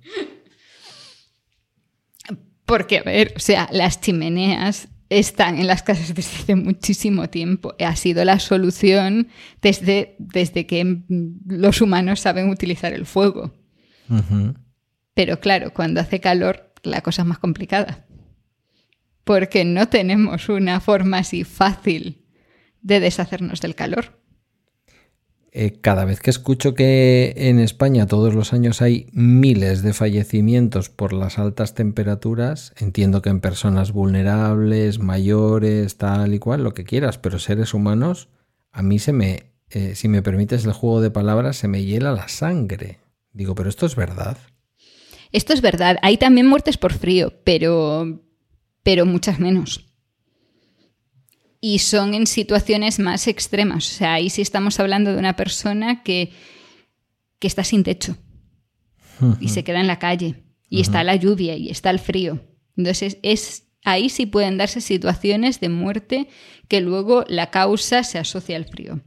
[2.67, 7.75] Porque, a ver, o sea, las chimeneas están en las casas desde hace muchísimo tiempo.
[7.81, 9.29] Ha sido la solución
[9.63, 11.01] desde, desde que
[11.47, 13.55] los humanos saben utilizar el fuego.
[15.15, 18.05] Pero claro, cuando hace calor, la cosa es más complicada.
[19.25, 22.18] Porque no tenemos una forma así fácil
[22.83, 24.19] de deshacernos del calor.
[25.51, 30.91] Eh, cada vez que escucho que en España todos los años hay miles de fallecimientos
[30.91, 36.85] por las altas temperaturas, entiendo que en personas vulnerables, mayores, tal y cual, lo que
[36.85, 38.29] quieras, pero seres humanos,
[38.73, 42.13] a mí se me, eh, si me permites el juego de palabras, se me hiela
[42.13, 43.01] la sangre.
[43.33, 44.37] Digo, pero esto es verdad.
[45.33, 45.97] Esto es verdad.
[46.03, 48.23] Hay también muertes por frío, pero,
[48.83, 49.88] pero muchas menos
[51.61, 53.89] y son en situaciones más extremas.
[53.89, 56.31] O sea, ahí sí estamos hablando de una persona que,
[57.39, 58.17] que está sin techo
[59.41, 62.41] y se queda en la calle y está la lluvia y está el frío.
[62.77, 66.29] Entonces, es, ahí sí pueden darse situaciones de muerte
[66.69, 69.01] que luego la causa se asocia al frío.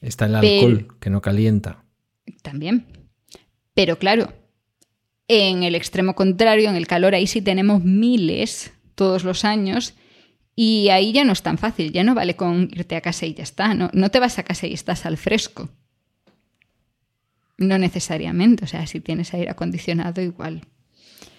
[0.00, 1.84] Está el alcohol, que no calienta.
[2.42, 2.86] También.
[3.74, 4.32] Pero claro,
[5.28, 9.94] en el extremo contrario, en el calor, ahí sí tenemos miles todos los años
[10.62, 13.32] y ahí ya no es tan fácil, ya no vale con irte a casa y
[13.32, 15.70] ya está, no, no te vas a casa y estás al fresco.
[17.56, 20.66] No necesariamente, o sea, si tienes aire acondicionado igual.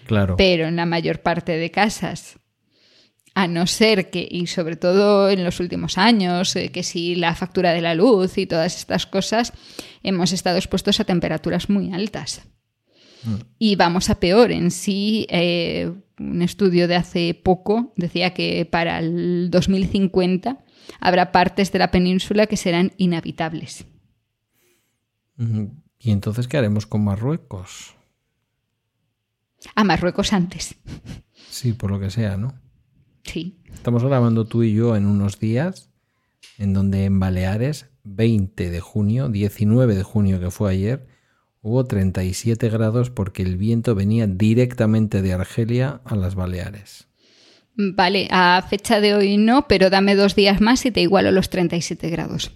[0.08, 0.38] Claro.
[0.38, 2.40] Pero en la mayor parte de casas
[3.36, 7.36] A no ser que, y sobre todo en los últimos años, eh, que si la
[7.36, 9.54] factura de la luz y todas estas cosas,
[10.02, 12.42] hemos estado expuestos a temperaturas muy altas.
[13.24, 13.36] Mm.
[13.60, 14.52] Y vamos a peor.
[14.52, 15.92] En sí, eh,
[16.30, 20.64] un estudio de hace poco decía que para el 2050
[21.00, 23.86] habrá partes de la península que serán inhabitables.
[26.00, 27.96] ¿Y entonces qué haremos con Marruecos?
[29.76, 30.76] A Marruecos antes.
[31.50, 32.54] Sí, por lo que sea, ¿no?
[33.24, 33.60] Sí.
[33.74, 35.92] Estamos grabando tú y yo en unos días
[36.58, 41.08] en donde en Baleares, 20 de junio, 19 de junio que fue ayer,
[41.62, 47.08] hubo 37 grados porque el viento venía directamente de Argelia a las Baleares.
[47.76, 51.50] Vale, a fecha de hoy no, pero dame dos días más y te igualo los
[51.50, 52.52] 37 grados.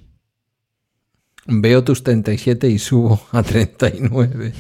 [1.48, 4.54] Veo tus 37 y subo a 39.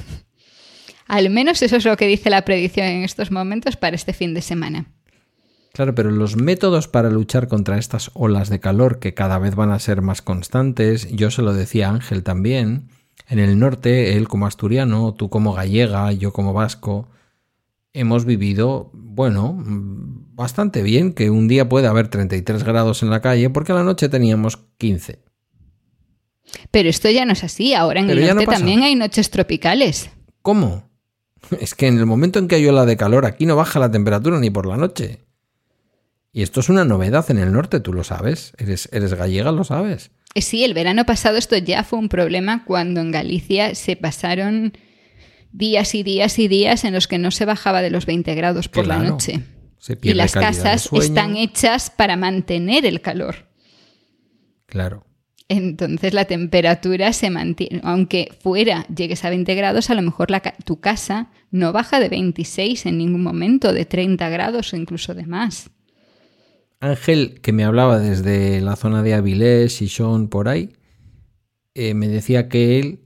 [1.07, 4.33] Al menos eso es lo que dice la predicción en estos momentos para este fin
[4.33, 4.85] de semana.
[5.73, 9.71] Claro, pero los métodos para luchar contra estas olas de calor que cada vez van
[9.71, 12.87] a ser más constantes, yo se lo decía a Ángel también,
[13.27, 17.07] en el norte, él como asturiano, tú como gallega, yo como vasco,
[17.93, 23.49] hemos vivido, bueno, bastante bien que un día puede haber 33 grados en la calle
[23.49, 25.19] porque a la noche teníamos 15.
[26.71, 30.09] Pero esto ya no es así, ahora en el norte también hay noches tropicales.
[30.41, 30.89] ¿Cómo?
[31.59, 33.91] Es que en el momento en que hay ola de calor aquí no baja la
[33.91, 35.25] temperatura ni por la noche.
[36.31, 38.53] Y esto es una novedad en el norte, tú lo sabes.
[38.57, 40.11] Eres, eres gallega, lo sabes.
[40.35, 44.73] Sí, el verano pasado esto ya fue un problema cuando en Galicia se pasaron
[45.51, 48.67] días y días y días en los que no se bajaba de los 20 grados
[48.67, 49.41] por la noche.
[50.01, 53.47] y las casas están hechas para mantener el calor.
[54.65, 55.05] Claro.
[55.47, 60.29] Entonces la temperatura se mantiene, aunque fuera llegues a 20 grados, a lo mejor
[60.65, 65.27] tu casa no baja de 26 en ningún momento, de 30 grados o incluso de
[65.27, 65.69] más.
[66.79, 70.73] Ángel, que me hablaba desde la zona de Avilés, Son por ahí,
[71.73, 73.05] eh, me decía que él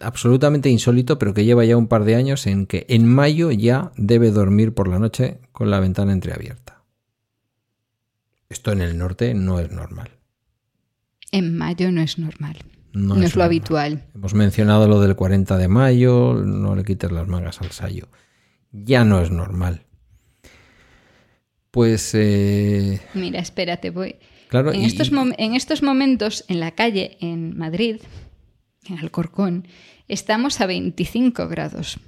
[0.00, 3.92] absolutamente insólito, pero que lleva ya un par de años en que en mayo ya
[3.96, 6.82] debe dormir por la noche con la ventana entreabierta.
[8.48, 10.10] Esto en el norte no es normal.
[11.32, 12.58] En mayo no es normal.
[12.92, 14.04] No, es, lo habitual.
[14.14, 18.08] Hemos mencionado lo del 40 de mayo, no le quites las mangas al sayo.
[18.70, 19.83] Ya no es normal.
[21.74, 22.12] Pues...
[22.14, 23.00] Eh...
[23.14, 24.14] Mira, espérate, voy...
[24.46, 27.96] Claro, en, estos en estos momentos, en la calle, en Madrid,
[28.88, 29.66] en Alcorcón,
[30.06, 31.98] estamos a 25 grados.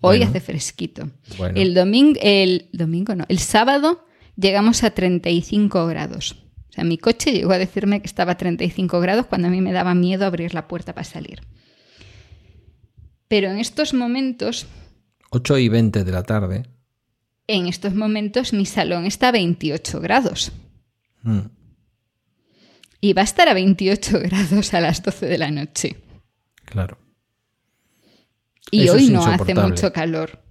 [0.00, 1.10] Hoy hace fresquito.
[1.56, 6.36] El domingo, el domingo no, el sábado llegamos a 35 grados.
[6.68, 9.60] O sea, mi coche llegó a decirme que estaba a 35 grados cuando a mí
[9.60, 11.40] me daba miedo abrir la puerta para salir.
[13.26, 14.68] Pero en estos momentos...
[15.30, 16.75] 8 y 20 de la tarde.
[17.48, 20.52] En estos momentos mi salón está a 28 grados.
[21.22, 21.40] Mm.
[23.00, 25.96] Y va a estar a 28 grados a las 12 de la noche.
[26.64, 26.98] Claro.
[28.70, 30.42] Y hoy no hace mucho calor.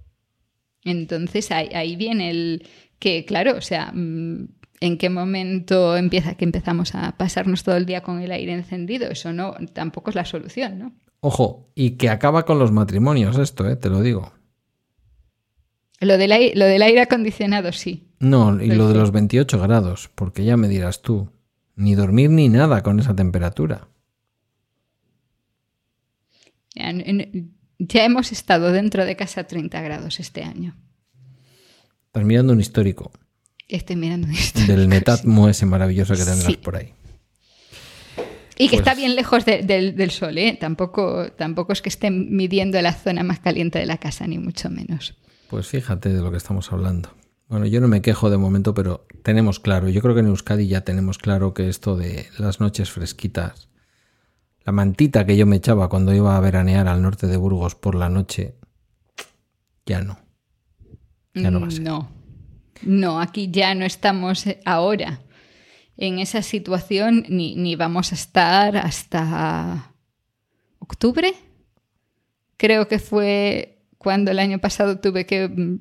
[0.84, 2.66] Entonces ahí, viene el
[2.98, 4.48] que, claro, o sea, mm,
[4.80, 9.10] ¿en qué momento empieza que empezamos a pasarnos todo el día con el aire encendido?
[9.10, 10.94] Eso no, tampoco es la solución, ¿no?
[11.20, 13.76] Ojo, y que acaba con los matrimonios esto, ¿eh?
[13.76, 14.32] te lo digo.
[16.00, 18.06] Lo del, aire, lo del aire acondicionado, sí.
[18.18, 21.30] No, y lo de los 28 grados, porque ya me dirás tú,
[21.74, 23.88] ni dormir ni nada con esa temperatura.
[27.78, 30.76] Ya hemos estado dentro de casa a 30 grados este año.
[32.06, 33.10] Estás mirando un histórico.
[33.68, 34.72] Estoy mirando un histórico.
[34.72, 36.92] Del Netatmo ese maravilloso que tendrás por ahí.
[38.58, 40.56] Y que está pues bien lejos del sol, ¿eh?
[40.58, 44.70] Tampoco, tampoco es que estén midiendo la zona más caliente de la casa, ni mucho
[44.70, 45.14] menos.
[45.48, 47.10] Pues fíjate de lo que estamos hablando.
[47.48, 50.66] Bueno, yo no me quejo de momento, pero tenemos claro, yo creo que en Euskadi
[50.66, 53.68] ya tenemos claro que esto de las noches fresquitas
[54.66, 57.94] la mantita que yo me echaba cuando iba a veranear al norte de Burgos por
[57.94, 58.56] la noche,
[59.86, 60.18] ya no.
[61.34, 61.82] Ya no va a ser.
[61.82, 62.10] No,
[62.82, 65.20] no, aquí ya no estamos ahora
[65.96, 69.94] en esa situación ni, ni vamos a estar hasta
[70.80, 71.32] octubre.
[72.56, 73.75] Creo que fue
[74.06, 75.80] cuando el año pasado tuve que mm,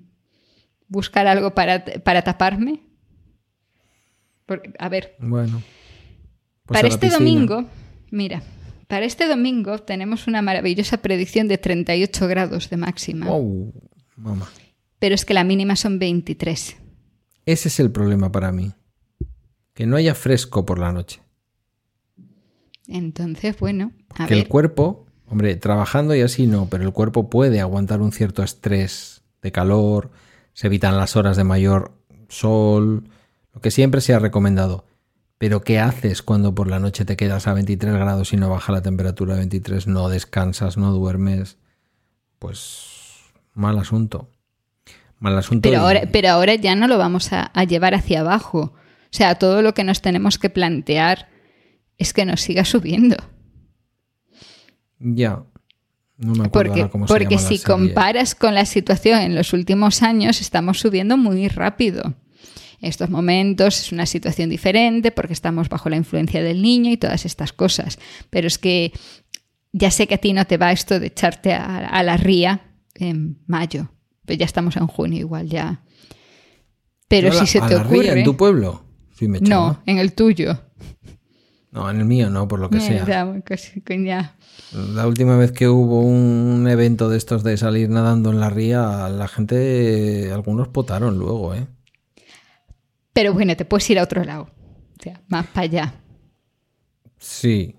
[0.88, 2.81] buscar algo para, para taparme.
[4.80, 5.15] a ver.
[5.19, 5.61] Bueno.
[6.65, 7.65] Pues para este domingo,
[8.10, 8.41] mira,
[8.88, 13.27] para este domingo tenemos una maravillosa predicción de 38 grados de máxima.
[13.27, 13.72] ¡Wow!
[14.15, 14.49] Mamá.
[14.97, 16.77] Pero es que la mínima son 23.
[17.45, 18.73] Ese es el problema para mí.
[19.76, 21.22] Que no haya fresco por la noche.
[22.88, 23.91] Entonces, bueno.
[24.18, 28.11] A que el cuerpo, hombre, trabajando y así no, pero el cuerpo puede aguantar un
[28.11, 30.11] cierto estrés de calor,
[30.53, 31.91] se evitan las horas de mayor
[32.30, 33.10] sol,
[33.53, 34.85] Lo que siempre se ha recomendado.
[35.38, 38.72] Pero ¿qué haces cuando por la noche te quedas a 23 grados y no baja
[38.72, 39.88] la temperatura a 23?
[39.88, 41.57] No descansas, no duermes.
[42.39, 42.88] Pues
[43.53, 44.30] mal asunto.
[45.19, 45.69] Mal asunto.
[45.69, 48.73] Pero y- ahora, pero ahora ya no lo vamos a, a llevar hacia abajo.
[48.76, 51.30] O sea, todo lo que nos tenemos que plantear
[51.97, 53.15] es que nos siga subiendo.
[54.99, 55.43] Ya.
[56.17, 59.51] No me acuerdo Porque, cómo se porque llama si comparas con la situación en los
[59.51, 62.15] últimos años, estamos subiendo muy rápido.
[62.81, 66.97] En estos momentos es una situación diferente porque estamos bajo la influencia del niño y
[66.97, 67.99] todas estas cosas.
[68.30, 68.93] Pero es que
[69.73, 72.61] ya sé que a ti no te va esto de echarte a, a la ría
[72.93, 73.91] en mayo.
[74.26, 75.84] Pero ya estamos en junio igual ya.
[77.07, 78.19] Pero Yo si la- se a te ría ocurre...
[78.19, 78.84] ¿En tu pueblo?
[79.22, 80.61] Me no, en el tuyo.
[81.76, 83.06] No, en el mío no, por lo que sea.
[83.06, 84.35] ya.
[84.73, 89.10] La última vez que hubo un evento de estos de salir nadando en la ría,
[89.10, 91.68] la gente, algunos potaron luego, ¿eh?
[93.14, 94.43] Pero bueno, te puedes ir a otro lado.
[94.97, 95.93] O sea, más para allá.
[97.18, 97.76] Sí.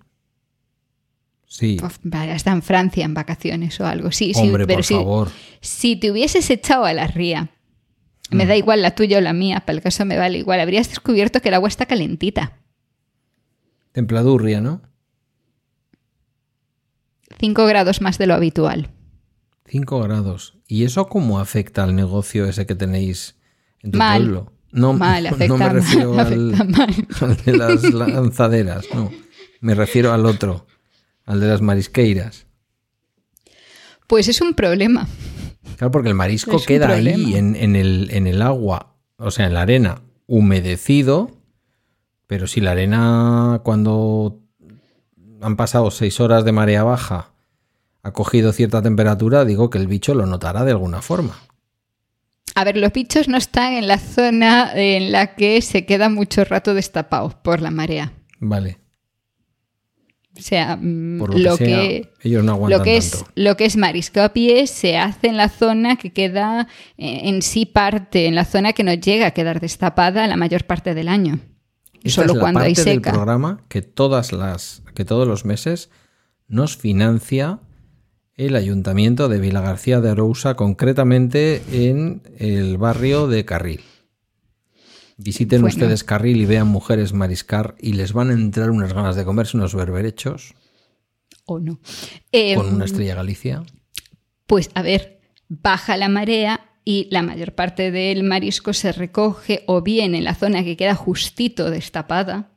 [1.47, 1.78] Sí.
[2.02, 4.12] Vaya, Hasta en Francia en vacaciones o algo.
[4.12, 5.28] Sí, sí, Hombre, pero por si, favor.
[5.60, 7.48] si te hubieses echado a la ría,
[8.31, 8.48] me Mm.
[8.48, 11.40] da igual la tuya o la mía, para el caso me vale igual, habrías descubierto
[11.40, 12.59] que el agua está calentita.
[13.97, 14.82] Templadurria, ¿no?
[17.40, 18.90] 5 grados más de lo habitual.
[19.70, 20.59] 5 grados.
[20.68, 23.36] ¿Y eso cómo afecta al negocio ese que tenéis
[23.81, 24.20] en tu Mal.
[24.20, 24.52] pueblo?
[24.70, 29.10] No, Mal, no afecta me refiero mal, al, de las lanzaderas, no.
[29.62, 30.66] Me refiero al otro,
[31.24, 32.47] al de las marisqueiras.
[34.06, 35.09] Pues es un problema.
[35.78, 39.55] Claro, porque el marisco Es queda ahí en el, en el agua, o sea, en
[39.55, 41.35] la arena, humedecido,
[42.27, 44.40] pero si la arena cuando
[45.40, 47.31] han pasado seis horas de marea baja
[48.03, 51.36] ha cogido cierta temperatura, digo que el bicho lo notará de alguna forma.
[52.55, 56.44] A ver, los bichos no están en la zona en la que se queda mucho
[56.44, 58.12] rato destapado por la marea.
[58.39, 58.78] Vale,
[60.39, 63.31] O sea, mm, por lo, que, sea, ellos no aguantan lo que es tanto.
[63.35, 67.43] lo que es marisco a pie se hace en la zona que queda eh, en
[67.43, 71.09] sí parte, en la zona que no llega a quedar destapada la mayor parte del
[71.09, 71.40] año.
[72.06, 73.12] Esta Solo es la cuando hay parte del seca.
[73.12, 75.90] programa que todas las que todos los meses
[76.48, 77.60] nos financia
[78.34, 83.80] el ayuntamiento de Vilagarcía de Arousa, concretamente en el barrio de Carril.
[85.16, 85.74] Visiten Bueno.
[85.74, 89.56] ustedes Carril y vean mujeres mariscar y les van a entrar unas ganas de comerse
[89.56, 90.54] unos berberechos
[91.46, 91.80] ¿O no?
[92.32, 93.62] Eh, con una estrella Galicia.
[94.46, 99.82] Pues a ver, baja la marea y la mayor parte del marisco se recoge o
[99.82, 102.52] bien en la zona que queda justito destapada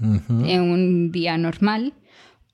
[0.00, 1.94] en un día normal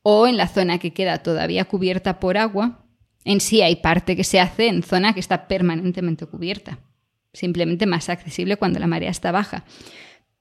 [0.03, 2.85] o en la zona que queda todavía cubierta por agua.
[3.25, 6.79] En sí hay parte que se hace en zona que está permanentemente cubierta,
[7.33, 9.65] simplemente más accesible cuando la marea está baja.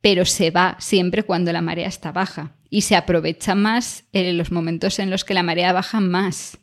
[0.01, 4.51] Pero se va siempre cuando la marea está baja y se aprovecha más en los
[4.51, 6.57] momentos en los que la marea baja más.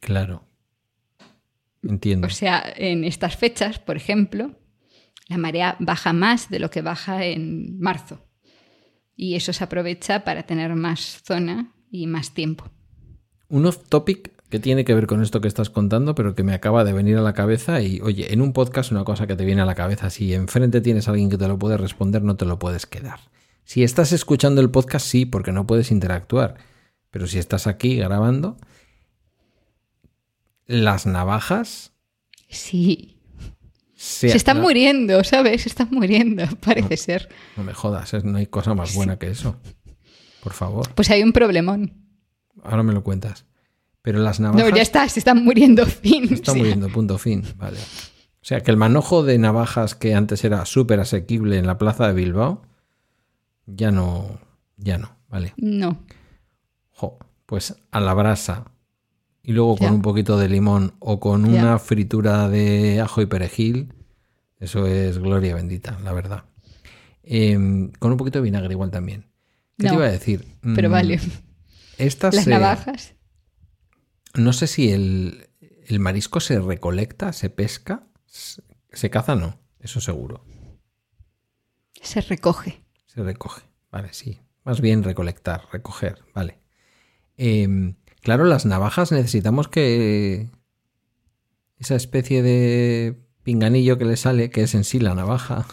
[0.00, 0.47] Claro.
[1.82, 2.26] Entiendo.
[2.26, 4.52] O sea, en estas fechas, por ejemplo,
[5.28, 8.24] la marea baja más de lo que baja en marzo.
[9.14, 12.70] Y eso se aprovecha para tener más zona y más tiempo.
[13.48, 16.54] Un off topic que tiene que ver con esto que estás contando, pero que me
[16.54, 17.82] acaba de venir a la cabeza.
[17.82, 20.80] Y oye, en un podcast, una cosa que te viene a la cabeza, si enfrente
[20.80, 23.20] tienes a alguien que te lo puede responder, no te lo puedes quedar.
[23.64, 26.56] Si estás escuchando el podcast, sí, porque no puedes interactuar.
[27.10, 28.56] Pero si estás aquí grabando,
[30.68, 31.92] las navajas
[32.48, 33.20] Sí.
[33.96, 35.62] se, Se están muriendo, ¿sabes?
[35.62, 37.28] Se están muriendo, parece ser.
[37.56, 39.56] No me jodas, no hay cosa más buena que eso.
[40.42, 41.92] Por favor, Pues hay un problemón.
[42.62, 43.44] ahora me lo cuentas.
[44.02, 44.70] Pero las navajas.
[44.70, 46.28] No, ya está, se están muriendo, fin.
[46.28, 47.42] Se está O sea, muriendo, punto fin.
[47.56, 47.78] Vale.
[47.78, 52.06] O sea que el manojo de navajas que antes era súper asequible en la plaza
[52.06, 52.62] de Bilbao,
[53.66, 54.38] ya no.
[54.76, 55.52] Ya no, vale.
[55.56, 56.04] No.
[56.92, 58.64] Jo, pues a la brasa.
[59.42, 63.94] Y luego con un poquito de limón o con una fritura de ajo y perejil.
[64.60, 66.44] Eso es gloria bendita, la verdad.
[67.22, 69.26] Em, con un poquito de vinagre igual también.
[69.78, 70.44] ¿Qué te iba a decir?
[70.74, 71.20] Pero Mm, vale.
[71.98, 73.14] Estas Las se- navajas.
[74.34, 75.48] No sé si el,
[75.86, 78.62] el marisco se recolecta, se pesca, se,
[78.92, 80.44] se caza, no, eso seguro.
[82.02, 82.82] Se recoge.
[83.06, 84.40] Se recoge, vale, sí.
[84.64, 86.58] Más bien recolectar, recoger, vale.
[87.36, 87.94] Em,
[88.28, 90.50] claro, las navajas necesitamos que
[91.78, 95.66] esa especie de pinganillo que le sale, que es en sí la navaja.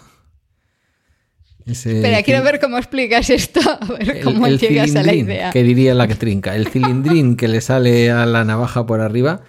[1.65, 5.49] ese Espera, quiero ver cómo explicas esto, a ver cómo el llegas a la idea.
[5.51, 6.55] Que diría la que trinca.
[6.55, 9.41] El cilindrín que le sale a la navaja por arriba,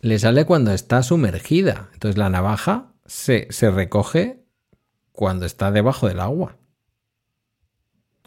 [0.00, 1.90] le sale cuando está sumergida.
[1.92, 4.46] Entonces la navaja se, se recoge
[5.12, 6.56] cuando está debajo del agua.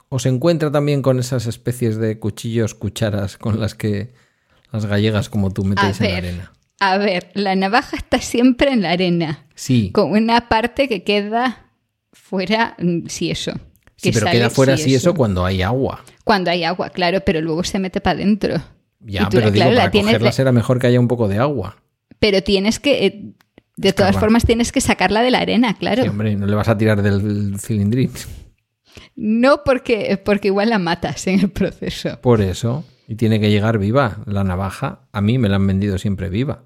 [0.10, 4.12] ¿O se encuentra también con esas especies de cuchillos, cucharas con las que
[4.72, 6.52] las gallegas como tú metéis en la arena?
[6.80, 9.46] A ver, la navaja está siempre en la arena.
[9.54, 9.92] Sí.
[9.92, 11.72] Con una parte que queda
[12.12, 13.52] fuera, mm, si eso.
[13.98, 16.04] Sí, que pero sale queda fuera si eso cuando hay agua.
[16.24, 18.56] Cuando hay agua, claro, pero luego se mete para adentro.
[19.02, 21.38] Ya, tú, pero digo, claro, la para cogerla será mejor que haya un poco de
[21.38, 21.78] agua.
[22.18, 23.34] Pero tienes que, eh,
[23.76, 24.20] de todas Escarbar.
[24.20, 26.04] formas, tienes que sacarla de la arena, claro.
[26.04, 28.12] Sí, hombre, no le vas a tirar del cilindrín.
[29.16, 32.20] No porque, porque igual la matas en el proceso.
[32.22, 32.86] Por eso.
[33.08, 34.22] Y tiene que llegar viva.
[34.26, 36.64] La navaja, a mí me la han vendido siempre viva.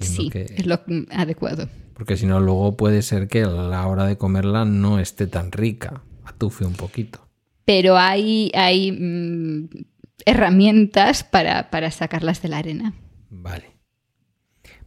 [0.00, 1.68] Sí, que- es lo adecuado.
[1.94, 5.52] Porque si no, luego puede ser que a la hora de comerla no esté tan
[5.52, 6.02] rica.
[6.24, 7.28] Atufe un poquito.
[7.64, 9.68] Pero hay, hay mm,
[10.24, 12.94] herramientas para, para sacarlas de la arena.
[13.28, 13.76] Vale.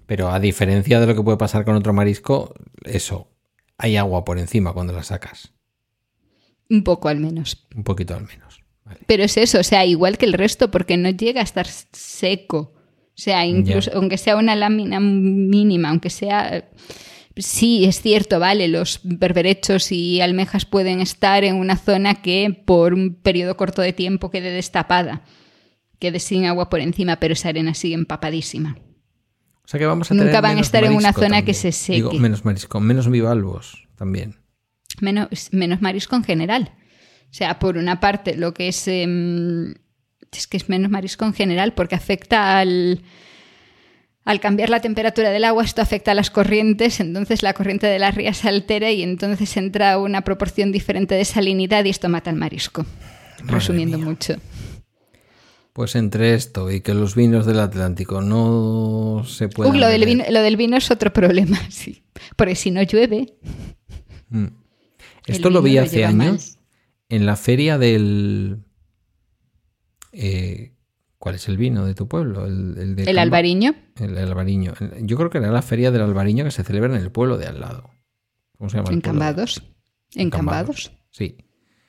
[0.05, 2.53] Pero a diferencia de lo que puede pasar con otro marisco,
[2.83, 3.29] eso,
[3.77, 5.53] hay agua por encima cuando la sacas.
[6.73, 7.67] Un poco al menos.
[7.75, 8.63] Un poquito al menos.
[8.83, 8.99] Vale.
[9.05, 12.73] Pero es eso, o sea, igual que el resto, porque no llega a estar seco.
[13.15, 16.67] O sea, incluso, aunque sea una lámina mínima, aunque sea.
[17.35, 22.93] Sí, es cierto, vale, los berberechos y almejas pueden estar en una zona que por
[22.93, 25.23] un periodo corto de tiempo quede destapada,
[25.99, 28.77] quede sin agua por encima, pero esa arena sigue empapadísima.
[29.63, 31.71] O sea que vamos a Nunca tener van a estar en una zona que se
[31.71, 31.97] seque.
[31.97, 34.42] Digo, menos marisco, menos bivalvos también.
[35.01, 36.71] Menos, menos marisco en general.
[37.23, 38.87] O sea, por una parte, lo que es.
[38.87, 39.73] em,
[40.31, 43.01] es que es menos marisco en general, porque afecta al.
[44.25, 47.99] Al cambiar la temperatura del agua, esto afecta a las corrientes, entonces la corriente de
[47.99, 52.29] las rías se altera y entonces entra una proporción diferente de salinidad y esto mata
[52.29, 52.85] al marisco.
[53.45, 54.05] Resumiendo mía.
[54.05, 54.35] mucho.
[55.73, 59.73] Pues entre esto y que los vinos del Atlántico no se pueden.
[59.73, 62.03] Uy, lo, del vino, lo del vino es otro problema, sí.
[62.35, 63.33] Porque si no llueve,
[65.27, 66.21] Esto lo vi lo hace mal.
[66.29, 66.59] años
[67.09, 68.59] en la feria del.
[70.11, 70.71] eh,
[71.17, 72.45] ¿Cuál es el vino de tu pueblo?
[72.45, 74.73] El, el de el albariño, El, el albariño.
[75.01, 77.47] Yo creo que era la feria del albariño que se celebra en el pueblo de
[77.47, 77.89] al lado.
[78.57, 78.89] ¿Cómo se llama?
[78.89, 79.63] el en pueblo de- Cambados.
[80.15, 80.91] En Cambados.
[81.11, 81.37] Sí.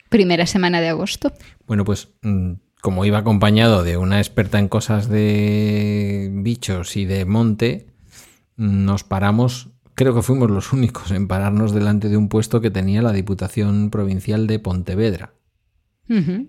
[0.08, 1.32] Primera semana de agosto.
[1.66, 7.24] Bueno, pues mm, como iba acompañado de una experta en cosas de bichos y de
[7.24, 7.88] monte,
[8.56, 12.70] mm, nos paramos, creo que fuimos los únicos en pararnos delante de un puesto que
[12.70, 15.34] tenía la Diputación Provincial de Pontevedra,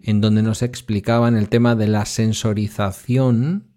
[0.03, 3.67] en donde nos explicaban el tema de la sensorización,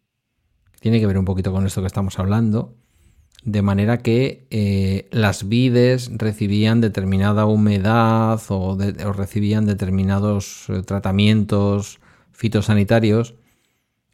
[0.72, 2.76] que tiene que ver un poquito con esto que estamos hablando,
[3.44, 10.82] de manera que eh, las vides recibían determinada humedad o, de- o recibían determinados eh,
[10.82, 12.00] tratamientos
[12.32, 13.34] fitosanitarios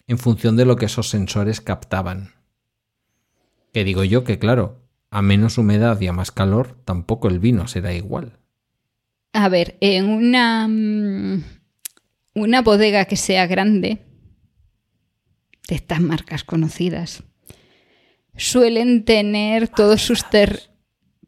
[0.07, 2.33] en función de lo que esos sensores captaban.
[3.73, 4.84] Que digo yo que claro,
[5.15, 8.41] a menos humedad y a más calor, tampoco el vino será igual.
[9.33, 11.45] A ver, en una, mm,
[12.35, 14.01] una bodega que sea grande,
[15.69, 17.23] de estas marcas conocidas,
[18.37, 20.75] suelen tener todos sus ter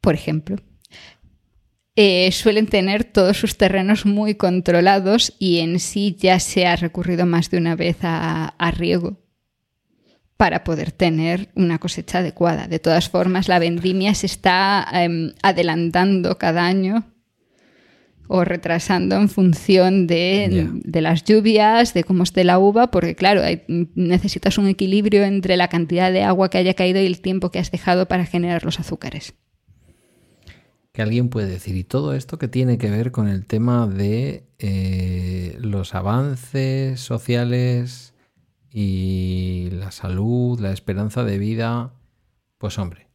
[0.00, 0.56] por ejemplo,
[1.94, 7.24] eh, suelen tener todos sus terrenos muy controlados y en sí ya se ha recurrido
[7.24, 9.25] más de una vez a, a riego
[10.36, 12.68] para poder tener una cosecha adecuada.
[12.68, 17.04] De todas formas, la vendimia se está em, adelantando cada año
[18.28, 20.68] o retrasando en función de,
[21.00, 23.62] las lluvias, de cómo esté la uva, porque claro, hay-
[23.94, 27.60] necesitas un equilibrio entre la cantidad de agua que haya caído y el tiempo que
[27.60, 29.34] has dejado para generar los azúcares.
[30.92, 34.44] Que alguien puede decir, ¿y todo esto que tiene que ver con el tema de
[34.58, 38.12] eh, los avances sociales
[38.78, 41.94] y la salud, la esperanza de vida?
[42.58, 43.06] Pues hombre,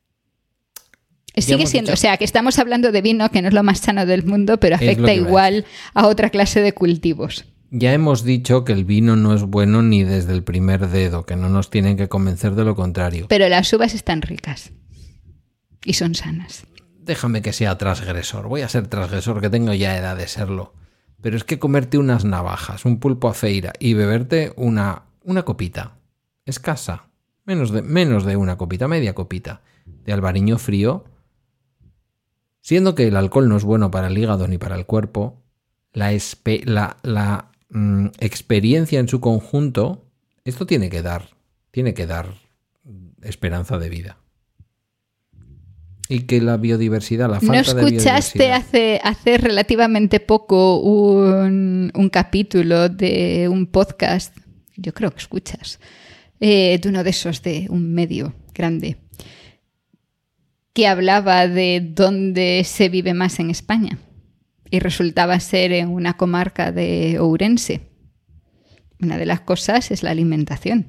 [1.37, 3.79] Sigue siendo, dicho- o sea, que estamos hablando de vino, que no es lo más
[3.79, 7.45] sano del mundo, pero afecta iba a igual a otra clase de cultivos.
[7.69, 11.35] ya hemos dicho que el vino no es bueno ni desde el primer dedo, que
[11.35, 13.27] no nos tienen que convencer de lo contrario.
[13.29, 14.71] Pero las uvas están ricas
[15.85, 16.65] y son sanas.
[16.99, 20.73] Déjame que sea transgresor, voy a ser transgresor, que tengo ya edad de serlo.
[21.21, 25.97] Pero es que comerte unas navajas, un pulpo a feira y beberte una, una copita,
[26.45, 27.05] escasa,
[27.45, 31.05] menos de, menos de una copita, media copita, de albariño frío,
[32.61, 35.41] siendo que el alcohol no es bueno para el hígado ni para el cuerpo,
[35.93, 40.05] la, espe- la, la, mm, experiencia en su conjunto,
[40.45, 41.29] esto tiene que dar,
[41.71, 42.33] tiene que dar
[43.21, 44.17] esperanza de vida.
[46.09, 51.89] Y que la biodiversidad, la falta ¿No de escuchaste biodiversidad- hace, hace relativamente poco un,
[51.95, 54.35] un capítulo de un podcast?
[54.81, 55.79] Yo creo que escuchas.
[56.39, 58.97] eh, de uno de esos de un medio grande.
[60.73, 63.99] que hablaba de dónde se vive más en España
[64.69, 67.81] y resultaba ser en una comarca de Ourense.
[69.01, 70.85] Una de las cosas es la alimentación.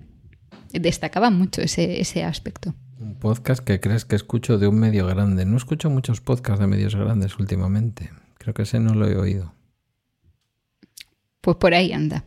[0.73, 2.75] Destacaba mucho ese, ese aspecto.
[3.01, 5.45] Un podcast que crees que escucho de un medio grande.
[5.45, 8.11] No escucho muchos podcasts de medios grandes últimamente.
[8.39, 9.53] Creo que ese no lo he oído.
[11.41, 12.25] Pues por ahí anda.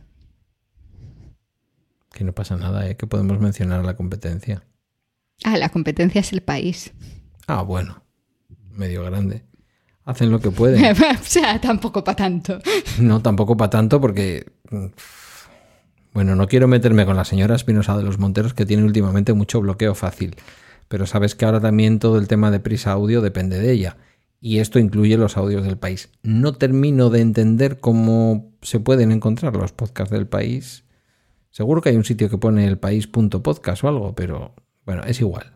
[2.16, 2.96] Que no pasa nada, ¿eh?
[2.96, 4.64] Que podemos mencionar la competencia.
[5.44, 6.94] Ah, la competencia es el país.
[7.46, 8.02] Ah, bueno.
[8.70, 9.44] Medio grande.
[10.02, 10.82] Hacen lo que pueden.
[11.20, 12.58] o sea, tampoco para tanto.
[12.98, 14.50] No, tampoco para tanto porque...
[16.14, 19.60] Bueno, no quiero meterme con la señora Espinosa de los Monteros que tiene últimamente mucho
[19.60, 20.36] bloqueo fácil.
[20.88, 23.98] Pero sabes que ahora también todo el tema de prisa audio depende de ella.
[24.40, 26.08] Y esto incluye los audios del país.
[26.22, 30.85] No termino de entender cómo se pueden encontrar los podcasts del país.
[31.56, 34.54] Seguro que hay un sitio que pone el país.podcast o algo, pero
[34.84, 35.54] bueno, es igual.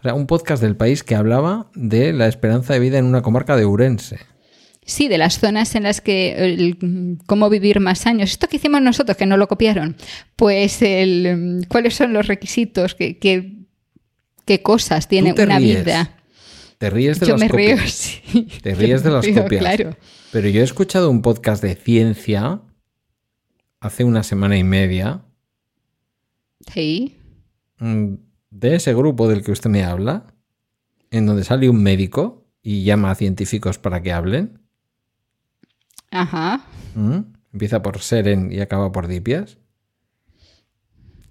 [0.00, 3.22] O sea, un podcast del país que hablaba de la esperanza de vida en una
[3.22, 4.18] comarca de Urense.
[4.84, 6.74] Sí, de las zonas en las que
[7.26, 8.32] cómo vivir más años.
[8.32, 9.94] Esto que hicimos nosotros, que no lo copiaron,
[10.34, 16.16] pues el, cuáles son los requisitos, qué, qué, cosas tiene una vida.
[16.78, 17.78] Te ríes de yo las me copias.
[17.78, 18.48] río, sí.
[18.60, 19.60] Te ríes de Yo las río, copias.
[19.60, 19.96] Claro.
[20.32, 22.60] Pero yo he escuchado un podcast de ciencia
[23.78, 25.22] hace una semana y media
[26.72, 27.16] Sí.
[27.78, 28.14] mm,
[28.50, 30.34] de ese grupo del que usted me habla,
[31.10, 34.58] en donde sale un médico y llama a científicos para que hablen.
[36.10, 36.64] Ajá.
[36.94, 37.18] Mm,
[37.52, 39.58] Empieza por Seren y acaba por Dipias.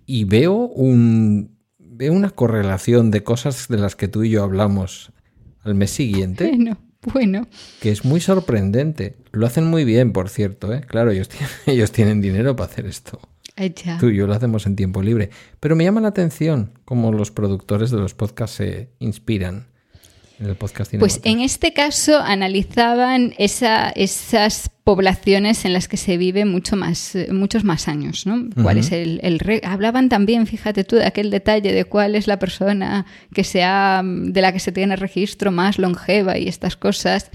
[0.06, 5.12] Y veo un veo una correlación de cosas de las que tú y yo hablamos
[5.64, 6.48] al mes siguiente.
[6.48, 6.78] Bueno,
[7.14, 7.48] bueno.
[7.82, 9.18] que es muy sorprendente.
[9.32, 10.82] Lo hacen muy bien, por cierto, ¿eh?
[10.88, 13.20] Claro, ellos tienen, ellos tienen dinero para hacer esto.
[14.00, 15.30] Tú y yo lo hacemos en tiempo libre.
[15.60, 19.68] Pero me llama la atención cómo los productores de los podcasts se inspiran
[20.40, 20.94] en el podcast.
[21.00, 27.18] Pues en este caso analizaban esa- esas poblaciones en las que se vive mucho más,
[27.32, 28.48] muchos más años, ¿no?
[28.62, 32.38] ¿Cuál es el, el Hablaban también, fíjate tú, de aquel detalle de cuál es la
[32.40, 37.32] persona que sea de la que se tiene registro más longeva y estas cosas.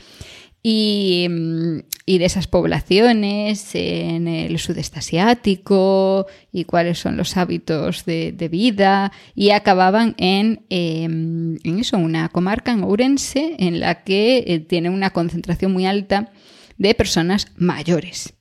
[0.63, 8.05] Y, mm, y de esas poblaciones en el sudeste asiático y cuáles son los hábitos
[8.05, 14.05] de, de vida y acababan en, eh, en eso, una comarca en Ourense en la
[14.05, 16.33] que eh, tiene una concentración muy alta
[16.79, 18.35] de personas mayores.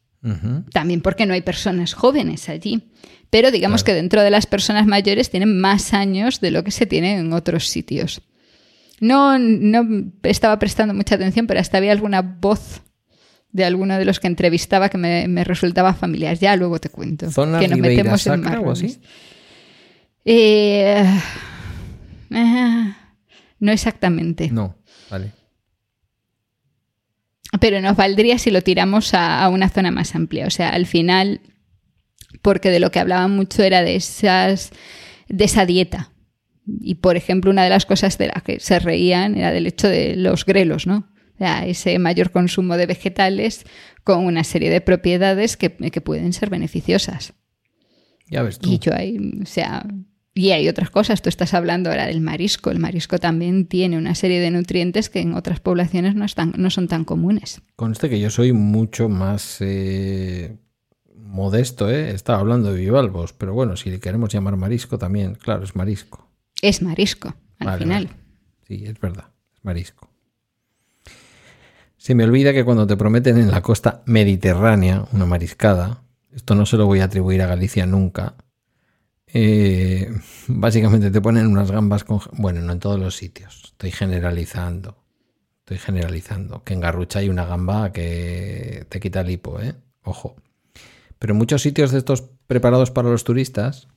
[0.72, 2.91] También porque no hay personas jóvenes allí.
[3.31, 3.95] Pero digamos Claro.
[3.98, 7.34] que dentro de las personas mayores tienen más años de lo que se tiene en
[7.34, 8.22] otros sitios.
[9.02, 12.82] No, no estaba prestando mucha atención, pero hasta había alguna voz
[13.52, 16.38] de alguno de los que entrevistaba que me, me resultaba familiar.
[16.38, 17.30] Ya luego te cuento.
[17.32, 18.99] ¿Zona que nos metemos en o así?
[20.23, 21.03] Eh,
[22.32, 22.95] ah,
[23.60, 24.52] no exactamente.
[24.52, 24.76] No,
[25.10, 25.32] vale.
[27.60, 30.45] Pero nos valdría si lo tiramos a, a una zona más amplia.
[30.45, 31.41] O sea, al final,
[32.44, 34.69] porque de lo que hablaban mucho era de esas,
[35.28, 36.11] de esa dieta.
[36.80, 39.88] Y por ejemplo, una de las cosas de las que se reían era del hecho
[39.88, 41.07] de los grelos, ¿no?
[41.35, 43.65] O sea, ese mayor consumo de vegetales
[44.03, 47.34] con una serie de propiedades que, que pueden ser beneficiosas.
[48.30, 48.69] Ya ves tú.
[48.72, 49.85] Y yo ahí, o sea,
[50.34, 51.22] y hay otras cosas.
[51.22, 52.72] Tú estás hablando ahora del marisco.
[52.72, 56.69] El marisco también tiene una serie de nutrientes que en otras poblaciones no, están, no
[56.69, 57.61] son tan comunes.
[57.76, 60.57] Conste que yo soy mucho más eh,
[61.14, 62.11] modesto, ¿eh?
[62.11, 66.31] Estaba hablando de bivalvos, pero bueno, si le queremos llamar marisco también, claro, es marisco.
[66.62, 68.06] Es marisco, al Vale, final.
[68.06, 68.18] vale.
[68.68, 70.10] Sí, es verdad, es marisco.
[71.98, 76.66] Se me olvida que cuando te prometen en la costa mediterránea una mariscada, esto no
[76.66, 78.36] se lo voy a atribuir a Galicia nunca.
[79.34, 80.12] eh,
[80.48, 82.20] básicamente te ponen unas gambas con...
[82.34, 84.98] Bueno, no en todos los sitios, estoy generalizando.
[85.60, 86.64] Estoy generalizando.
[86.64, 89.76] Que en Garrucha hay una gamba que te quita el hipo, ¿eh?
[90.04, 90.36] Ojo.
[91.20, 93.88] Pero en muchos sitios de estos preparados para los turistas,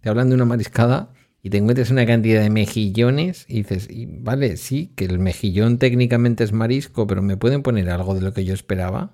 [0.00, 1.10] te hablan de una mariscada
[1.42, 5.78] y te encuentras una cantidad de mejillones y dices, y vale, sí, que el mejillón
[5.78, 9.12] técnicamente es marisco, pero ¿me pueden poner algo de lo que yo esperaba?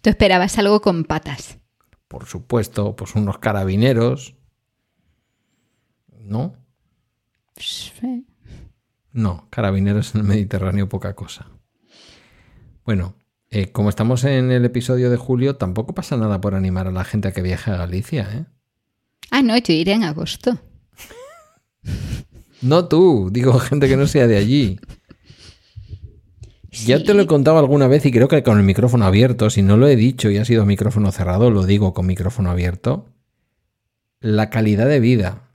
[0.00, 1.58] Tú esperabas algo con patas.
[2.08, 4.36] Por supuesto, pues unos carabineros.
[6.20, 6.54] ¿No?
[7.56, 8.26] Sí.
[9.12, 11.48] No, carabineros en el Mediterráneo, poca cosa.
[12.84, 13.16] Bueno,
[13.50, 17.04] eh, como estamos en el episodio de julio, tampoco pasa nada por animar a la
[17.04, 18.44] gente a que viaje a Galicia, ¿eh?
[19.30, 20.58] Ah, no, yo iré en agosto.
[22.62, 24.80] No tú, digo gente que no sea de allí.
[26.86, 29.60] Ya te lo he contado alguna vez y creo que con el micrófono abierto, si
[29.60, 33.06] no lo he dicho y ha sido micrófono cerrado, lo digo con micrófono abierto.
[34.20, 35.50] La calidad de vida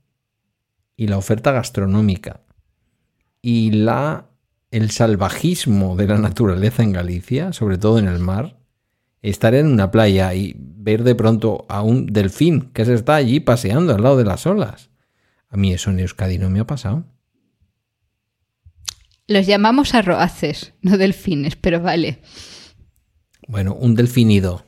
[0.96, 2.41] y la oferta gastronómica
[3.41, 4.30] y la
[4.72, 8.59] el salvajismo de la naturaleza en Galicia, sobre todo en el mar,
[9.22, 13.40] estar en una playa y ver de pronto a un delfín que se está allí
[13.40, 14.90] paseando al lado de las olas.
[15.50, 17.06] A mí eso en Euskadi no me ha pasado.
[19.28, 22.20] Los llamamos arroaces, no delfines, pero vale.
[23.48, 24.66] Bueno, un delfinido.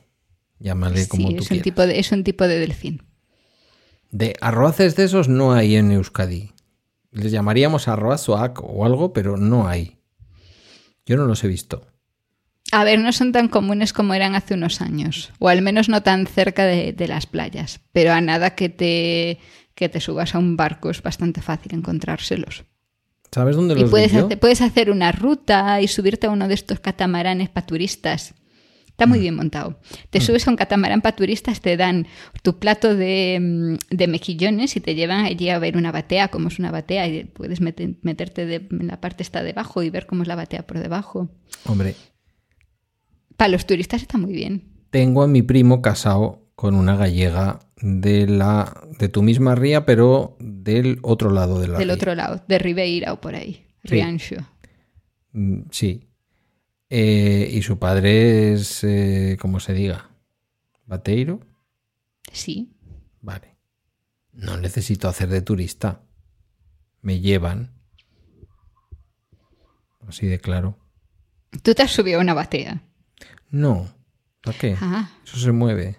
[0.58, 1.64] Llámale como sí, tú es un, quieras.
[1.64, 3.02] tipo de, es un tipo de delfín.
[4.10, 6.52] De arroaces de esos no hay en Euskadi.
[7.10, 9.98] Les llamaríamos arroazuac o algo, pero no hay.
[11.04, 11.86] Yo no los he visto.
[12.72, 16.02] A ver, no son tan comunes como eran hace unos años, o al menos no
[16.02, 19.38] tan cerca de, de las playas, pero a nada que te,
[19.74, 22.64] que te subas a un barco es bastante fácil encontrárselos.
[23.30, 26.54] ¿Sabes dónde Y los puedes hacer, puedes hacer una ruta y subirte a uno de
[26.54, 28.34] estos catamaranes para turistas.
[28.88, 29.08] Está Mm.
[29.08, 29.80] muy bien montado.
[30.10, 32.06] Te subes a un catamarán para turistas, te dan
[32.42, 36.48] tu plato de, mm, de mejillones y te llevan allí a ver una batea, cómo
[36.48, 40.06] es una batea, y puedes mete- meterte de- en la parte está debajo y ver
[40.06, 41.30] cómo es la batea por debajo.
[41.64, 41.94] Hombre,
[43.42, 44.62] Para los turistas está muy bien.
[44.90, 50.36] tengo a mi primo casado con una gallega de la de tu misma ría, pero
[50.38, 51.94] del otro lado de la Del ría.
[51.94, 53.66] otro lado, de Ribeira o por ahí.
[53.84, 54.00] Sí.
[55.32, 56.08] Mm, Sí.
[56.88, 60.10] Eh, y su padre es, eh, como se diga,
[60.86, 61.40] bateiro.
[62.32, 62.76] Sí.
[63.22, 63.56] Vale.
[64.32, 66.02] No necesito hacer de turista.
[67.00, 67.72] Me llevan.
[70.06, 70.78] Así de claro.
[71.62, 72.82] Tú te has subido a una batea.
[73.52, 73.86] No.
[74.42, 74.76] ¿Para qué?
[74.80, 75.08] Ah.
[75.24, 75.98] Eso se mueve.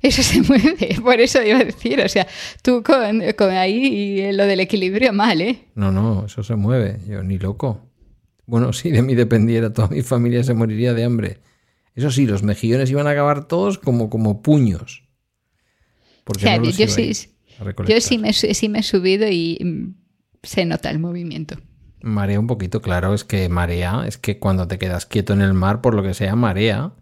[0.00, 2.26] Eso se mueve, por eso iba a decir, o sea,
[2.62, 5.66] tú con, con ahí lo del equilibrio mal, ¿eh?
[5.74, 7.00] No, no, eso se mueve.
[7.06, 7.84] Yo ni loco.
[8.46, 11.40] Bueno, si de mí dependiera, toda mi familia se moriría de hambre.
[11.94, 15.04] Eso sí, los mejillones iban a acabar todos como, como puños.
[16.24, 17.12] Porque O sea, no los yo, sí,
[17.88, 19.94] yo sí, me, sí me he subido y mm,
[20.42, 21.56] se nota el movimiento.
[22.00, 25.52] Marea un poquito, claro, es que marea, es que cuando te quedas quieto en el
[25.54, 26.92] mar, por lo que sea, marea.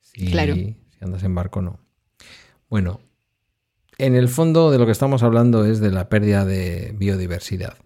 [0.00, 0.54] Si, Claro.
[0.54, 1.78] si andas en barco, no.
[2.68, 3.00] Bueno,
[3.98, 7.76] en el fondo de lo que estamos hablando es de la pérdida de biodiversidad.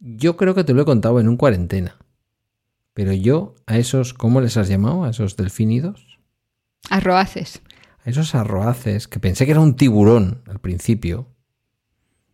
[0.00, 1.96] Yo creo que te lo he contado en un cuarentena.
[2.94, 5.04] Pero yo, a esos, ¿cómo les has llamado?
[5.04, 6.18] A esos delfínidos.
[6.90, 7.62] Arroaces.
[8.04, 11.28] A esos arroaces, que pensé que era un tiburón al principio.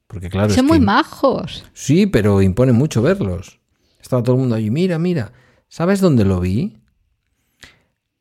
[0.09, 1.64] Porque claro, Son es muy que- majos.
[1.74, 3.60] Sí, pero impone mucho verlos.
[4.01, 5.32] Estaba todo el mundo allí, mira, mira.
[5.68, 6.78] ¿Sabes dónde lo vi?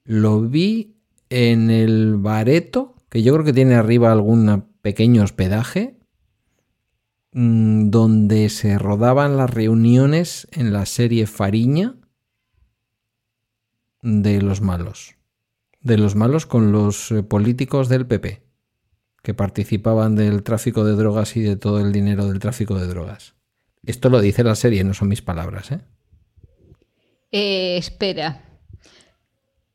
[0.03, 0.97] Lo vi
[1.29, 5.97] en el Bareto, que yo creo que tiene arriba algún pequeño hospedaje,
[7.31, 11.95] mm, donde se rodaban las reuniones en la serie Fariña
[14.01, 15.15] de los malos.
[15.81, 18.43] De los malos con los eh, políticos del PP,
[19.27, 23.33] que participaban del tráfico de drogas y de todo el dinero del tráfico de drogas.
[23.85, 25.81] Esto lo dice la serie, no son mis palabras, ¿eh?
[27.33, 28.41] Eh, espera.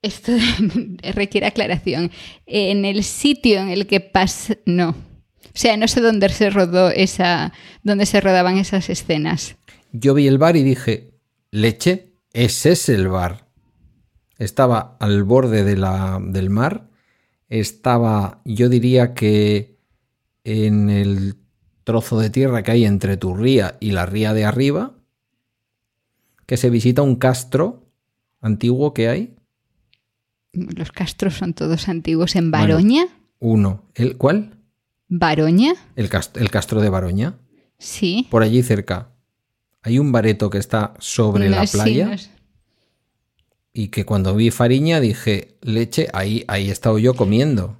[0.01, 0.33] Esto
[1.15, 2.11] requiere aclaración.
[2.47, 4.57] En el sitio en el que pasa.
[4.65, 4.89] No.
[4.89, 7.53] O sea, no sé dónde se rodó esa.
[7.83, 9.57] dónde se rodaban esas escenas.
[9.93, 11.11] Yo vi el bar y dije,
[11.51, 13.49] leche, ese es el bar.
[14.39, 16.89] Estaba al borde de la, del mar,
[17.61, 19.77] estaba, yo diría que
[20.45, 21.37] en el
[21.85, 24.95] trozo de tierra que hay entre tu ría y la ría de arriba,
[26.47, 27.85] que se visita un castro
[28.41, 29.37] antiguo que hay.
[30.55, 32.37] Los castros son todos antiguos.
[32.37, 32.67] ¿En Bueno.
[32.75, 33.05] Baroña?
[33.39, 33.83] Uno.
[33.95, 34.57] ¿El cuál?
[35.09, 35.75] ¿Baroña?
[35.97, 37.35] El, cast- el castro de Baroña.
[37.79, 38.27] Sí.
[38.31, 39.11] Por allí cerca.
[39.83, 42.07] Hay un bareto que está sobre No, la sí, playa.
[42.07, 42.31] no es-
[43.75, 47.79] Y que cuando vi Fariña dije, leche, ahí, ahí he estado yo comiendo.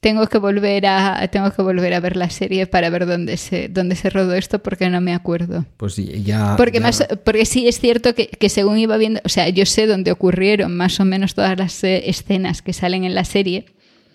[0.00, 3.68] Tengo que volver a tengo que volver a ver la serie para ver dónde se
[3.68, 5.64] dónde se rodó esto porque no me acuerdo.
[5.76, 6.56] Pues ya.
[6.56, 9.64] Porque ya- más porque sí es cierto que, que según iba viendo, o sea, yo
[9.64, 13.66] sé dónde ocurrieron más o menos todas las eh, escenas que salen en la serie,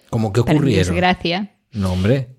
[0.10, 0.94] Como que ocurrieron.
[0.94, 1.56] desgracia.
[1.72, 2.36] No, hombre.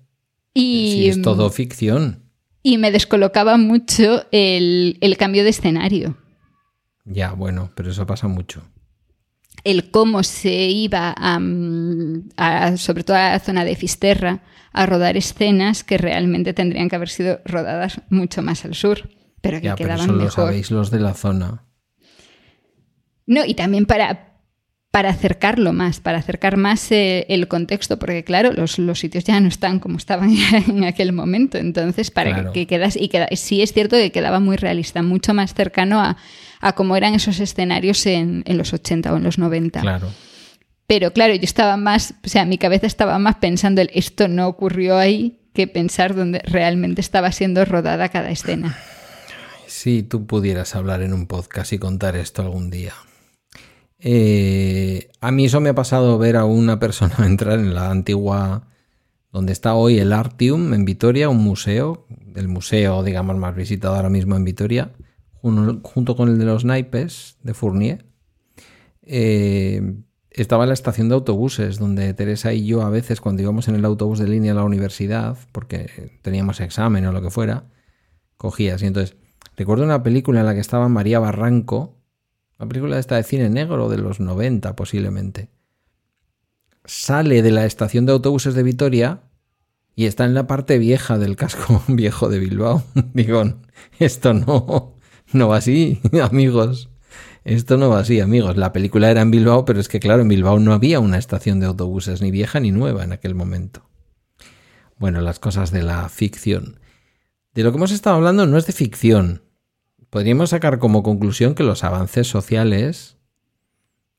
[0.53, 2.23] Y, si es todo ficción.
[2.61, 6.17] y me descolocaba mucho el, el cambio de escenario.
[7.05, 8.61] Ya, bueno, pero eso pasa mucho.
[9.63, 14.41] El cómo se iba a, mm, a- sobre todo a la zona de Fisterra
[14.71, 19.09] a rodar escenas que realmente tendrían que haber sido rodadas mucho más al sur,
[19.41, 20.31] pero que Ya, pero quedaban eso lo mejor.
[20.47, 21.65] sabéis los de la zona.
[23.25, 24.28] No, y también para,
[24.91, 29.39] para acercarlo más, para acercar más eh, el contexto, porque claro, los, los sitios ya
[29.39, 30.31] no están como estaban
[30.67, 32.53] en aquel momento, entonces para Claro.
[32.53, 35.99] que, que quedas, y queda, sí es cierto que quedaba muy realista, mucho más cercano
[35.99, 36.17] a,
[36.59, 39.81] a cómo eran esos escenarios en, en los 80 o en los 90.
[39.81, 40.09] Claro.
[40.87, 44.47] Pero claro, yo estaba más, o sea, mi cabeza estaba más pensando el esto no
[44.47, 48.75] ocurrió ahí que pensar dónde realmente estaba siendo rodada cada escena.
[49.67, 52.93] si tú pudieras hablar en un podcast y contar esto algún día.
[53.99, 58.67] Eh, a mí eso me ha pasado ver a una persona entrar en la antigua,
[59.31, 64.09] donde está hoy el Artium en Vitoria, un museo, el museo, digamos, más visitado ahora
[64.09, 64.91] mismo en Vitoria,
[65.41, 68.05] junto con el de los naipes de Fournier.
[69.03, 69.95] Eh,
[70.31, 73.75] estaba en la estación de autobuses, donde Teresa y yo a veces cuando íbamos en
[73.75, 77.65] el autobús de línea a la universidad, porque teníamos examen o lo que fuera,
[78.37, 78.81] cogías.
[78.81, 79.17] Y entonces,
[79.57, 81.98] recuerdo una película en la que estaba María Barranco,
[82.59, 85.49] la película esta de cine negro de los 90 posiblemente.
[86.83, 89.21] Sale de la estación de autobuses de Vitoria
[89.95, 92.83] y está en la parte vieja del casco viejo de Bilbao.
[93.13, 93.43] Digo,
[93.97, 94.95] esto no,
[95.31, 96.89] no va así, amigos.
[97.45, 98.57] Esto no va así, amigos.
[98.57, 101.61] La película era en Bilbao, pero es que claro, en Bilbao no había una estación
[101.61, 103.89] de autobuses ni vieja ni nueva en aquel momento.
[104.97, 106.81] Bueno, las cosas de la ficción.
[107.53, 109.43] De lo que hemos estado hablando no es de ficción,
[110.09, 113.17] podríamos sacar como conclusión que los avances sociales,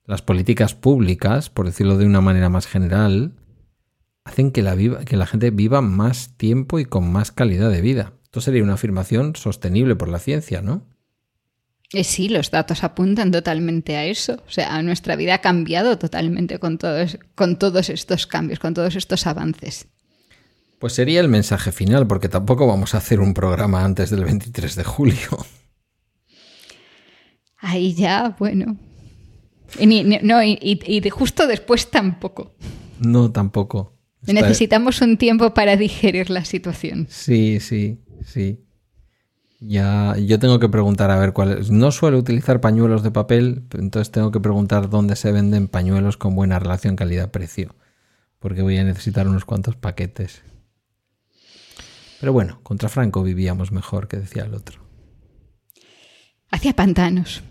[0.07, 3.33] las políticas públicas, por decirlo de una manera más general,
[4.25, 8.13] hacen que la, que la gente viva más tiempo y con más calidad de vida.
[8.25, 10.87] Esto sería una afirmación sostenible por la ciencia, ¿no?
[11.93, 14.35] Eh, sí, los datos apuntan totalmente a eso.
[14.47, 18.95] O sea, nuestra vida ha cambiado totalmente con todos, con todos estos cambios, con todos
[18.95, 19.89] estos avances.
[20.79, 24.77] Pues sería el mensaje final, porque tampoco vamos a hacer un programa antes del 23
[24.77, 25.47] de julio.
[27.61, 28.77] Ahí ya, bueno.
[29.79, 32.53] Y, no, y, justo después tampoco.
[32.99, 33.95] No, tampoco.
[34.27, 37.07] Necesitamos un tiempo para digerir la situación.
[37.09, 38.61] Sí, sí, sí.
[39.61, 41.71] Ya, yo tengo que preguntar a ver cuáles.
[41.71, 46.35] No suelo utilizar pañuelos de papel, entonces tengo que preguntar dónde se venden pañuelos con
[46.35, 47.75] buena relación calidad-precio,
[48.39, 50.43] porque voy a necesitar unos cuantos paquetes.
[52.21, 54.90] Pero bueno, contra Franco vivíamos mejor, que decía el otro.
[56.51, 57.43] Hacía pantanos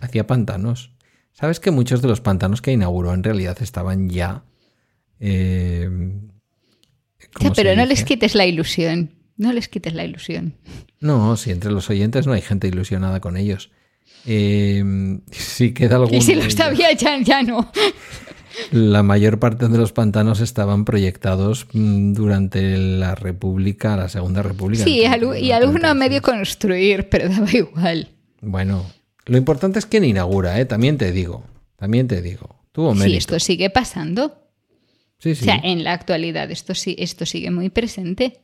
[0.00, 0.92] hacía pantanos.
[1.32, 4.44] ¿Sabes que muchos de los pantanos que inauguró en realidad estaban ya...
[5.20, 5.88] Eh,
[7.54, 9.12] pero no les quites la ilusión.
[9.36, 10.54] No les quites la ilusión.
[10.98, 13.70] No, si entre los oyentes no hay gente ilusionada con ellos.
[14.26, 14.82] Eh,
[15.30, 16.14] si queda algún.
[16.14, 17.70] Y si lo sabía, ya, ya no.
[18.72, 24.84] La mayor parte de los pantanos estaban proyectados mm, durante la República, la Segunda República.
[24.84, 25.04] Sí,
[25.38, 28.08] y alguno medio construir, pero daba igual.
[28.40, 28.86] Bueno,
[29.26, 30.64] lo importante es quién inaugura, ¿eh?
[30.64, 31.44] También te digo.
[31.76, 32.64] También te digo.
[32.72, 33.10] Tuvo mérito.
[33.10, 34.50] Sí, esto sigue pasando.
[35.18, 35.42] Sí, sí.
[35.42, 38.40] O sea, en la actualidad esto, sí, esto sigue muy presente.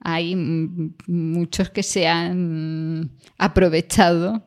[0.00, 4.46] Hay muchos que se han aprovechado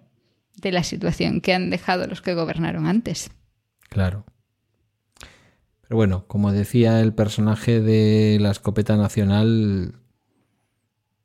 [0.62, 3.30] de la situación que han dejado los que gobernaron antes.
[3.90, 4.26] Claro.
[5.82, 10.00] Pero bueno, como decía el personaje de la escopeta nacional,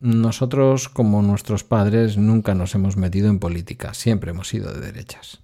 [0.01, 5.43] nosotros, como nuestros padres, nunca nos hemos metido en política, siempre hemos sido de derechas.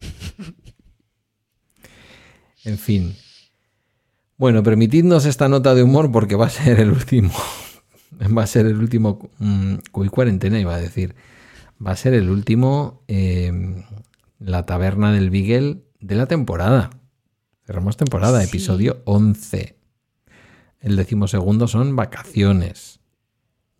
[2.64, 3.16] en fin.
[4.36, 7.32] Bueno, permitidnos esta nota de humor porque va a ser el último.
[8.36, 9.30] va a ser el último.
[9.38, 11.14] Um, cuarentena iba a decir.
[11.84, 13.02] Va a ser el último.
[13.06, 13.84] Em,
[14.38, 16.90] la taberna del Beagle de la temporada.
[17.66, 19.76] Cerramos temporada, episodio 11.
[20.80, 22.99] El decimosegundo son vacaciones.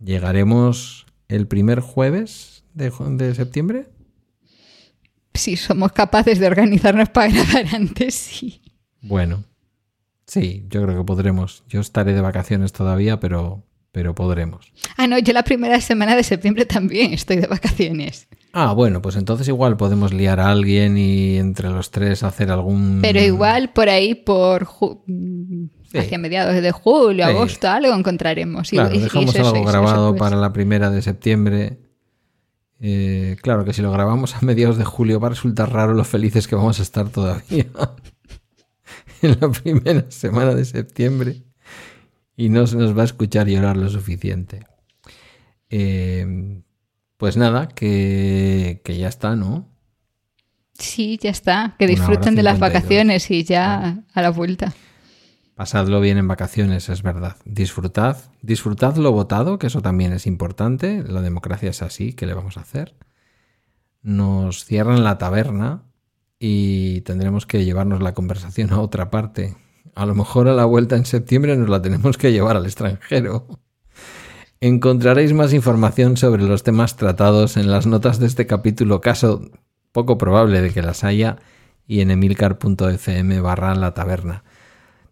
[0.03, 3.89] ¿Llegaremos el primer jueves de, septiembre?
[5.35, 8.63] Si somos capaces de organizarnos para grabar antes, sí.
[9.03, 9.45] Bueno,
[10.27, 11.65] sí, yo creo que podremos.
[11.69, 14.73] Yo estaré de vacaciones todavía, pero, pero podremos.
[14.97, 18.27] Ah, no, yo la primera semana de septiembre también estoy de vacaciones.
[18.53, 23.01] Ah, bueno, pues entonces igual podemos liar a alguien y entre los tres hacer algún...
[23.03, 24.67] Pero igual por ahí, por
[25.95, 28.71] hacia mediados de julio, agosto, algo encontraremos.
[28.71, 31.79] Claro, dejamos algo grabado para la primera de septiembre.
[32.81, 36.05] Eh, claro que si lo grabamos a mediados de julio va a resultar raro lo
[36.05, 37.67] felices que vamos a estar todavía
[39.23, 41.43] en la primera semana de septiembre
[42.37, 44.67] y no se nos va a escuchar llorar lo suficiente.
[45.69, 46.63] Eh,
[47.19, 49.69] pues nada, que, que, ya está, ¿no?
[50.73, 51.77] Sí, ya está.
[51.79, 54.73] Que disfruten de las vacaciones y ya a la vuelta.
[55.61, 57.37] Pasadlo bien en vacaciones, es verdad.
[57.45, 61.05] Disfrutad, disfrutad lo votado, que eso también es importante.
[61.07, 62.95] La democracia es así, ¿qué le vamos a hacer?
[64.01, 65.83] Nos cierran la taberna
[66.39, 69.55] y tendremos que llevarnos la conversación a otra parte.
[69.95, 73.47] A lo mejor a la vuelta en septiembre nos la tenemos que llevar al extranjero.
[74.63, 79.51] Encontraréis más información sobre los temas tratados en las notas de este capítulo, caso
[79.93, 81.37] poco probable de que las haya,
[81.87, 84.43] y en emilcar.fm barra la taberna.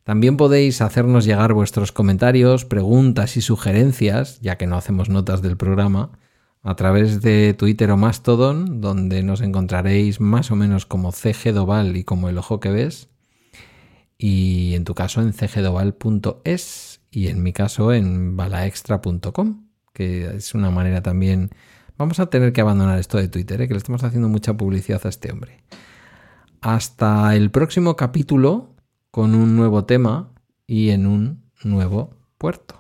[0.09, 5.59] También podéis hacernos llegar vuestros comentarios, preguntas y sugerencias, ya que no hacemos notas del
[5.59, 6.13] programa,
[6.63, 11.95] a través de Twitter o Mastodon, donde nos encontraréis más o menos como CG Doval
[11.95, 13.11] y como el ojo que ves.
[14.17, 20.71] Y en tu caso en cgdoval.es y en mi caso en balaextra.com, que es una
[20.71, 21.51] manera también...
[21.99, 23.69] Vamos a tener que abandonar esto de Twitter, ¿eh?
[23.69, 25.65] que le estamos haciendo mucha publicidad a este hombre.
[26.63, 28.78] Hasta el próximo capítulo
[29.11, 30.31] con un nuevo tema
[30.67, 32.75] y en un nuevo puerto.